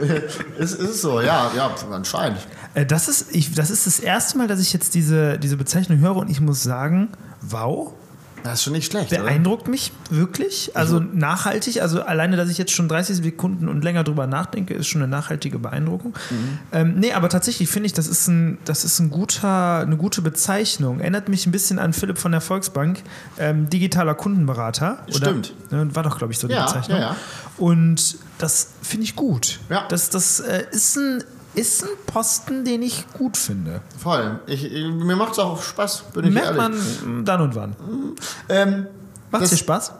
ist, 0.58 0.74
ist 0.74 1.02
so, 1.02 1.20
ja, 1.20 1.50
ja, 1.54 1.70
anscheinend. 1.90 2.38
Äh, 2.74 2.86
das, 2.86 3.08
ist, 3.08 3.34
ich, 3.34 3.52
das 3.54 3.70
ist 3.70 3.86
das 3.86 4.00
erste 4.00 4.38
Mal, 4.38 4.46
dass 4.46 4.60
ich 4.60 4.72
jetzt 4.72 4.94
diese, 4.94 5.38
diese 5.38 5.58
Bezeichnung 5.58 5.98
höre 5.98 6.16
und 6.16 6.30
ich 6.30 6.40
muss 6.40 6.62
sagen, 6.62 7.10
wow, 7.42 7.92
Das 8.44 8.54
ist 8.54 8.62
schon 8.64 8.72
nicht 8.72 8.90
schlecht, 8.90 9.12
oder? 9.12 9.22
beeindruckt 9.22 9.68
mich 9.68 9.92
wirklich. 10.10 10.72
Also 10.74 11.00
nachhaltig, 11.00 11.82
also 11.82 12.02
alleine, 12.02 12.36
dass 12.36 12.48
ich 12.48 12.58
jetzt 12.58 12.72
schon 12.72 12.88
30 12.88 13.16
Sekunden 13.16 13.68
und 13.68 13.82
länger 13.84 14.04
drüber 14.04 14.26
nachdenke, 14.26 14.74
ist 14.74 14.86
schon 14.86 15.02
eine 15.02 15.10
nachhaltige 15.10 15.58
Beeindruckung. 15.58 16.14
Mhm. 16.30 16.58
Ähm, 16.72 16.94
nee, 16.98 17.12
aber 17.12 17.28
tatsächlich 17.28 17.68
finde 17.68 17.86
ich, 17.86 17.92
das 17.92 18.06
ist, 18.06 18.28
ein, 18.28 18.58
das 18.64 18.84
ist 18.84 18.98
ein 19.00 19.10
guter, 19.10 19.78
eine 19.80 19.96
gute 19.96 20.22
Bezeichnung. 20.22 21.00
Erinnert 21.00 21.28
mich 21.28 21.46
ein 21.46 21.52
bisschen 21.52 21.78
an 21.78 21.92
Philipp 21.92 22.18
von 22.18 22.32
der 22.32 22.40
Volksbank, 22.40 23.02
ähm, 23.38 23.68
digitaler 23.70 24.14
Kundenberater. 24.14 24.98
Stimmt. 25.08 25.54
Oder, 25.70 25.84
ne, 25.84 25.94
war 25.94 26.02
doch, 26.02 26.18
glaube 26.18 26.32
ich, 26.32 26.38
so 26.38 26.48
die 26.48 26.54
Ja, 26.54 26.66
Bezeichnung. 26.66 26.98
ja, 26.98 27.10
ja. 27.10 27.16
Und 27.56 28.16
das 28.38 28.68
finde 28.82 29.04
ich 29.04 29.16
gut. 29.16 29.58
Ja. 29.68 29.86
Das, 29.88 30.10
das 30.10 30.40
äh, 30.40 30.64
ist, 30.70 30.96
ein, 30.96 31.24
ist 31.58 31.82
ein 31.82 31.90
Posten, 32.06 32.64
den 32.64 32.82
ich 32.82 33.06
gut 33.12 33.36
finde. 33.36 33.80
Voll. 33.98 34.40
Ich, 34.46 34.64
ich, 34.64 34.86
mir 34.86 35.16
macht 35.16 35.32
es 35.32 35.38
auch 35.38 35.60
Spaß, 35.62 36.04
bin 36.12 36.26
ich 36.26 36.34
Merkt 36.34 36.56
ehrlich. 36.56 37.02
man 37.02 37.24
dann 37.24 37.40
und 37.40 37.54
wann. 37.54 37.76
Ähm, 38.48 38.86
Macht 39.30 39.50
dir 39.50 39.56
Spaß? 39.56 39.92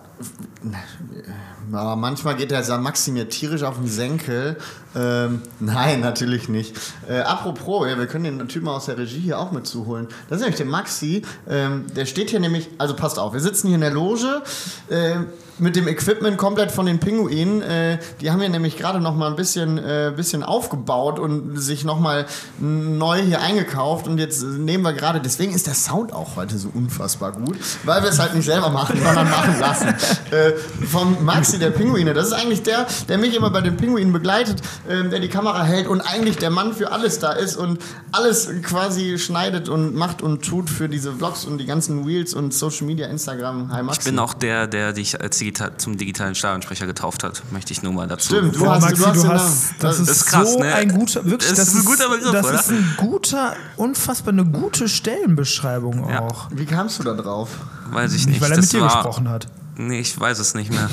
aber 1.72 1.96
manchmal 1.96 2.34
geht 2.34 2.50
der 2.50 2.78
Maxi 2.78 3.10
mir 3.10 3.28
tierisch 3.28 3.62
auf 3.62 3.76
den 3.76 3.88
Senkel. 3.88 4.56
Ähm, 4.96 5.42
nein, 5.60 6.00
natürlich 6.00 6.48
nicht. 6.48 6.74
Äh, 7.08 7.20
apropos, 7.20 7.86
ja, 7.88 7.98
wir 7.98 8.06
können 8.06 8.24
den 8.38 8.48
Typen 8.48 8.68
aus 8.68 8.86
der 8.86 8.96
Regie 8.98 9.20
hier 9.20 9.38
auch 9.38 9.52
mit 9.52 9.66
zuholen. 9.66 10.08
Das 10.28 10.36
ist 10.36 10.42
nämlich 10.42 10.56
der 10.56 10.66
Maxi. 10.66 11.22
Ähm, 11.48 11.86
der 11.94 12.06
steht 12.06 12.30
hier 12.30 12.40
nämlich, 12.40 12.70
also 12.78 12.96
passt 12.96 13.18
auf, 13.18 13.32
wir 13.32 13.40
sitzen 13.40 13.68
hier 13.68 13.74
in 13.76 13.82
der 13.82 13.90
Loge. 13.90 14.42
Äh, 14.88 15.16
mit 15.60 15.76
dem 15.76 15.88
Equipment 15.88 16.38
komplett 16.38 16.70
von 16.70 16.86
den 16.86 16.98
Pinguinen. 16.98 17.62
Äh, 17.62 17.98
die 18.20 18.30
haben 18.30 18.40
hier 18.40 18.48
nämlich 18.48 18.76
gerade 18.76 19.00
noch 19.00 19.14
mal 19.14 19.28
ein 19.28 19.36
bisschen, 19.36 19.78
äh, 19.78 20.12
bisschen 20.14 20.42
aufgebaut 20.42 21.18
und 21.18 21.60
sich 21.60 21.84
noch 21.84 22.00
mal 22.00 22.26
neu 22.58 23.20
hier 23.22 23.40
eingekauft. 23.40 24.06
Und 24.06 24.18
jetzt 24.18 24.42
nehmen 24.42 24.84
wir 24.84 24.92
gerade, 24.92 25.20
deswegen 25.20 25.52
ist 25.52 25.66
der 25.66 25.74
Sound 25.74 26.12
auch 26.12 26.36
heute 26.36 26.58
so 26.58 26.70
unfassbar 26.72 27.32
gut, 27.32 27.56
weil 27.84 28.02
wir 28.02 28.10
es 28.10 28.18
halt 28.18 28.34
nicht 28.34 28.46
selber 28.46 28.70
machen, 28.70 29.00
sondern 29.02 29.28
machen 29.30 29.58
lassen. 29.60 29.88
äh, 30.30 30.52
vom 30.86 31.24
Maxi 31.24 31.58
der 31.58 31.70
Pinguine. 31.70 32.14
Das 32.14 32.28
ist 32.28 32.32
eigentlich 32.32 32.62
der, 32.62 32.86
der 33.08 33.18
mich 33.18 33.34
immer 33.34 33.50
bei 33.50 33.60
den 33.60 33.76
Pinguinen 33.76 34.12
begleitet, 34.12 34.62
ähm, 34.88 35.10
der 35.10 35.20
die 35.20 35.28
Kamera 35.28 35.64
hält 35.64 35.86
und 35.86 36.00
eigentlich 36.00 36.36
der 36.36 36.50
Mann 36.50 36.72
für 36.72 36.92
alles 36.92 37.18
da 37.18 37.32
ist 37.32 37.56
und 37.56 37.78
alles 38.12 38.50
quasi 38.62 39.18
schneidet 39.18 39.68
und 39.68 39.94
macht 39.94 40.22
und 40.22 40.44
tut 40.44 40.70
für 40.70 40.88
diese 40.88 41.12
Vlogs 41.12 41.44
und 41.44 41.58
die 41.58 41.66
ganzen 41.66 42.04
Reels 42.04 42.34
und 42.34 42.54
Social 42.54 42.86
Media, 42.86 43.06
Instagram. 43.08 43.72
Hi 43.72 43.82
Maxi. 43.82 44.00
Ich 44.00 44.04
bin 44.06 44.18
auch 44.18 44.34
der, 44.34 44.66
der 44.66 44.92
dich 44.92 45.20
als 45.20 45.38
digital, 45.50 45.76
zum 45.76 45.96
digitalen 45.96 46.34
Stadionsprecher 46.34 46.86
getauft 46.86 47.24
hat, 47.24 47.42
möchte 47.50 47.72
ich 47.72 47.82
nur 47.82 47.92
mal 47.92 48.06
dazu. 48.06 48.34
Stimmt, 48.36 48.54
du 48.56 48.60
Boah, 48.60 48.74
hast, 48.74 48.82
Maxi, 48.82 48.96
du 49.02 49.06
hast, 49.06 49.16
du 49.24 49.28
hast, 49.28 49.64
Namen. 49.70 49.76
das 49.80 49.98
ist, 50.00 50.08
ist 50.08 50.26
krass, 50.26 50.52
so 50.52 50.58
ne? 50.60 50.74
ein 50.74 50.88
guter, 50.90 51.24
wirklich, 51.24 51.50
Das 51.50 51.68
ist 51.68 51.74
ein 51.76 51.84
guter 51.84 52.08
Begriff, 52.08 52.32
das 52.32 52.46
oder? 52.46 52.60
ist 52.60 52.70
ein 52.70 52.94
guter, 52.96 53.56
unfassbar 53.76 54.32
eine 54.32 54.44
gute 54.44 54.88
Stellenbeschreibung 54.88 56.08
Ja. 56.08 56.20
auch. 56.20 56.48
Wie 56.52 56.66
kamst 56.66 56.98
du 56.98 57.02
da 57.04 57.14
drauf? 57.14 57.48
Weiß 57.90 58.12
ich 58.12 58.26
Nicht, 58.26 58.28
nicht. 58.34 58.40
weil 58.42 58.50
er 58.52 58.56
das 58.56 58.66
mit 58.66 58.72
dir 58.74 58.80
war, 58.82 58.92
gesprochen 59.02 59.28
hat. 59.28 59.46
Nee, 59.76 60.00
ich 60.00 60.18
weiß 60.18 60.38
es 60.38 60.54
nicht 60.54 60.70
mehr. 60.70 60.88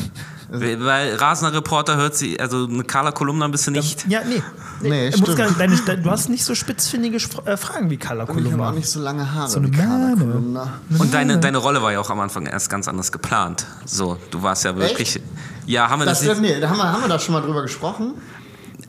Weil, 0.50 0.84
weil 0.84 1.16
Rasender 1.16 1.56
Reporter 1.58 1.98
hört 1.98 2.16
sie, 2.16 2.40
also 2.40 2.66
eine 2.66 2.84
Carla 2.84 3.12
Kolumna 3.12 3.48
bist 3.48 3.68
du 3.68 3.72
nicht. 3.72 4.06
Ja, 4.08 4.22
nee. 4.24 4.42
Nee, 4.82 5.10
gar 5.10 5.48
nicht, 5.48 5.60
deine, 5.60 5.78
deine, 5.78 6.02
du 6.02 6.12
hast 6.12 6.30
nicht 6.30 6.44
so 6.44 6.54
spitzfindige 6.54 7.18
äh, 7.46 7.58
Fragen 7.58 7.90
wie 7.90 7.98
Carla 7.98 8.24
Ich 8.24 8.30
habe 8.30 8.40
auch 8.40 8.44
Kolumna. 8.44 8.72
nicht 8.72 8.90
so 8.90 9.00
lange 9.00 9.32
Haare. 9.34 9.50
So 9.50 9.60
eine 9.60 9.68
wie 9.68 9.78
Carla 9.78 10.16
Mähne. 10.16 10.32
Kolumna. 10.32 10.74
Und 10.98 11.14
deine, 11.14 11.38
deine 11.40 11.58
Rolle 11.58 11.82
war 11.82 11.92
ja 11.92 12.00
auch 12.00 12.10
am 12.10 12.20
Anfang 12.20 12.46
erst 12.46 12.70
ganz 12.70 12.88
anders 12.88 13.12
geplant. 13.12 13.66
So, 13.86 14.18
du 14.32 14.44
warst 14.44 14.64
ja 14.66 14.76
wirklich. 14.76 15.20
Ja, 15.66 15.90
haben 15.90 16.00
wir 16.02 16.06
das, 16.06 16.22
Das, 16.22 16.40
nee, 16.40 16.60
da 16.60 16.70
haben 16.70 16.78
wir, 16.78 16.92
haben 16.92 17.02
wir 17.02 17.10
da 17.10 17.20
schon 17.20 17.34
mal 17.34 17.42
drüber 17.42 17.62
gesprochen? 17.62 18.14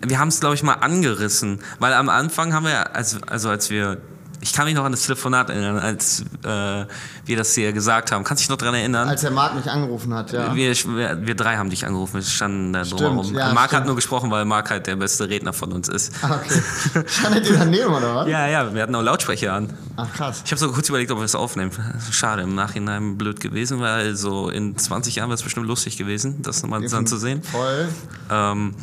Wir 0.04 0.18
haben 0.18 0.28
es, 0.28 0.40
glaube 0.40 0.54
ich, 0.54 0.62
mal 0.62 0.74
angerissen. 0.74 1.60
Weil 1.78 1.94
am 1.94 2.08
Anfang 2.08 2.52
haben 2.52 2.66
wir, 2.66 2.94
also, 2.94 3.18
also 3.26 3.48
als 3.48 3.70
wir. 3.70 3.98
Ich 4.46 4.52
kann 4.52 4.64
mich 4.66 4.76
noch 4.76 4.84
an 4.84 4.92
das 4.92 5.02
Telefonat 5.02 5.50
erinnern, 5.50 5.76
als 5.80 6.20
äh, 6.44 6.86
wir 7.24 7.36
das 7.36 7.52
hier 7.52 7.72
gesagt 7.72 8.12
haben. 8.12 8.22
Kannst 8.22 8.42
du 8.42 8.44
dich 8.44 8.50
noch 8.50 8.58
daran 8.58 8.76
erinnern? 8.76 9.08
Als 9.08 9.22
der 9.22 9.32
Marc 9.32 9.56
mich 9.56 9.68
angerufen 9.68 10.14
hat, 10.14 10.30
ja. 10.30 10.54
Wir, 10.54 10.72
wir, 10.72 11.26
wir 11.26 11.34
drei 11.34 11.56
haben 11.56 11.68
dich 11.68 11.84
angerufen, 11.84 12.14
wir 12.14 12.22
standen 12.22 12.72
da 12.72 12.84
drumherum. 12.84 13.34
ja, 13.34 13.52
Marc 13.52 13.70
stimmt. 13.70 13.80
hat 13.80 13.86
nur 13.86 13.96
gesprochen, 13.96 14.30
weil 14.30 14.44
Marc 14.44 14.70
halt 14.70 14.86
der 14.86 14.94
beste 14.94 15.28
Redner 15.28 15.52
von 15.52 15.72
uns 15.72 15.88
ist. 15.88 16.12
Ah, 16.22 16.36
okay. 16.36 16.60
Standet 17.08 17.50
ihr 17.50 17.58
daneben, 17.58 17.92
oder 17.92 18.14
was? 18.14 18.28
Ja, 18.28 18.46
ja, 18.46 18.72
wir 18.72 18.82
hatten 18.82 18.94
auch 18.94 19.02
Lautsprecher 19.02 19.52
an. 19.52 19.72
Ach, 19.96 20.12
krass. 20.12 20.42
Ich 20.44 20.52
habe 20.52 20.60
sogar 20.60 20.74
kurz 20.76 20.88
überlegt, 20.88 21.10
ob 21.10 21.18
wir 21.18 21.24
es 21.24 21.34
aufnehmen. 21.34 21.72
Schade, 22.12 22.42
im 22.42 22.54
Nachhinein 22.54 23.18
blöd 23.18 23.40
gewesen, 23.40 23.80
weil 23.80 24.14
so 24.14 24.48
in 24.48 24.78
20 24.78 25.16
Jahren 25.16 25.28
wäre 25.28 25.34
es 25.34 25.42
bestimmt 25.42 25.66
lustig 25.66 25.98
gewesen, 25.98 26.42
das 26.42 26.62
nochmal 26.62 26.86
dann 26.86 27.08
zu 27.08 27.16
sehen. 27.16 27.42
Voll. 27.42 27.88
Ähm, 28.30 28.76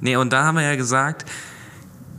nee, 0.00 0.14
und 0.14 0.32
da 0.32 0.44
haben 0.44 0.54
wir 0.54 0.62
ja 0.62 0.76
gesagt, 0.76 1.28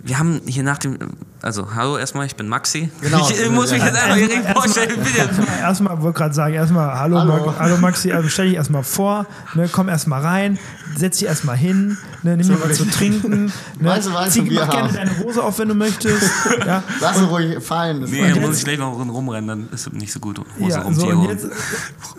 wir 0.04 0.20
haben 0.20 0.42
hier 0.46 0.64
nach 0.64 0.78
dem, 0.78 0.98
also 1.42 1.74
hallo 1.74 1.98
erstmal, 1.98 2.26
ich 2.26 2.36
bin 2.36 2.48
Maxi. 2.48 2.92
Genau. 3.02 3.28
Ich, 3.32 3.50
muss 3.50 3.72
mich 3.72 3.84
jetzt 3.84 3.96
einfach 3.98 4.16
direkt 4.16 4.50
vorstellen. 4.52 5.00
Erstmal, 5.60 6.02
wollte 6.02 6.18
gerade 6.18 6.34
sagen, 6.34 6.54
erstmal, 6.54 6.98
hallo, 7.00 7.18
Hallo. 7.20 7.34
hallo. 7.34 7.54
hallo 7.58 7.78
Maxi, 7.78 8.12
also 8.12 8.30
stell 8.30 8.48
dich 8.48 8.56
erstmal 8.56 8.84
vor, 8.84 9.26
ne, 9.54 9.70
komm 9.72 9.90
erstmal 9.90 10.22
rein, 10.22 10.60
setz 10.96 11.18
dich 11.20 11.28
erstmal 11.28 11.56
hin, 11.58 11.98
ne, 12.24 12.38
nimm 12.38 12.48
dir 12.48 12.58
was 12.64 12.78
zu 12.78 12.86
trinken. 12.90 13.46
Ne, 13.46 13.52
Weißt 13.90 14.08
du, 14.08 14.14
weißt 14.14 14.34
zieh, 14.34 14.42
mach 14.52 14.70
gerne 14.70 14.92
deine 14.94 15.18
Hose 15.20 15.44
auf, 15.44 15.58
wenn 15.60 15.68
du 15.70 15.76
möchtest. 15.76 16.24
ja, 16.66 16.84
Lass 17.00 17.18
ihn 17.18 17.26
ruhig 17.26 17.64
fallen. 17.64 18.02
Das 18.02 18.10
Nee, 18.12 18.22
war- 18.24 18.30
da 18.40 18.48
muss 18.48 18.58
ich 18.58 18.64
gleich 18.64 18.78
noch 18.80 18.94
rumrennen, 18.98 19.48
dann 19.48 19.70
ist 19.74 19.88
es 19.88 19.94
nicht 19.94 20.12
so 20.12 20.20
gut. 20.20 20.40
Hose 20.60 20.70
ja, 20.70 20.82
rum, 20.82 20.94
so, 20.94 21.08
und 21.08 21.24
jetzt, 21.30 21.48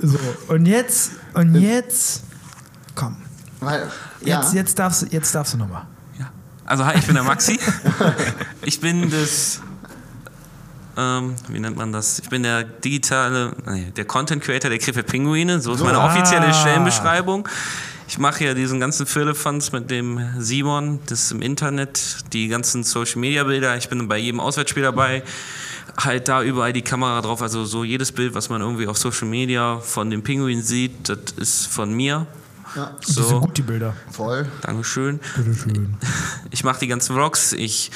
so, 0.01 0.19
und 0.49 0.67
jetzt, 0.67 1.11
und 1.35 1.55
jetzt, 1.55 2.23
komm, 2.95 3.17
Weil, 3.61 3.87
ja. 4.25 4.41
jetzt, 4.41 4.55
jetzt 4.55 4.79
darfst 4.79 5.03
du, 5.03 5.07
jetzt 5.07 5.35
darfst 5.35 5.55
du 5.55 5.59
nochmal. 5.59 5.87
Also 6.73 6.87
hi, 6.87 6.95
ich 6.99 7.05
bin 7.05 7.17
der 7.17 7.25
Maxi. 7.25 7.59
ich 8.63 8.81
bin 8.81 9.11
das, 9.11 9.61
ähm, 10.97 11.35
wie 11.49 11.61
nennt 11.61 11.77
man 11.77 11.93
das? 11.93 12.19
Ich 12.21 12.31
bin 12.31 12.45
der 12.45 12.65
digitale, 12.65 13.53
nee, 13.67 13.93
der 13.95 14.07
Content 14.07 14.43
Creator 14.43 14.71
der 14.71 14.79
Krefeld 14.79 15.07
Pinguine. 15.07 15.61
So 15.61 15.75
ist 15.75 15.83
meine 15.83 15.99
Ah. 15.99 16.07
offizielle 16.07 16.55
Stellenbeschreibung. 16.55 17.47
Ich 18.09 18.17
mache 18.19 18.45
ja 18.47 18.55
diesen 18.55 18.81
ganzen 18.81 19.05
Firlefanz 19.05 19.71
mit 19.73 19.91
dem 19.91 20.19
Simon, 20.39 20.99
das 21.11 21.31
im 21.31 21.43
Internet, 21.43 22.01
die 22.33 22.49
ganzen 22.49 22.85
Social 22.85 23.19
Media 23.21 23.45
Bilder. 23.45 23.77
Ich 23.77 23.91
bin 23.91 24.09
bei 24.09 24.17
jedem 24.17 24.41
Auswärtsspiel 24.41 24.83
dabei. 24.83 25.25
Halt 25.99 26.29
da 26.29 26.43
überall 26.43 26.73
die 26.73 26.81
Kamera 26.81 27.21
drauf. 27.21 27.43
Also 27.43 27.67
so 27.67 27.85
jedes 27.85 28.13
Bild, 28.13 28.35
was 28.35 28.49
man 28.49 28.63
irgendwie 28.63 28.87
auf 28.87 28.97
Social 28.97 29.29
Media 29.29 29.79
von 29.81 30.09
dem 30.09 30.23
Pinguin 30.23 30.63
sieht, 30.63 31.11
das 31.11 31.19
ist 31.37 31.67
von 31.67 31.93
mir. 31.93 32.27
Ja, 32.77 32.97
Die 33.07 33.13
sind 33.13 33.27
So, 33.27 33.41
gut, 33.41 33.57
die 33.57 33.63
Bilder. 33.63 33.95
voll. 34.11 34.47
Dankeschön. 34.63 35.21
Bitteschön. 35.37 35.97
Ich 36.51 36.65
mache 36.65 36.81
die 36.81 36.87
ganzen 36.89 37.15
Vlogs, 37.15 37.53
ich 37.53 37.91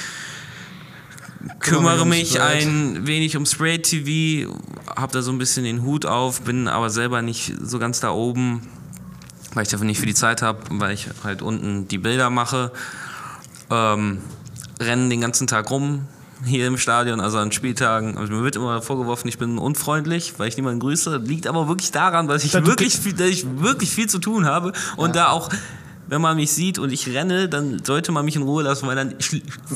kümmere 1.60 2.06
mich 2.06 2.40
ein 2.40 3.06
wenig 3.06 3.36
um 3.36 3.46
Spray 3.46 3.78
TV, 3.80 4.52
habe 4.96 5.12
da 5.12 5.22
so 5.22 5.30
ein 5.30 5.38
bisschen 5.38 5.64
den 5.64 5.82
Hut 5.82 6.06
auf, 6.06 6.40
bin 6.42 6.68
aber 6.68 6.90
selber 6.90 7.22
nicht 7.22 7.52
so 7.60 7.78
ganz 7.78 8.00
da 8.00 8.10
oben, 8.10 8.62
weil 9.54 9.62
ich 9.64 9.68
dafür 9.68 9.86
nicht 9.86 10.00
für 10.00 10.06
die 10.06 10.14
Zeit 10.14 10.42
habe, 10.42 10.60
weil 10.70 10.92
ich 10.94 11.08
halt 11.22 11.42
unten 11.42 11.86
die 11.88 11.98
Bilder 11.98 12.30
mache. 12.30 12.72
Ähm, 13.70 14.18
rennen 14.80 15.10
den 15.10 15.20
ganzen 15.20 15.46
Tag 15.46 15.70
rum 15.70 16.06
hier 16.44 16.66
im 16.66 16.76
Stadion, 16.78 17.20
also 17.20 17.38
an 17.38 17.50
Spieltagen. 17.52 18.18
Also 18.18 18.32
mir 18.32 18.42
wird 18.42 18.56
immer 18.56 18.82
vorgeworfen, 18.82 19.28
ich 19.28 19.38
bin 19.38 19.58
unfreundlich, 19.58 20.34
weil 20.38 20.48
ich 20.48 20.56
niemanden 20.56 20.80
grüße. 20.80 21.16
Liegt 21.24 21.46
aber 21.46 21.68
wirklich 21.68 21.92
daran, 21.92 22.28
dass 22.28 22.44
ich, 22.44 22.52
Dass 22.52 22.62
du- 22.62 22.68
wirklich 22.68 22.96
viel, 22.98 23.14
dass 23.14 23.28
ich 23.28 23.46
wirklich 23.60 23.90
viel 23.90 24.08
zu 24.08 24.18
tun 24.18 24.44
habe 24.46 24.72
und 24.96 25.16
da 25.16 25.28
auch 25.28 25.48
wenn 26.08 26.20
man 26.20 26.36
mich 26.36 26.52
sieht 26.52 26.78
und 26.78 26.92
ich 26.92 27.08
renne, 27.08 27.48
dann 27.48 27.82
sollte 27.84 28.12
man 28.12 28.24
mich 28.24 28.36
in 28.36 28.42
Ruhe 28.42 28.62
lassen, 28.62 28.86
weil 28.86 28.94
dann 28.94 29.16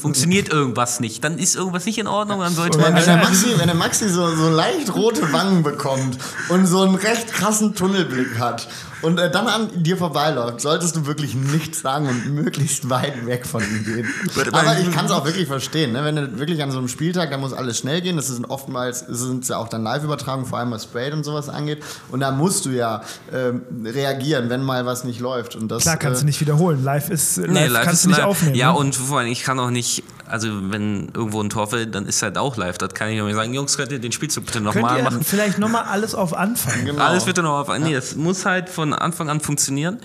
funktioniert 0.01 0.49
irgendwas 0.53 1.01
nicht. 1.01 1.25
Dann 1.25 1.38
ist 1.38 1.57
irgendwas 1.57 1.87
nicht 1.87 1.99
in 1.99 2.07
Ordnung, 2.07 2.38
dann 2.38 2.55
sollte 2.55 2.79
Wenn, 2.79 2.92
man 2.92 3.01
wenn, 3.01 3.05
der 3.05 3.16
Maxi, 3.16 3.46
wenn 3.57 3.66
der 3.66 3.75
Maxi 3.75 4.09
so, 4.09 4.33
so 4.37 4.49
leicht 4.49 4.94
rote 4.94 5.33
Wangen 5.33 5.64
bekommt 5.64 6.18
und 6.49 6.66
so 6.66 6.83
einen 6.83 6.94
recht 6.94 7.33
krassen 7.33 7.75
Tunnelblick 7.75 8.38
hat 8.38 8.68
und 9.03 9.19
äh, 9.19 9.31
dann 9.31 9.47
an 9.47 9.83
dir 9.83 9.97
vorbeiläuft, 9.97 10.61
solltest 10.61 10.97
du 10.97 11.07
wirklich 11.07 11.35
nichts 11.35 11.81
sagen 11.81 12.09
und 12.09 12.35
möglichst 12.35 12.89
weit 12.91 13.27
weg 13.27 13.47
von 13.47 13.63
ihm 13.63 13.85
gehen. 13.85 14.09
Aber 14.53 14.79
ich 14.79 14.91
kann 14.93 15.07
es 15.07 15.11
auch 15.13 15.25
wirklich 15.25 15.47
verstehen. 15.47 15.93
Ne? 15.93 16.05
Wenn 16.05 16.17
du 16.17 16.39
wirklich 16.39 16.63
an 16.63 16.71
so 16.71 16.79
einem 16.79 16.89
Spieltag, 16.89 17.31
da 17.31 17.39
muss 17.39 17.53
alles 17.53 17.79
schnell 17.79 18.01
gehen. 18.01 18.17
Das 18.17 18.29
sind 18.29 18.45
oftmals 18.51 19.01
sind 19.01 19.49
ja 19.49 19.57
auch 19.59 19.69
dann 19.69 19.83
Live-Übertragungen, 19.83 20.47
vor 20.47 20.59
allem 20.59 20.71
was 20.71 20.85
Sprayed 20.85 21.13
und 21.13 21.25
sowas 21.25 21.49
angeht. 21.49 21.83
Und 22.11 22.21
da 22.21 22.31
musst 22.31 22.67
du 22.67 22.71
ja 22.71 23.03
ähm, 23.33 23.63
reagieren, 23.85 24.51
wenn 24.51 24.63
mal 24.63 24.87
was 24.87 25.05
nicht 25.05 25.21
läuft. 25.21 25.57
Und 25.57 25.69
das, 25.69 25.83
Klar 25.83 25.97
kannst 25.97 26.19
äh, 26.19 26.23
du 26.23 26.27
nicht 26.27 26.41
wiederholen. 26.41 26.83
Live 26.85 27.11
ist, 27.11 27.37
live, 27.39 27.49
Nee, 27.49 27.67
live 27.67 27.85
kannst 27.85 27.95
ist 28.01 28.05
du 28.05 28.09
nicht 28.11 28.19
live. 28.19 28.27
aufnehmen. 28.27 28.55
Ja, 28.57 28.73
ne? 28.73 28.79
und 28.79 28.95
vor 28.97 29.19
allem, 29.21 29.29
ich 29.33 29.43
kann 29.43 29.59
auch 29.59 29.71
nicht, 29.71 30.03
also 30.31 30.49
wenn 30.71 31.11
irgendwo 31.14 31.43
ein 31.43 31.51
Tor 31.51 31.66
fällt, 31.66 31.95
dann 31.95 32.07
ist 32.07 32.23
halt 32.23 32.38
auch 32.38 32.57
live. 32.57 32.79
Das 32.79 32.95
kann 32.95 33.09
ich 33.09 33.23
nicht 33.23 33.35
sagen, 33.35 33.53
Jungs, 33.53 33.77
könnt 33.77 33.93
ihr 33.93 33.99
den 33.99 34.12
Spielzug 34.12 34.47
bitte 34.47 34.61
Könnt 34.61 34.75
nochmal 34.77 34.99
ihr 34.99 35.05
machen? 35.05 35.25
vielleicht 35.25 35.59
nochmal 35.59 35.85
alles 35.85 36.14
auf 36.14 36.35
Anfang? 36.35 36.85
Genau. 36.85 37.03
Alles 37.03 37.25
bitte 37.25 37.43
noch 37.43 37.69
auf. 37.69 37.79
Nee, 37.79 37.95
es 37.95 38.14
muss 38.16 38.47
halt 38.47 38.69
von 38.69 38.93
Anfang 38.93 39.29
an 39.29 39.40
funktionieren. 39.40 39.99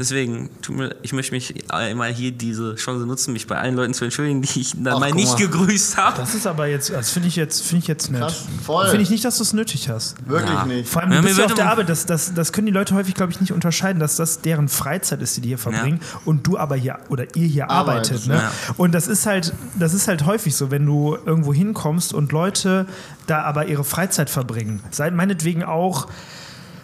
Deswegen, 0.00 0.48
tut 0.62 0.76
mir, 0.76 0.96
ich 1.02 1.12
möchte 1.12 1.32
mich 1.34 1.70
einmal 1.70 2.10
hier 2.10 2.32
diese 2.32 2.74
Chance 2.76 3.04
nutzen, 3.04 3.34
mich 3.34 3.46
bei 3.46 3.58
allen 3.58 3.76
Leuten 3.76 3.92
zu 3.92 4.04
entschuldigen, 4.04 4.40
die 4.40 4.60
ich 4.60 4.72
dann 4.72 4.94
Ach, 4.94 4.98
mal 4.98 5.12
nicht 5.12 5.28
mal. 5.28 5.36
gegrüßt 5.36 5.98
habe. 5.98 6.16
Das 6.16 6.34
ist 6.34 6.46
aber 6.46 6.66
jetzt, 6.68 6.88
das 6.88 7.10
finde 7.10 7.28
ich 7.28 7.36
jetzt, 7.36 7.60
finde 7.62 7.82
ich 7.82 7.86
jetzt 7.88 8.10
nett. 8.10 8.22
Krass, 8.22 8.44
voll. 8.64 8.86
Finde 8.88 9.02
ich 9.02 9.10
nicht, 9.10 9.22
dass 9.26 9.36
du 9.36 9.42
es 9.42 9.52
nötig 9.52 9.90
hast. 9.90 10.16
Wirklich 10.26 10.54
Ja. 10.54 10.64
nicht. 10.64 10.88
Vor 10.88 11.02
allem, 11.02 11.12
Ja, 11.12 11.20
du 11.20 11.26
bist 11.26 11.38
ja 11.38 11.44
auf 11.44 11.52
der 11.52 11.70
Arbeit, 11.70 11.90
das, 11.90 12.06
das, 12.06 12.32
das 12.32 12.52
können 12.54 12.66
die 12.66 12.72
Leute 12.72 12.94
häufig, 12.94 13.14
glaube 13.14 13.30
ich, 13.30 13.40
nicht 13.42 13.52
unterscheiden, 13.52 14.00
dass 14.00 14.16
das 14.16 14.40
deren 14.40 14.68
Freizeit 14.70 15.20
ist, 15.20 15.36
die 15.36 15.42
die 15.42 15.48
hier 15.48 15.58
verbringen 15.58 16.00
und 16.24 16.46
du 16.46 16.56
aber 16.56 16.76
hier 16.76 16.98
oder 17.10 17.24
ihr 17.36 17.46
hier 17.46 17.68
Arbeitet, 17.70 18.12
arbeitet. 18.12 18.26
Ne? 18.28 18.34
ja. 18.36 18.52
Und 18.78 18.92
das 18.92 19.06
ist 19.06 19.26
halt, 19.26 19.52
das 19.78 19.92
ist 19.92 20.08
halt 20.08 20.24
häufig 20.24 20.56
so, 20.56 20.70
wenn 20.70 20.86
du 20.86 21.14
irgendwo 21.26 21.52
hinkommst 21.52 22.14
und 22.14 22.32
Leute 22.32 22.86
da 23.26 23.42
aber 23.42 23.66
ihre 23.66 23.84
Freizeit 23.84 24.30
verbringen. 24.30 24.82
Sei 24.90 25.10
meinetwegen 25.10 25.62
auch 25.62 26.08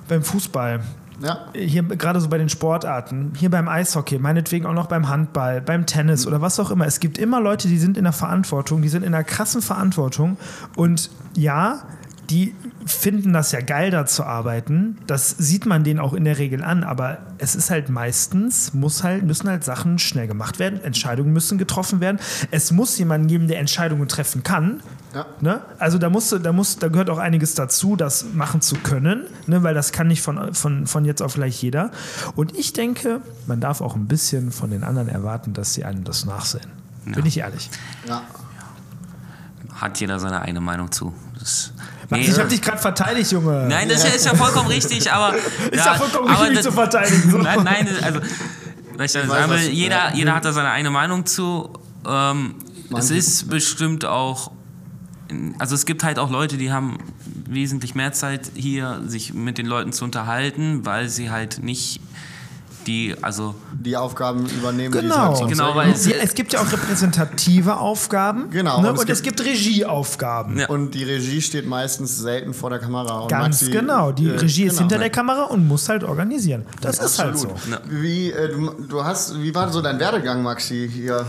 beim 0.07 0.23
Fußball. 0.23 0.81
Ja. 1.21 1.47
Hier 1.55 1.83
gerade 1.83 2.21
so 2.21 2.29
bei 2.29 2.39
den 2.39 2.49
Sportarten, 2.49 3.33
hier 3.37 3.51
beim 3.51 3.69
Eishockey, 3.69 4.19
meinetwegen 4.19 4.67
auch 4.67 4.75
noch 4.75 4.87
beim 4.87 5.09
Handball, 5.09 5.61
beim 5.61 5.87
Tennis 5.87 6.27
oder 6.27 6.41
was 6.43 6.61
auch 6.61 6.71
immer. 6.71 6.87
Es 6.87 7.01
gibt 7.01 7.19
immer 7.19 7.41
Leute, 7.41 7.69
die 7.69 7.79
sind 7.79 7.97
in 7.97 8.05
der 8.05 8.13
Verantwortung, 8.13 8.83
die 8.83 8.89
sind 8.89 9.03
in 9.03 9.15
einer 9.15 9.25
krassen 9.25 9.63
Verantwortung 9.63 10.37
und 10.77 11.11
ja, 11.35 11.83
die 12.31 12.55
finden 12.85 13.33
das 13.33 13.53
ja 13.53 13.61
geil, 13.61 13.91
da 13.91 14.07
zu 14.07 14.25
arbeiten. 14.25 14.99
Das 15.07 15.31
sieht 15.31 15.67
man 15.67 15.85
denen 15.85 16.01
auch 16.01 16.13
in 16.13 16.25
der 16.25 16.39
Regel 16.39 16.63
an, 16.63 16.85
aber 16.85 17.19
es 17.39 17.55
ist 17.55 17.71
halt 17.71 17.89
meistens, 17.89 18.75
muss 18.75 19.05
halt, 19.05 19.25
müssen 19.25 19.49
halt 19.49 19.65
Sachen 19.65 19.99
schnell 19.99 20.27
gemacht 20.27 20.59
werden, 20.59 20.83
Entscheidungen 20.83 21.33
müssen 21.33 21.59
getroffen 21.59 22.01
werden. 22.01 22.19
Es 22.51 22.73
muss 22.73 22.97
jemanden 22.99 23.29
geben, 23.29 23.49
der 23.49 23.59
Entscheidungen 23.59 24.09
treffen 24.09 24.43
kann. 24.43 24.83
Ja. 25.15 25.27
Ne? 25.41 25.61
Also 25.79 25.99
da 25.99 26.11
musst 26.11 26.33
du, 26.33 26.39
da 26.39 26.53
muss, 26.53 26.79
da 26.79 26.89
gehört 26.89 27.11
auch 27.11 27.19
einiges 27.19 27.55
dazu, 27.55 27.97
das 27.97 28.27
machen 28.35 28.61
zu 28.61 28.77
können, 28.77 29.25
ne? 29.47 29.63
weil 29.63 29.75
das 29.75 29.93
kann 29.93 30.09
nicht 30.09 30.23
von, 30.23 30.55
von, 30.55 30.87
von 30.87 31.05
jetzt 31.05 31.23
auf 31.23 31.35
gleich 31.35 31.63
jeder. 31.63 31.91
Und 32.35 32.57
ich 32.57 32.73
denke, 32.73 33.21
man 33.47 33.61
darf 33.61 33.81
auch 33.81 33.97
ein 33.97 34.07
bisschen 34.07 34.53
von 34.53 34.71
den 34.71 34.85
anderen 34.85 35.09
erwarten, 35.09 35.53
dass 35.53 35.75
sie 35.75 35.85
einem 35.85 36.05
das 36.05 36.25
nachsehen. 36.25 36.67
Bin 37.05 37.25
ich 37.25 37.39
ehrlich. 37.39 37.71
Ja. 38.09 38.23
Hat 39.75 40.01
jeder 40.01 40.19
seine 40.19 40.41
eigene 40.41 40.61
Meinung 40.61 40.91
zu. 40.91 41.15
Das, 41.39 41.73
Nee, 42.11 42.21
ich 42.21 42.39
habe 42.39 42.49
dich 42.49 42.63
gerade 42.63 42.79
verteidigt, 42.79 43.33
Junge. 43.33 43.67
Nein, 43.69 43.89
das 43.89 43.99
ist 43.99 44.09
ja, 44.09 44.15
ist 44.15 44.27
ja 44.27 44.35
vollkommen 44.35 44.69
richtig, 44.69 45.11
aber. 45.13 45.35
Ist 45.73 45.85
ja 45.85 45.95
vollkommen 45.95 46.29
richtig, 46.29 46.37
aber 46.39 46.49
mich 46.49 46.57
das- 46.59 46.65
zu 46.65 46.73
verteidigen. 46.73 47.31
So. 47.31 47.39
Nein, 47.39 47.65
nein, 47.65 47.89
also. 48.03 48.21
Was 48.97 49.07
ich 49.15 49.21
damit 49.21 49.29
weiß, 49.31 49.49
was- 49.51 49.69
jeder, 49.69 49.97
ja. 49.97 50.15
jeder 50.15 50.35
hat 50.35 50.45
da 50.45 50.53
seine 50.53 50.71
eigene 50.71 50.91
Meinung 50.91 51.27
zu. 51.27 51.71
Ähm, 52.09 52.55
es 52.97 53.11
ist 53.11 53.49
bestimmt 53.51 54.05
auch. 54.05 54.53
Also 55.59 55.75
es 55.75 55.87
gibt 55.87 56.05
halt 56.05 56.19
auch 56.21 56.31
Leute, 56.31 56.57
die 56.57 56.71
haben 56.73 56.99
wesentlich 57.49 57.95
mehr 57.97 58.13
Zeit 58.13 58.53
hier, 58.55 59.03
sich 59.07 59.35
mit 59.35 59.59
den 59.59 59.67
Leuten 59.67 59.93
zu 59.93 60.05
unterhalten, 60.05 60.87
weil 60.87 61.09
sie 61.09 61.31
halt 61.31 61.63
nicht 61.63 62.01
die, 62.87 63.15
also 63.23 63.55
Die 63.73 63.97
Aufgaben 63.97 64.47
übernehmen, 64.47 64.93
die 64.93 65.01
Genau. 65.01 65.33
es 65.33 65.41
halt 65.41 65.51
Genau, 65.51 65.73
sonst 65.75 66.07
weil 66.07 66.13
Ja, 66.13 66.23
es 66.23 66.35
gibt 66.35 66.53
ja 66.53 66.61
auch 66.61 66.71
repräsentative 66.73 67.77
Aufgaben. 67.79 68.51
Genau, 68.51 68.81
Ne? 68.81 68.91
und 68.91 68.99
Und, 68.99 69.09
es 69.11 69.19
es 69.19 69.23
gibt 69.23 69.41
Regieaufgaben. 69.45 70.59
Ja. 70.59 70.69
Und 70.69 70.93
die 70.95 71.05
Regie 71.05 71.41
steht 71.41 71.67
meistens 71.67 72.19
selten 72.19 72.55
vor 72.55 72.71
der 72.71 72.79
Kamera. 72.79 73.21
Und 73.21 73.29
Ganz 73.29 73.63
Maxi, 73.63 73.71
genau. 73.71 74.13
Die 74.13 74.29
äh, 74.29 74.37
Regie 74.37 74.65
ist 74.65 74.71
genau. 74.73 74.81
hinter 74.81 74.99
der 74.99 75.11
Kamera 75.11 75.45
und 75.45 75.67
muss 75.67 75.89
halt 75.89 76.05
organisieren. 76.05 76.65
Das 76.81 76.99
ist 76.99 77.19
halt 77.19 77.39
so. 77.39 77.49
Absolut. 77.51 77.81
Wie, 77.91 78.31
äh, 78.31 78.49
du, 78.49 78.71
du 78.89 79.05
hast, 79.05 79.41
wie 79.41 79.55
war 79.55 79.71
so 79.73 79.81
dein 79.83 79.99
Werdegang, 79.99 80.43
Maxi, 80.43 80.89
hier? 80.93 81.27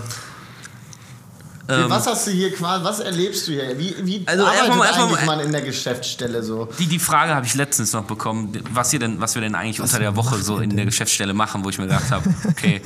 Ähm, 1.70 1.90
was 1.90 2.08
hast 2.08 2.26
du 2.28 2.32
hier 2.32 2.54
quasi, 2.54 2.84
was 2.86 3.00
erlebst 3.00 3.48
du 3.48 3.52
hier? 3.52 3.78
Wie, 3.78 3.94
wie 4.04 4.24
Also 4.26 4.46
arbeitet 4.46 4.68
erstmal- 4.68 4.88
erstmal- 4.88 5.08
eigentlich 5.10 5.26
man 5.26 5.40
in 5.42 5.52
der 5.52 5.62
Geschäftsstelle 5.62 6.42
so? 6.44 6.70
Die, 6.80 6.86
die 6.88 7.00
Frage 7.00 7.36
habe 7.36 7.46
ich 7.46 7.56
letztens 7.56 7.92
noch 7.94 8.06
bekommen, 8.06 8.52
was, 8.74 8.94
ihr 8.94 9.00
denn, 9.00 9.20
was 9.20 9.36
wir 9.36 9.42
denn 9.42 9.54
eigentlich 9.56 9.82
unter 9.82 10.00
der 10.00 10.16
Woche 10.16 10.38
so 10.38 10.60
in 10.60 10.76
der 10.76 10.86
Geschäftsstelle 10.86 11.34
machen, 11.34 11.64
wo 11.66 11.70
ich 11.70 11.78
mir 11.78 11.88
gedacht 11.88 12.10
habe, 12.12 12.34
okay, 12.48 12.82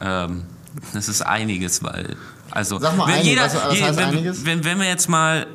ähm, 0.00 0.42
das 0.92 1.08
ist 1.08 1.22
einiges, 1.22 1.82
weil. 1.82 2.16
Also, 2.50 2.78
Sag 2.78 2.96
mal 2.96 3.06
wenn 3.08 3.14
einiges, 3.16 3.42
was- 3.42 3.54
was 3.54 3.82
heißt 3.82 3.98
wenn, 3.98 4.04
einiges? 4.08 4.44
Wenn, 4.46 4.64
wenn 4.64 4.78
wir 4.78 4.86
jetzt 4.88 5.08
mal. 5.08 5.46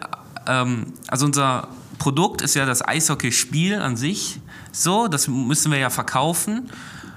Ähm, 0.48 0.94
also, 1.08 1.26
unser 1.26 1.68
Produkt 1.98 2.42
ist 2.42 2.54
ja 2.56 2.66
das 2.66 2.86
Eishockeyspiel 2.88 3.76
an 3.80 3.98
sich. 3.98 4.40
So, 4.72 5.08
das 5.08 5.28
müssen 5.28 5.72
wir 5.72 5.80
ja 5.80 5.90
verkaufen. 5.90 6.70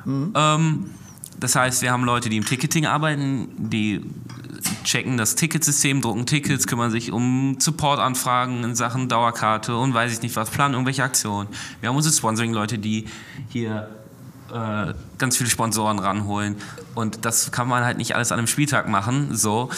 Mhm. 0.04 0.32
Ähm, 0.34 0.90
das 1.38 1.54
heißt, 1.56 1.82
wir 1.82 1.90
haben 1.92 2.04
Leute, 2.04 2.28
die 2.30 2.36
im 2.36 2.44
Ticketing 2.46 2.86
arbeiten, 2.86 3.48
die 3.58 4.02
checken 4.86 5.16
das 5.16 5.34
Ticketsystem, 5.34 6.00
drucken 6.00 6.24
Tickets, 6.26 6.66
kümmern 6.66 6.90
sich 6.90 7.12
um 7.12 7.56
Supportanfragen 7.58 8.64
in 8.64 8.74
Sachen 8.74 9.08
Dauerkarte 9.08 9.76
und 9.76 9.92
weiß 9.92 10.12
ich 10.12 10.22
nicht 10.22 10.36
was, 10.36 10.48
planen 10.48 10.74
irgendwelche 10.74 11.02
Aktionen. 11.02 11.48
Wir 11.80 11.88
haben 11.88 11.96
unsere 11.96 12.14
Sponsoring-Leute, 12.14 12.78
die 12.78 13.06
hier 13.48 13.90
äh, 14.52 14.94
ganz 15.18 15.36
viele 15.36 15.50
Sponsoren 15.50 15.98
ranholen. 15.98 16.56
Und 16.94 17.24
das 17.24 17.50
kann 17.50 17.68
man 17.68 17.84
halt 17.84 17.98
nicht 17.98 18.14
alles 18.14 18.32
an 18.32 18.38
einem 18.38 18.46
Spieltag 18.46 18.88
machen. 18.88 19.36
So. 19.36 19.70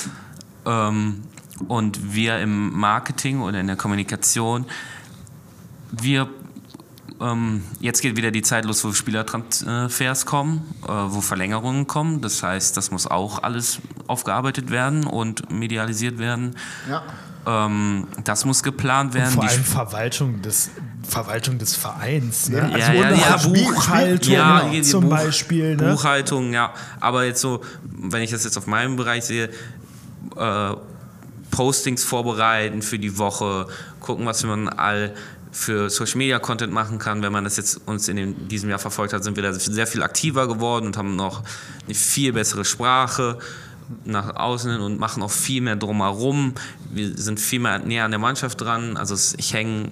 Ähm, 0.66 1.22
und 1.66 2.14
wir 2.14 2.38
im 2.38 2.78
Marketing 2.78 3.40
oder 3.40 3.58
in 3.60 3.66
der 3.66 3.76
Kommunikation, 3.76 4.66
wir 5.90 6.28
ähm, 7.20 7.64
jetzt 7.80 8.00
geht 8.02 8.16
wieder 8.16 8.30
die 8.30 8.42
Zeit 8.42 8.64
los, 8.64 8.84
wo 8.84 8.92
Spielertransfers 8.92 10.26
kommen, 10.26 10.62
äh, 10.84 10.88
wo 10.88 11.20
Verlängerungen 11.20 11.86
kommen. 11.86 12.20
Das 12.20 12.42
heißt, 12.42 12.76
das 12.76 12.90
muss 12.90 13.06
auch 13.06 13.42
alles 13.42 13.78
aufgearbeitet 14.06 14.70
werden 14.70 15.06
und 15.06 15.50
medialisiert 15.50 16.18
werden. 16.18 16.54
Ja. 16.88 17.02
Ähm, 17.46 18.06
das 18.24 18.44
muss 18.44 18.62
geplant 18.62 19.14
werden. 19.14 19.32
Vor 19.32 19.42
Die 19.44 19.48
allem 19.48 19.64
Verwaltung 19.64 20.42
des, 20.42 20.70
Verwaltung 21.08 21.58
des 21.58 21.74
Vereins. 21.76 22.48
Ne? 22.50 22.70
Ja, 22.76 22.92
ja, 22.92 23.10
ja, 23.10 23.36
Buchhaltung 23.36 24.32
Ja, 24.34 24.68
die 24.70 24.82
zum 24.82 25.04
Buch- 25.04 25.10
Beispiel. 25.10 25.76
Ne? 25.76 25.92
Buchhaltung, 25.92 26.52
ja. 26.52 26.72
Aber 27.00 27.24
jetzt 27.24 27.40
so, 27.40 27.60
wenn 27.84 28.22
ich 28.22 28.30
das 28.30 28.44
jetzt 28.44 28.58
auf 28.58 28.66
meinem 28.66 28.96
Bereich 28.96 29.24
sehe, 29.24 29.48
äh, 30.36 30.74
Postings 31.50 32.04
vorbereiten 32.04 32.82
für 32.82 32.98
die 32.98 33.16
Woche, 33.16 33.66
gucken, 34.00 34.26
was 34.26 34.44
man 34.44 34.68
all 34.68 35.14
für 35.58 35.90
Social 35.90 36.18
Media 36.18 36.38
Content 36.38 36.72
machen 36.72 36.98
kann. 36.98 37.22
Wenn 37.22 37.32
man 37.32 37.44
das 37.44 37.56
jetzt 37.56 37.80
uns 37.86 38.08
in 38.08 38.16
dem, 38.16 38.48
diesem 38.48 38.70
Jahr 38.70 38.78
verfolgt 38.78 39.12
hat, 39.12 39.24
sind 39.24 39.36
wir 39.36 39.42
da 39.42 39.52
sehr 39.52 39.86
viel 39.86 40.02
aktiver 40.02 40.46
geworden 40.46 40.86
und 40.86 40.96
haben 40.96 41.16
noch 41.16 41.42
eine 41.84 41.94
viel 41.94 42.32
bessere 42.32 42.64
Sprache 42.64 43.38
nach 44.04 44.36
außen 44.36 44.80
und 44.80 45.00
machen 45.00 45.22
auch 45.22 45.30
viel 45.30 45.60
mehr 45.60 45.76
drumherum. 45.76 46.54
Wir 46.90 47.16
sind 47.16 47.40
viel 47.40 47.58
mehr 47.58 47.80
näher 47.80 48.04
an 48.04 48.12
der 48.12 48.20
Mannschaft 48.20 48.60
dran. 48.60 48.96
Also 48.96 49.16
ich 49.36 49.52
hänge 49.52 49.88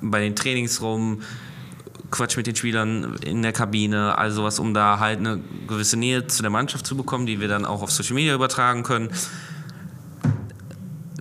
bei 0.00 0.20
den 0.20 0.34
Trainings 0.34 0.82
rum, 0.82 1.22
Quatsch 2.10 2.36
mit 2.36 2.46
den 2.46 2.56
Spielern 2.56 3.16
in 3.22 3.42
der 3.42 3.52
Kabine, 3.52 4.18
all 4.18 4.32
sowas, 4.32 4.58
um 4.58 4.74
da 4.74 4.98
halt 4.98 5.20
eine 5.20 5.40
gewisse 5.68 5.96
Nähe 5.96 6.26
zu 6.26 6.42
der 6.42 6.50
Mannschaft 6.50 6.86
zu 6.86 6.96
bekommen, 6.96 7.26
die 7.26 7.40
wir 7.40 7.48
dann 7.48 7.64
auch 7.64 7.82
auf 7.82 7.92
Social 7.92 8.14
Media 8.14 8.34
übertragen 8.34 8.82
können. 8.82 9.10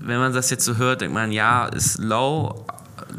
Wenn 0.01 0.19
man 0.19 0.33
das 0.33 0.49
jetzt 0.49 0.65
so 0.65 0.77
hört, 0.77 1.01
denkt 1.01 1.13
man, 1.13 1.31
ja, 1.31 1.65
ist 1.65 1.97
low, 1.97 2.65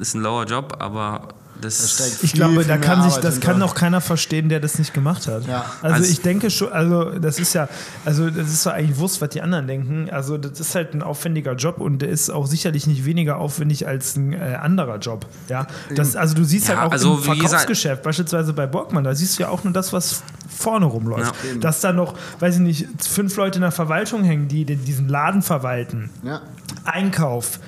ist 0.00 0.14
ein 0.14 0.22
lower 0.22 0.44
Job, 0.44 0.76
aber 0.80 1.28
das 1.58 1.90
steckt 1.94 2.22
Ich 2.22 2.32
viel, 2.32 2.40
glaube, 2.40 2.64
da 2.66 2.76
kann 2.76 3.02
sich, 3.02 3.12
Arbeit 3.12 3.24
das 3.24 3.40
kann 3.40 3.62
auch 3.62 3.74
keiner 3.74 4.02
verstehen, 4.02 4.50
der 4.50 4.60
das 4.60 4.78
nicht 4.78 4.92
gemacht 4.92 5.26
hat. 5.26 5.46
Ja. 5.46 5.64
Also, 5.80 5.96
Also- 5.96 6.12
ich 6.12 6.20
denke 6.20 6.50
schon, 6.50 6.70
also 6.70 7.04
das 7.18 7.38
ist 7.38 7.54
ja, 7.54 7.66
also 8.04 8.28
das 8.28 8.48
ist 8.52 8.66
doch 8.66 8.72
eigentlich 8.72 8.98
Wurst, 8.98 9.22
was 9.22 9.30
die 9.30 9.40
anderen 9.40 9.66
denken. 9.66 10.10
Also 10.10 10.36
das 10.36 10.60
ist 10.60 10.74
halt 10.74 10.92
ein 10.92 11.02
aufwendiger 11.02 11.54
Job 11.54 11.80
und 11.80 12.00
der 12.00 12.10
ist 12.10 12.28
auch 12.28 12.46
sicherlich 12.46 12.86
nicht 12.86 13.06
weniger 13.06 13.38
aufwendig 13.38 13.86
als 13.88 14.16
ein 14.16 14.34
äh, 14.34 14.58
anderer 14.60 14.98
Job. 14.98 15.24
Ja, 15.48 15.66
das, 15.94 16.14
also 16.14 16.34
du 16.34 16.44
siehst 16.44 16.68
Ja, 16.68 16.76
halt 16.76 16.88
auch 16.88 16.92
also 16.92 17.14
im 17.14 17.22
Verkaufsgeschäft, 17.22 18.02
beispielsweise 18.02 18.52
bei 18.52 18.66
Borgmann, 18.66 19.04
da 19.04 19.14
siehst 19.14 19.38
du 19.38 19.44
ja 19.44 19.48
auch 19.48 19.64
nur 19.64 19.72
das, 19.72 19.94
was 19.94 20.22
vorne 20.54 20.84
rumläuft. 20.84 21.34
Ja. 21.54 21.58
Dass 21.58 21.80
da 21.80 21.94
noch, 21.94 22.14
weiß 22.38 22.56
ich 22.56 22.60
nicht, 22.60 22.86
fünf 23.02 23.34
Leute 23.36 23.56
in 23.56 23.62
der 23.62 23.72
Verwaltung 23.72 24.24
hängen, 24.24 24.48
die 24.48 24.66
den- 24.66 24.84
diesen 24.84 25.08
Laden 25.08 25.40
verwalten. 25.40 26.10
Ja. 26.22 26.42
Einkauf, 26.84 27.60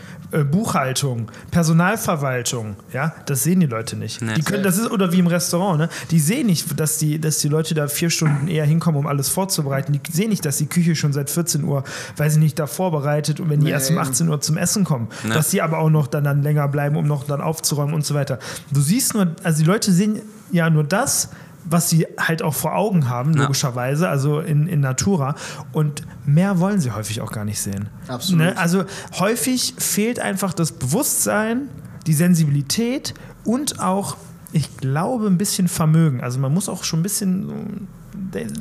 Buchhaltung, 0.45 1.31
Personalverwaltung, 1.51 2.77
ja, 2.93 3.15
das 3.27 3.45
sehen 3.45 3.61
die 3.61 3.67
Leute 3.67 3.97
nicht. 3.97 4.21
Nee. 4.21 4.35
Die 4.35 4.43
können, 4.43 4.63
das 4.63 4.77
ist 4.79 4.91
oder 4.91 5.13
wie 5.13 5.19
im 5.21 5.27
Restaurant, 5.27 5.79
ne? 5.79 5.89
Die 6.11 6.19
sehen 6.19 6.47
nicht, 6.47 6.79
dass 6.79 6.99
die, 6.99 7.19
dass 7.21 7.39
die 7.39 7.49
Leute 7.49 7.75
da 7.75 7.89
vier 7.89 8.11
Stunden 8.11 8.49
eher 8.49 8.67
hinkommen, 8.67 8.99
um 9.01 9.07
alles 9.07 9.29
vorzubereiten. 9.29 9.93
Die 9.93 10.01
sehen 10.13 10.29
nicht, 10.29 10.45
dass 10.45 10.59
die 10.59 10.67
Küche 10.67 10.97
schon 10.97 11.13
seit 11.13 11.31
14 11.31 11.65
Uhr, 11.65 11.85
weiß 12.17 12.35
ich 12.35 12.39
nicht, 12.41 12.59
da 12.59 12.67
vorbereitet 12.67 13.41
und 13.41 13.49
wenn 13.49 13.61
die 13.61 13.67
Nee. 13.67 13.73
erst 13.73 13.91
um 13.91 13.99
18 13.99 14.29
Uhr 14.29 14.41
zum 14.41 14.57
Essen 14.57 14.85
kommen, 14.85 15.09
Ja. 15.27 15.35
dass 15.35 15.51
die 15.51 15.63
aber 15.63 15.79
auch 15.79 15.91
noch 15.91 16.07
dann, 16.07 16.25
dann 16.25 16.43
länger 16.43 16.69
bleiben, 16.69 16.97
um 16.97 17.07
noch 17.07 17.25
dann 17.25 17.41
aufzuräumen 17.41 17.95
und 17.95 18.05
so 18.05 18.15
weiter. 18.15 18.39
Du 18.71 18.81
siehst 18.81 19.15
nur, 19.15 19.29
also 19.43 19.63
die 19.63 19.69
Leute 19.69 19.93
sehen 19.93 20.21
ja 20.53 20.69
nur 20.71 20.85
das, 20.85 21.31
was 21.71 21.91
sie 21.91 22.07
halt 22.19 22.43
auch 22.43 22.55
vor 22.55 22.75
Augen 22.75 23.09
haben, 23.09 23.35
Ja. 23.35 23.43
logischerweise, 23.43 24.09
also 24.09 24.41
in, 24.41 24.67
in 24.69 24.81
Natura. 24.81 25.35
Und 25.73 26.03
mehr 26.27 26.61
wollen 26.61 26.81
sie 26.81 26.91
häufig 26.93 27.21
auch 27.21 27.33
gar 27.33 27.45
nicht 27.45 27.61
sehen. 27.61 27.89
Absolut. 28.09 28.41
Ne? 28.43 28.57
Also 28.59 28.85
häufig 29.19 29.75
fehlt 29.79 30.19
einfach 30.21 30.53
das 30.55 30.73
Bewusstsein, 30.73 31.69
die 32.07 32.15
Sensibilität 32.15 33.15
und 33.45 33.81
auch, 33.81 34.17
ich 34.53 34.77
glaube, 34.79 35.27
ein 35.27 35.37
bisschen 35.39 35.69
Vermögen. 35.69 36.23
Also 36.23 36.39
man 36.39 36.53
muss 36.55 36.69
auch 36.69 36.85
schon 36.85 37.01
ein 37.01 37.03
bisschen 37.03 37.87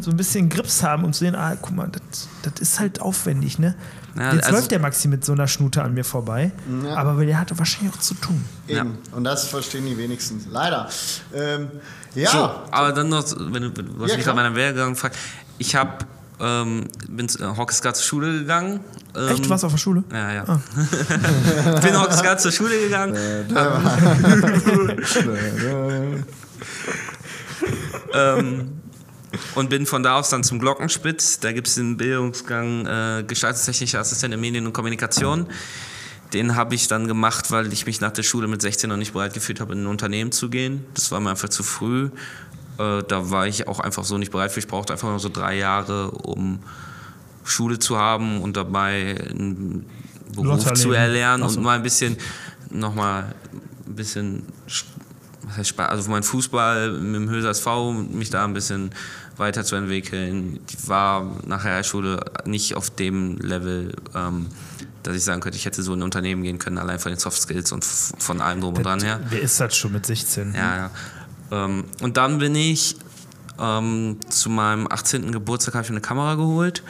so- 0.01 0.11
ein 0.11 0.17
bisschen 0.17 0.49
Grips 0.49 0.83
haben 0.83 1.03
und 1.03 1.15
sehen, 1.15 1.35
ah, 1.35 1.55
guck 1.61 1.75
mal, 1.75 1.89
das, 1.89 2.27
das 2.43 2.61
ist 2.61 2.79
halt 2.79 3.01
aufwendig, 3.01 3.59
ne? 3.59 3.75
Ja, 4.17 4.33
Jetzt 4.33 4.45
also- 4.45 4.57
läuft 4.57 4.71
der 4.71 4.79
Maxi 4.79 5.07
mit 5.07 5.23
so 5.25 5.33
einer 5.33 5.47
Schnute 5.47 5.81
an 5.83 5.93
mir 5.93 6.03
vorbei, 6.03 6.51
Ja. 6.83 6.95
aber 6.95 7.23
der 7.25 7.39
hatte 7.39 7.57
wahrscheinlich 7.59 7.93
auch 7.93 7.99
zu 7.99 8.13
tun. 8.15 8.43
Eben. 8.67 8.97
Und 9.11 9.23
das 9.23 9.47
verstehen 9.47 9.85
die 9.85 9.97
wenigsten. 9.97 10.43
Leider. 10.49 10.89
Ähm, 11.33 11.67
ja. 12.15 12.29
So, 12.31 12.37
aber 12.71 12.93
dann 12.93 13.09
noch, 13.09 13.23
wenn 13.37 13.61
du, 13.63 13.69
du 13.69 13.83
hast 14.03 14.11
Ja, 14.11 14.17
mich 14.17 14.25
nach 14.25 14.35
meiner 14.35 14.55
Werdegang 14.55 14.93
gefragt. 14.93 15.15
Ich 15.59 15.75
habe 15.75 16.05
ähm, 16.39 16.85
bin 17.09 17.25
äh, 17.27 17.43
Hockesgar 17.57 17.95
zur 17.95 18.03
Schule 18.05 18.39
gegangen. 18.39 18.79
Ähm, 19.15 19.29
Echt, 19.29 19.49
was 19.49 19.63
auf 19.63 19.71
der 19.71 19.79
Schule? 19.79 20.03
Ja, 20.11 20.33
ja. 20.33 20.43
Ah. 20.47 20.59
bin 21.81 21.99
Hockesgar 21.99 22.37
zur 22.37 22.51
Schule 22.51 22.79
gegangen. 22.79 23.15
ähm, 28.13 28.69
und 29.55 29.69
bin 29.69 29.85
von 29.85 30.03
da 30.03 30.17
aus 30.17 30.29
dann 30.29 30.43
zum 30.43 30.59
Glockenspitz. 30.59 31.39
Da 31.39 31.51
gibt 31.51 31.67
es 31.67 31.75
den 31.75 31.97
Bildungsgang 31.97 32.85
äh, 32.85 33.23
Gestaltungstechnischer 33.27 33.99
Assistent 33.99 34.33
in 34.33 34.39
Medien 34.39 34.65
und 34.65 34.73
Kommunikation. 34.73 35.47
Den 36.33 36.55
habe 36.55 36.75
ich 36.75 36.87
dann 36.87 37.07
gemacht, 37.07 37.51
weil 37.51 37.71
ich 37.71 37.85
mich 37.85 38.01
nach 38.01 38.11
der 38.11 38.23
Schule 38.23 38.47
mit 38.47 38.61
16 38.61 38.89
noch 38.89 38.97
nicht 38.97 39.13
bereit 39.13 39.33
gefühlt 39.33 39.61
habe, 39.61 39.73
in 39.73 39.83
ein 39.83 39.87
Unternehmen 39.87 40.31
zu 40.31 40.49
gehen. 40.49 40.85
Das 40.93 41.11
war 41.11 41.19
mir 41.19 41.29
einfach 41.29 41.49
zu 41.49 41.63
früh. 41.63 42.09
Äh, 42.77 43.03
da 43.07 43.29
war 43.29 43.47
ich 43.47 43.67
auch 43.67 43.79
einfach 43.79 44.03
so 44.03 44.17
nicht 44.17 44.31
bereit 44.31 44.51
für. 44.51 44.59
Ich 44.59 44.67
brauchte 44.67 44.93
einfach 44.93 45.09
nur 45.09 45.19
so 45.19 45.29
drei 45.29 45.55
Jahre, 45.55 46.11
um 46.11 46.59
Schule 47.43 47.79
zu 47.79 47.97
haben 47.97 48.41
und 48.41 48.57
dabei 48.57 49.15
einen 49.29 49.85
Beruf 50.35 50.73
zu 50.73 50.91
erlernen 50.91 51.47
so. 51.47 51.57
und 51.57 51.63
mal 51.63 51.77
ein 51.77 51.83
bisschen 51.83 52.17
nochmal 52.69 53.33
ein 53.85 53.95
bisschen 53.95 54.43
was 55.47 55.57
heißt 55.57 55.69
Spaß, 55.69 55.89
also 55.89 56.03
für 56.03 56.11
meinen 56.11 56.23
Fußball 56.23 56.91
mit 56.91 57.15
dem 57.15 57.29
Höser 57.29 57.49
SV 57.49 57.93
mich 57.93 58.29
da 58.29 58.43
ein 58.43 58.53
bisschen 58.53 58.91
weiterzuentwickeln. 59.37 60.59
Ich 60.69 60.87
war 60.87 61.37
nach 61.45 61.63
der 61.63 61.83
Schule 61.83 62.19
nicht 62.45 62.75
auf 62.75 62.89
dem 62.89 63.37
Level, 63.37 63.93
ähm, 64.15 64.47
dass 65.03 65.15
ich 65.15 65.23
sagen 65.23 65.41
könnte, 65.41 65.57
ich 65.57 65.65
hätte 65.65 65.83
so 65.83 65.93
in 65.93 65.99
ein 65.99 66.03
Unternehmen 66.03 66.43
gehen 66.43 66.59
können, 66.59 66.77
allein 66.77 66.99
von 66.99 67.11
den 67.11 67.19
Soft 67.19 67.41
Skills 67.41 67.71
und 67.71 67.85
von 67.85 68.41
allem 68.41 68.61
drum 68.61 68.75
und 68.75 68.83
dran 68.83 69.01
her. 69.01 69.19
Wer 69.29 69.41
ist 69.41 69.59
das 69.59 69.75
schon 69.75 69.93
mit 69.93 70.05
16? 70.05 70.53
Ja, 70.53 70.75
ja. 70.75 70.91
Ähm, 71.51 71.85
und 72.01 72.17
dann 72.17 72.39
bin 72.39 72.55
ich 72.55 72.97
ähm, 73.59 74.17
zu 74.29 74.49
meinem 74.49 74.87
18. 74.91 75.31
Geburtstag 75.31 75.75
habe 75.75 75.83
ich 75.83 75.91
eine 75.91 76.01
Kamera 76.01 76.35
geholt. 76.35 76.83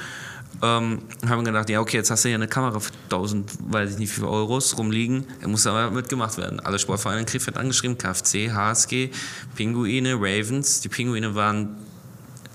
Ähm, 0.64 1.04
habe 1.26 1.38
mir 1.38 1.44
gedacht, 1.44 1.70
ja 1.70 1.80
okay, 1.82 1.98
jetzt 1.98 2.10
hast 2.10 2.24
du 2.26 2.30
hier 2.30 2.36
eine 2.38 2.48
Kamera 2.48 2.80
für 2.80 2.92
1000, 3.06 3.52
weiß 3.72 3.92
ich 3.92 3.98
nicht, 4.00 4.10
wie 4.12 4.16
viel 4.22 4.26
Euros 4.26 4.78
rumliegen. 4.78 5.26
Er 5.42 5.48
muss 5.50 5.68
aber 5.68 5.92
mitgemacht 5.92 6.38
werden. 6.38 6.60
Alle 6.60 6.80
Sportvereine 6.80 7.20
in 7.22 7.26
Krefeld 7.28 7.58
angeschrieben, 7.58 7.98
KFC, 7.98 8.52
HSG, 8.52 9.10
Pinguine, 9.56 10.16
Ravens. 10.16 10.82
Die 10.82 10.90
Pinguine 10.90 11.36
waren, 11.36 11.76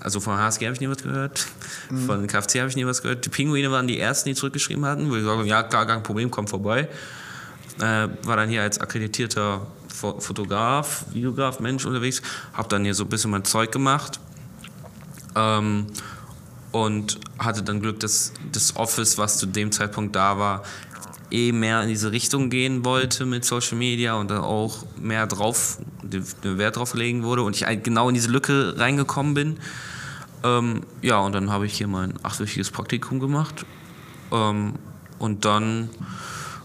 also 0.01 0.19
von 0.19 0.37
HSG 0.37 0.65
habe 0.65 0.73
ich 0.73 0.81
nie 0.81 0.89
was 0.89 0.97
gehört, 1.03 1.47
von 2.05 2.27
KFC 2.27 2.59
habe 2.59 2.67
ich 2.69 2.75
nie 2.75 2.85
was 2.85 3.01
gehört. 3.01 3.25
Die 3.25 3.29
Pinguine 3.29 3.71
waren 3.71 3.87
die 3.87 3.99
ersten, 3.99 4.27
die 4.29 4.35
zurückgeschrieben 4.35 4.83
hatten, 4.85 5.09
wo 5.09 5.15
ich 5.15 5.25
habe, 5.25 5.45
ja 5.47 5.63
klar, 5.63 5.85
kein 5.85 6.03
Problem, 6.03 6.29
komm 6.29 6.47
vorbei 6.47 6.89
äh, 7.79 8.07
war 8.23 8.35
dann 8.37 8.49
hier 8.49 8.61
als 8.61 8.79
akkreditierter 8.79 9.65
Fo- 9.87 10.19
Fotograf, 10.19 11.05
Videograf, 11.11 11.59
Mensch 11.59 11.85
unterwegs, 11.85 12.21
habe 12.53 12.67
dann 12.69 12.83
hier 12.83 12.93
so 12.93 13.03
ein 13.03 13.09
bisschen 13.09 13.31
mein 13.31 13.45
Zeug 13.45 13.71
gemacht 13.71 14.19
ähm, 15.35 15.87
und 16.73 17.19
hatte 17.37 17.61
dann 17.61 17.79
Glück, 17.79 17.99
dass 17.99 18.33
das 18.51 18.75
Office, 18.75 19.17
was 19.17 19.37
zu 19.37 19.45
dem 19.45 19.71
Zeitpunkt 19.71 20.15
da 20.15 20.37
war, 20.37 20.63
eh 21.31 21.51
mehr 21.51 21.81
in 21.83 21.87
diese 21.87 22.11
Richtung 22.11 22.49
gehen 22.49 22.83
wollte 22.83 23.25
mit 23.25 23.45
Social 23.45 23.77
Media 23.77 24.15
und 24.15 24.29
da 24.29 24.41
auch 24.41 24.83
mehr 24.99 25.27
drauf, 25.27 25.77
den 26.01 26.57
Wert 26.57 26.75
drauf 26.75 26.95
legen 26.95 27.23
wurde 27.23 27.43
und 27.43 27.55
ich 27.55 27.83
genau 27.83 28.09
in 28.09 28.15
diese 28.15 28.29
Lücke 28.29 28.75
reingekommen 28.77 29.35
bin. 29.35 29.57
Ähm, 30.43 30.81
ja, 31.01 31.19
und 31.19 31.33
dann 31.33 31.51
habe 31.51 31.67
ich 31.67 31.75
hier 31.77 31.87
mein 31.87 32.13
achtwöchiges 32.23 32.71
Praktikum 32.71 33.19
gemacht 33.19 33.65
ähm, 34.31 34.73
und 35.19 35.45
dann 35.45 35.89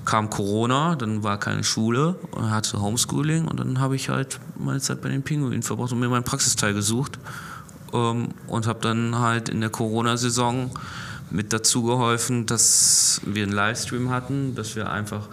kam 0.07 0.31
Corona, 0.31 0.97
dann 0.97 1.23
war 1.23 1.39
keine 1.39 1.65
Schule 1.65 2.17
und 2.31 2.51
hatte 2.51 2.81
Homeschooling 2.81 3.47
und 3.47 3.61
dann 3.61 3.79
habe 3.79 3.95
ich 3.95 4.09
halt 4.09 4.41
meine 4.59 4.81
Zeit 4.81 5.03
bei 5.03 5.11
den 5.11 5.23
Pinguinen 5.23 5.63
verbracht 5.63 5.93
und 5.93 6.01
mir 6.01 6.09
meinen 6.09 6.25
Praxisteil 6.25 6.73
gesucht 6.73 7.19
ähm, 7.93 8.29
und 8.47 8.67
habe 8.67 8.81
dann 8.81 9.19
halt 9.19 9.49
in 9.49 9.61
der 9.61 9.71
Corona-Saison 9.71 10.71
mit 11.31 11.53
dazu 11.53 11.83
geholfen, 11.83 12.47
dass 12.47 13.21
wir 13.25 13.43
einen 13.43 13.53
Livestream 13.53 14.11
hatten, 14.11 14.55
dass 14.55 14.77
wir 14.77 14.91
einfach 14.91 15.29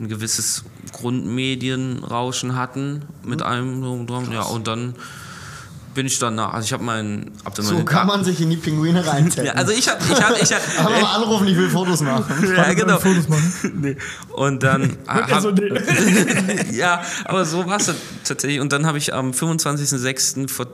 ein 0.00 0.08
gewisses 0.08 0.64
Grundmedienrauschen 0.92 2.56
hatten 2.56 3.02
mit 3.22 3.42
allem 3.42 3.82
drum 3.82 4.00
und 4.00 4.10
dran. 4.10 4.32
Ja, 4.32 4.42
und 4.42 4.66
dann 4.66 4.94
bin 5.94 6.06
ich 6.06 6.18
dann 6.18 6.34
nach. 6.34 6.54
Also 6.54 6.64
ich 6.64 6.72
habe 6.72 6.82
meinen. 6.84 7.32
Hab 7.44 7.54
dann 7.54 7.66
So 7.66 7.74
meine 7.74 7.84
kann 7.84 8.06
man 8.06 8.24
sich 8.24 8.40
in 8.40 8.50
die 8.50 8.56
Pinguine 8.56 9.06
reinteppen. 9.06 9.44
ja, 9.44 9.52
also 9.52 9.72
ich 9.72 9.88
habe, 9.88 10.00
ich 10.10 10.22
habe, 10.22 10.36
ich 10.40 10.52
hab, 10.52 10.60
Aber 10.86 11.00
mal 11.00 11.16
anrufen, 11.16 11.46
ich 11.46 11.56
will 11.56 11.68
Fotos 11.68 12.00
machen. 12.00 12.52
ja, 12.56 12.72
genau. 12.72 12.98
Fotos 12.98 13.28
machen. 13.28 13.80
Nee. 13.80 13.96
Und 14.30 14.62
dann, 14.62 14.96
Also, 15.06 15.50
hab, 15.50 15.58
nee. 15.58 16.76
ja, 16.76 17.02
aber 17.24 17.44
so 17.44 17.66
war 17.66 17.76
es 17.76 17.86
dann 17.86 17.96
tatsächlich. 18.24 18.60
Und 18.60 18.72
dann 18.72 18.86
habe 18.86 18.98
ich 18.98 19.12
am 19.12 19.32
25.06. 19.32 20.48
vor 20.48 20.66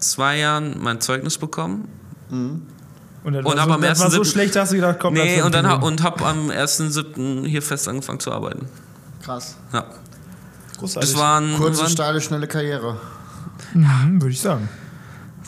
zwei 0.00 0.38
Jahren 0.38 0.76
mein 0.82 1.00
Zeugnis 1.00 1.38
bekommen. 1.38 1.88
Und, 2.30 2.66
dann 3.24 3.44
Und 3.44 3.56
war 3.56 3.64
so, 3.66 3.72
am 3.72 3.80
das 3.82 4.00
war 4.00 4.10
so 4.10 4.22
1.7. 4.22 4.24
schlecht, 4.32 4.56
hast 4.56 4.72
du 4.72 4.76
gedacht, 4.76 4.96
komm, 5.00 5.14
Nee, 5.14 5.42
und 5.42 5.54
dann 5.54 5.66
ha- 5.66 5.74
und 5.76 6.02
habe 6.02 6.24
am 6.26 6.48
1.07. 6.50 7.46
hier 7.46 7.60
fest 7.62 7.86
angefangen 7.88 8.20
zu 8.20 8.32
arbeiten. 8.32 8.66
Krass. 9.22 9.56
Ja. 9.72 9.84
Großartig. 10.78 11.10
Das 11.12 11.20
war, 11.20 11.40
ein, 11.40 11.56
Kurze, 11.56 11.78
war, 11.80 11.86
ein- 11.86 11.90
steile, 11.90 12.20
schnelle 12.20 12.46
Karriere. 12.48 12.96
Mhm, 13.74 14.20
würde 14.22 14.32
ich 14.32 14.40
sagen. 14.40 14.68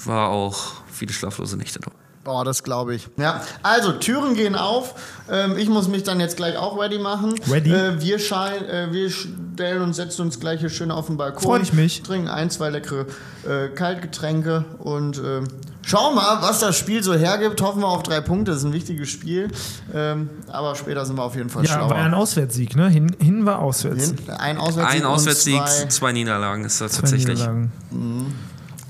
war 0.05 0.29
auch 0.29 0.83
viele 0.93 1.13
schlaflose 1.13 1.57
Nächte 1.57 1.79
dort. 1.81 1.97
Oh, 2.25 2.45
das 2.45 2.63
glaube 2.63 2.95
ich. 2.95 3.09
Ja, 3.17 3.41
also 3.65 3.91
Türen 3.93 4.35
gehen 4.35 4.55
auf. 4.55 4.95
Ähm, 5.29 5.57
ich 5.59 5.69
muss 5.69 5.89
mich 5.89 6.05
dann 6.05 6.21
jetzt 6.21 6.37
gleich 6.37 6.57
auch 6.57 6.79
ready 6.79 6.99
machen. 7.01 7.35
Ready? 7.51 7.73
Äh, 7.73 8.01
wir, 8.01 8.21
schein, 8.21 8.65
äh, 8.65 8.93
wir 8.93 9.11
stellen 9.11 9.83
uns, 9.83 9.97
setzen 9.97 10.23
uns 10.23 10.39
gleich 10.39 10.61
hier 10.61 10.69
schön 10.71 10.93
auf 10.93 11.07
den 11.07 11.17
Balkon. 11.17 11.43
Freu 11.43 11.59
ich 11.61 11.73
mich. 11.73 12.03
Trinken 12.03 12.29
ein, 12.29 12.49
zwei 12.51 12.71
leckere 12.71 13.07
äh, 13.45 13.69
Kaltgetränke 13.75 14.65
und 14.79 15.19
ähm, 15.19 15.49
schauen 15.85 16.15
mal, 16.15 16.39
was 16.43 16.61
das 16.61 16.77
Spiel 16.79 17.03
so 17.03 17.13
hergibt. 17.13 17.61
Hoffen 17.61 17.81
wir 17.83 17.89
auf 17.89 18.05
drei 18.05 18.21
Punkte. 18.21 18.53
Das 18.53 18.61
ist 18.61 18.67
ein 18.67 18.73
wichtiges 18.73 19.09
Spiel. 19.09 19.49
Ähm, 19.93 20.31
aber 20.47 20.77
später 20.77 21.05
sind 21.05 21.17
wir 21.19 21.25
auf 21.25 21.35
jeden 21.35 21.51
Fall 21.51 21.65
Ja, 21.65 21.89
war 21.91 21.97
ein 21.97 22.11
schlauer. 22.11 22.21
Auswärtssieg, 22.23 22.77
ne? 22.77 22.89
Hin, 22.89 23.17
hin 23.21 23.47
war 23.47 23.59
auswärts. 23.59 24.11
Hin- 24.11 24.31
Ein 24.39 24.59
Auswärtssieg. 24.59 25.01
Ein 25.01 25.07
Auswärtssieg, 25.07 25.61
und 25.61 25.69
zwei- 25.69 25.89
zwei, 25.89 26.13
Niederlagen 26.13 26.65
ist 26.65 26.81
das 26.81 26.93
Zwei 26.93 27.01
tatsächlich. 27.01 27.39
Niederlagen. 27.41 27.73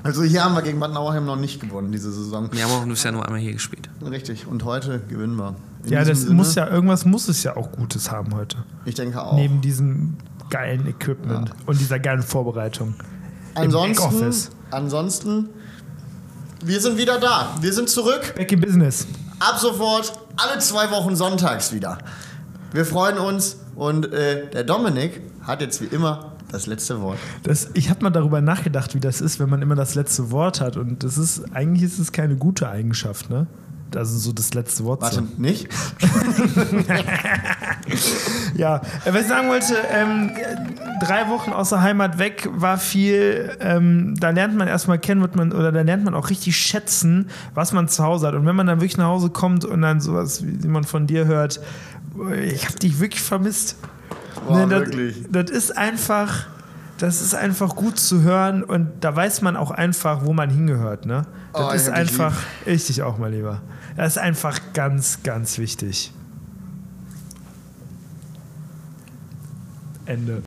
Also 0.04 0.24
hier 0.24 0.44
haben 0.44 0.54
wir 0.54 0.62
gegen 0.62 0.80
Bad 0.80 0.92
Nauheim 0.92 1.24
noch 1.26 1.36
nicht 1.36 1.60
gewonnen 1.60 1.92
diese 1.92 2.12
Saison. 2.12 2.48
Wir 2.52 2.64
haben 2.64 2.72
auch 2.72 2.84
bisher 2.86 3.12
nur 3.12 3.24
einmal 3.24 3.40
hier 3.40 3.52
gespielt. 3.52 3.88
Richtig. 4.04 4.46
Und 4.46 4.64
heute 4.64 5.00
gewinnen 5.08 5.36
wir. 5.36 5.54
In 5.84 5.92
Ja, 5.92 6.04
das 6.04 6.22
Sinne, 6.22 6.34
muss 6.34 6.54
ja, 6.54 6.68
irgendwas 6.68 7.04
muss 7.04 7.28
es 7.28 7.42
ja 7.44 7.56
auch 7.56 7.70
Gutes 7.70 8.10
haben 8.10 8.34
heute. 8.34 8.58
Ich 8.84 8.96
denke 8.96 9.22
auch. 9.22 9.34
Neben 9.34 9.60
diesem 9.60 10.16
geilen 10.50 10.86
Equipment 10.86 11.52
und 11.66 11.80
dieser 11.80 11.98
geilen 11.98 12.22
Vorbereitung. 12.22 12.94
Ansonsten, 13.54 14.32
ansonsten, 14.70 15.48
wir 16.64 16.80
sind 16.80 16.98
wieder 16.98 17.18
da. 17.20 17.56
Wir 17.60 17.72
sind 17.72 17.88
zurück. 17.88 18.34
Back 18.36 18.52
in 18.52 18.60
Business. 18.60 19.06
Ab 19.38 19.58
sofort 19.58 20.12
alle 20.36 20.58
zwei 20.60 20.90
Wochen 20.90 21.16
sonntags 21.16 21.72
wieder. 21.72 21.98
Wir 22.72 22.84
freuen 22.84 23.18
uns 23.18 23.56
und 23.76 24.12
äh, 24.12 24.50
der 24.50 24.64
Dominik 24.64 25.20
hat 25.42 25.60
jetzt 25.60 25.80
wie 25.80 25.86
immer 25.86 26.31
das 26.52 26.66
letzte 26.66 27.00
Wort. 27.00 27.18
Das, 27.42 27.70
ich 27.74 27.90
habe 27.90 28.02
mal 28.02 28.10
darüber 28.10 28.40
nachgedacht, 28.40 28.94
wie 28.94 29.00
das 29.00 29.20
ist, 29.20 29.40
wenn 29.40 29.48
man 29.48 29.62
immer 29.62 29.74
das 29.74 29.94
letzte 29.94 30.30
Wort 30.30 30.60
hat. 30.60 30.76
Und 30.76 31.02
das 31.02 31.18
ist, 31.18 31.52
eigentlich 31.54 31.82
ist 31.82 31.98
es 31.98 32.12
keine 32.12 32.36
gute 32.36 32.68
Eigenschaft, 32.68 33.30
ne? 33.30 33.46
Also 33.94 34.18
so 34.18 34.32
das 34.32 34.54
letzte 34.54 34.84
Wort 34.84 35.02
Warte, 35.02 35.16
zu. 35.16 35.28
nicht? 35.40 35.68
Ja, 38.54 38.76
äh, 39.04 39.12
was 39.12 39.22
ich 39.22 39.26
sagen 39.28 39.48
wollte, 39.48 39.74
ähm, 39.90 40.30
drei 41.00 41.28
Wochen 41.28 41.52
aus 41.52 41.70
der 41.70 41.82
Heimat 41.82 42.18
weg 42.18 42.48
war 42.52 42.78
viel, 42.78 43.56
ähm, 43.60 44.14
da 44.18 44.30
lernt 44.30 44.56
man 44.56 44.68
erstmal 44.68 44.98
kennen, 44.98 45.20
wird 45.20 45.36
man, 45.36 45.52
oder 45.52 45.72
da 45.72 45.82
lernt 45.82 46.04
man 46.04 46.14
auch 46.14 46.30
richtig 46.30 46.56
schätzen, 46.56 47.28
was 47.54 47.72
man 47.72 47.88
zu 47.88 48.04
Hause 48.04 48.28
hat. 48.28 48.34
Und 48.34 48.46
wenn 48.46 48.56
man 48.56 48.66
dann 48.66 48.80
wirklich 48.80 48.98
nach 48.98 49.06
Hause 49.08 49.30
kommt 49.30 49.64
und 49.64 49.82
dann 49.82 50.00
sowas, 50.00 50.44
wie 50.44 50.68
man 50.68 50.84
von 50.84 51.06
dir 51.06 51.24
hört, 51.26 51.60
ich 52.44 52.66
habe 52.66 52.78
dich 52.78 53.00
wirklich 53.00 53.22
vermisst. 53.22 53.76
Boah, 54.46 54.66
das, 54.66 54.80
wirklich. 54.80 55.24
das 55.30 55.50
ist 55.50 55.76
einfach, 55.76 56.46
das 56.98 57.20
ist 57.20 57.34
einfach 57.34 57.74
gut 57.76 57.98
zu 57.98 58.22
hören 58.22 58.62
und 58.62 58.88
da 59.00 59.14
weiß 59.14 59.42
man 59.42 59.56
auch 59.56 59.70
einfach, 59.70 60.24
wo 60.24 60.32
man 60.32 60.50
hingehört, 60.50 61.06
ne? 61.06 61.26
Das 61.52 61.62
Oh, 61.66 61.70
ist 61.74 61.88
einfach, 61.90 62.34
ich 62.64 62.86
dich 62.86 63.02
auch 63.02 63.18
mal 63.18 63.30
lieber. 63.30 63.60
Das 63.96 64.16
ist 64.16 64.18
einfach 64.18 64.58
ganz, 64.72 65.22
ganz 65.22 65.58
wichtig. 65.58 66.12
Ende. 70.06 70.40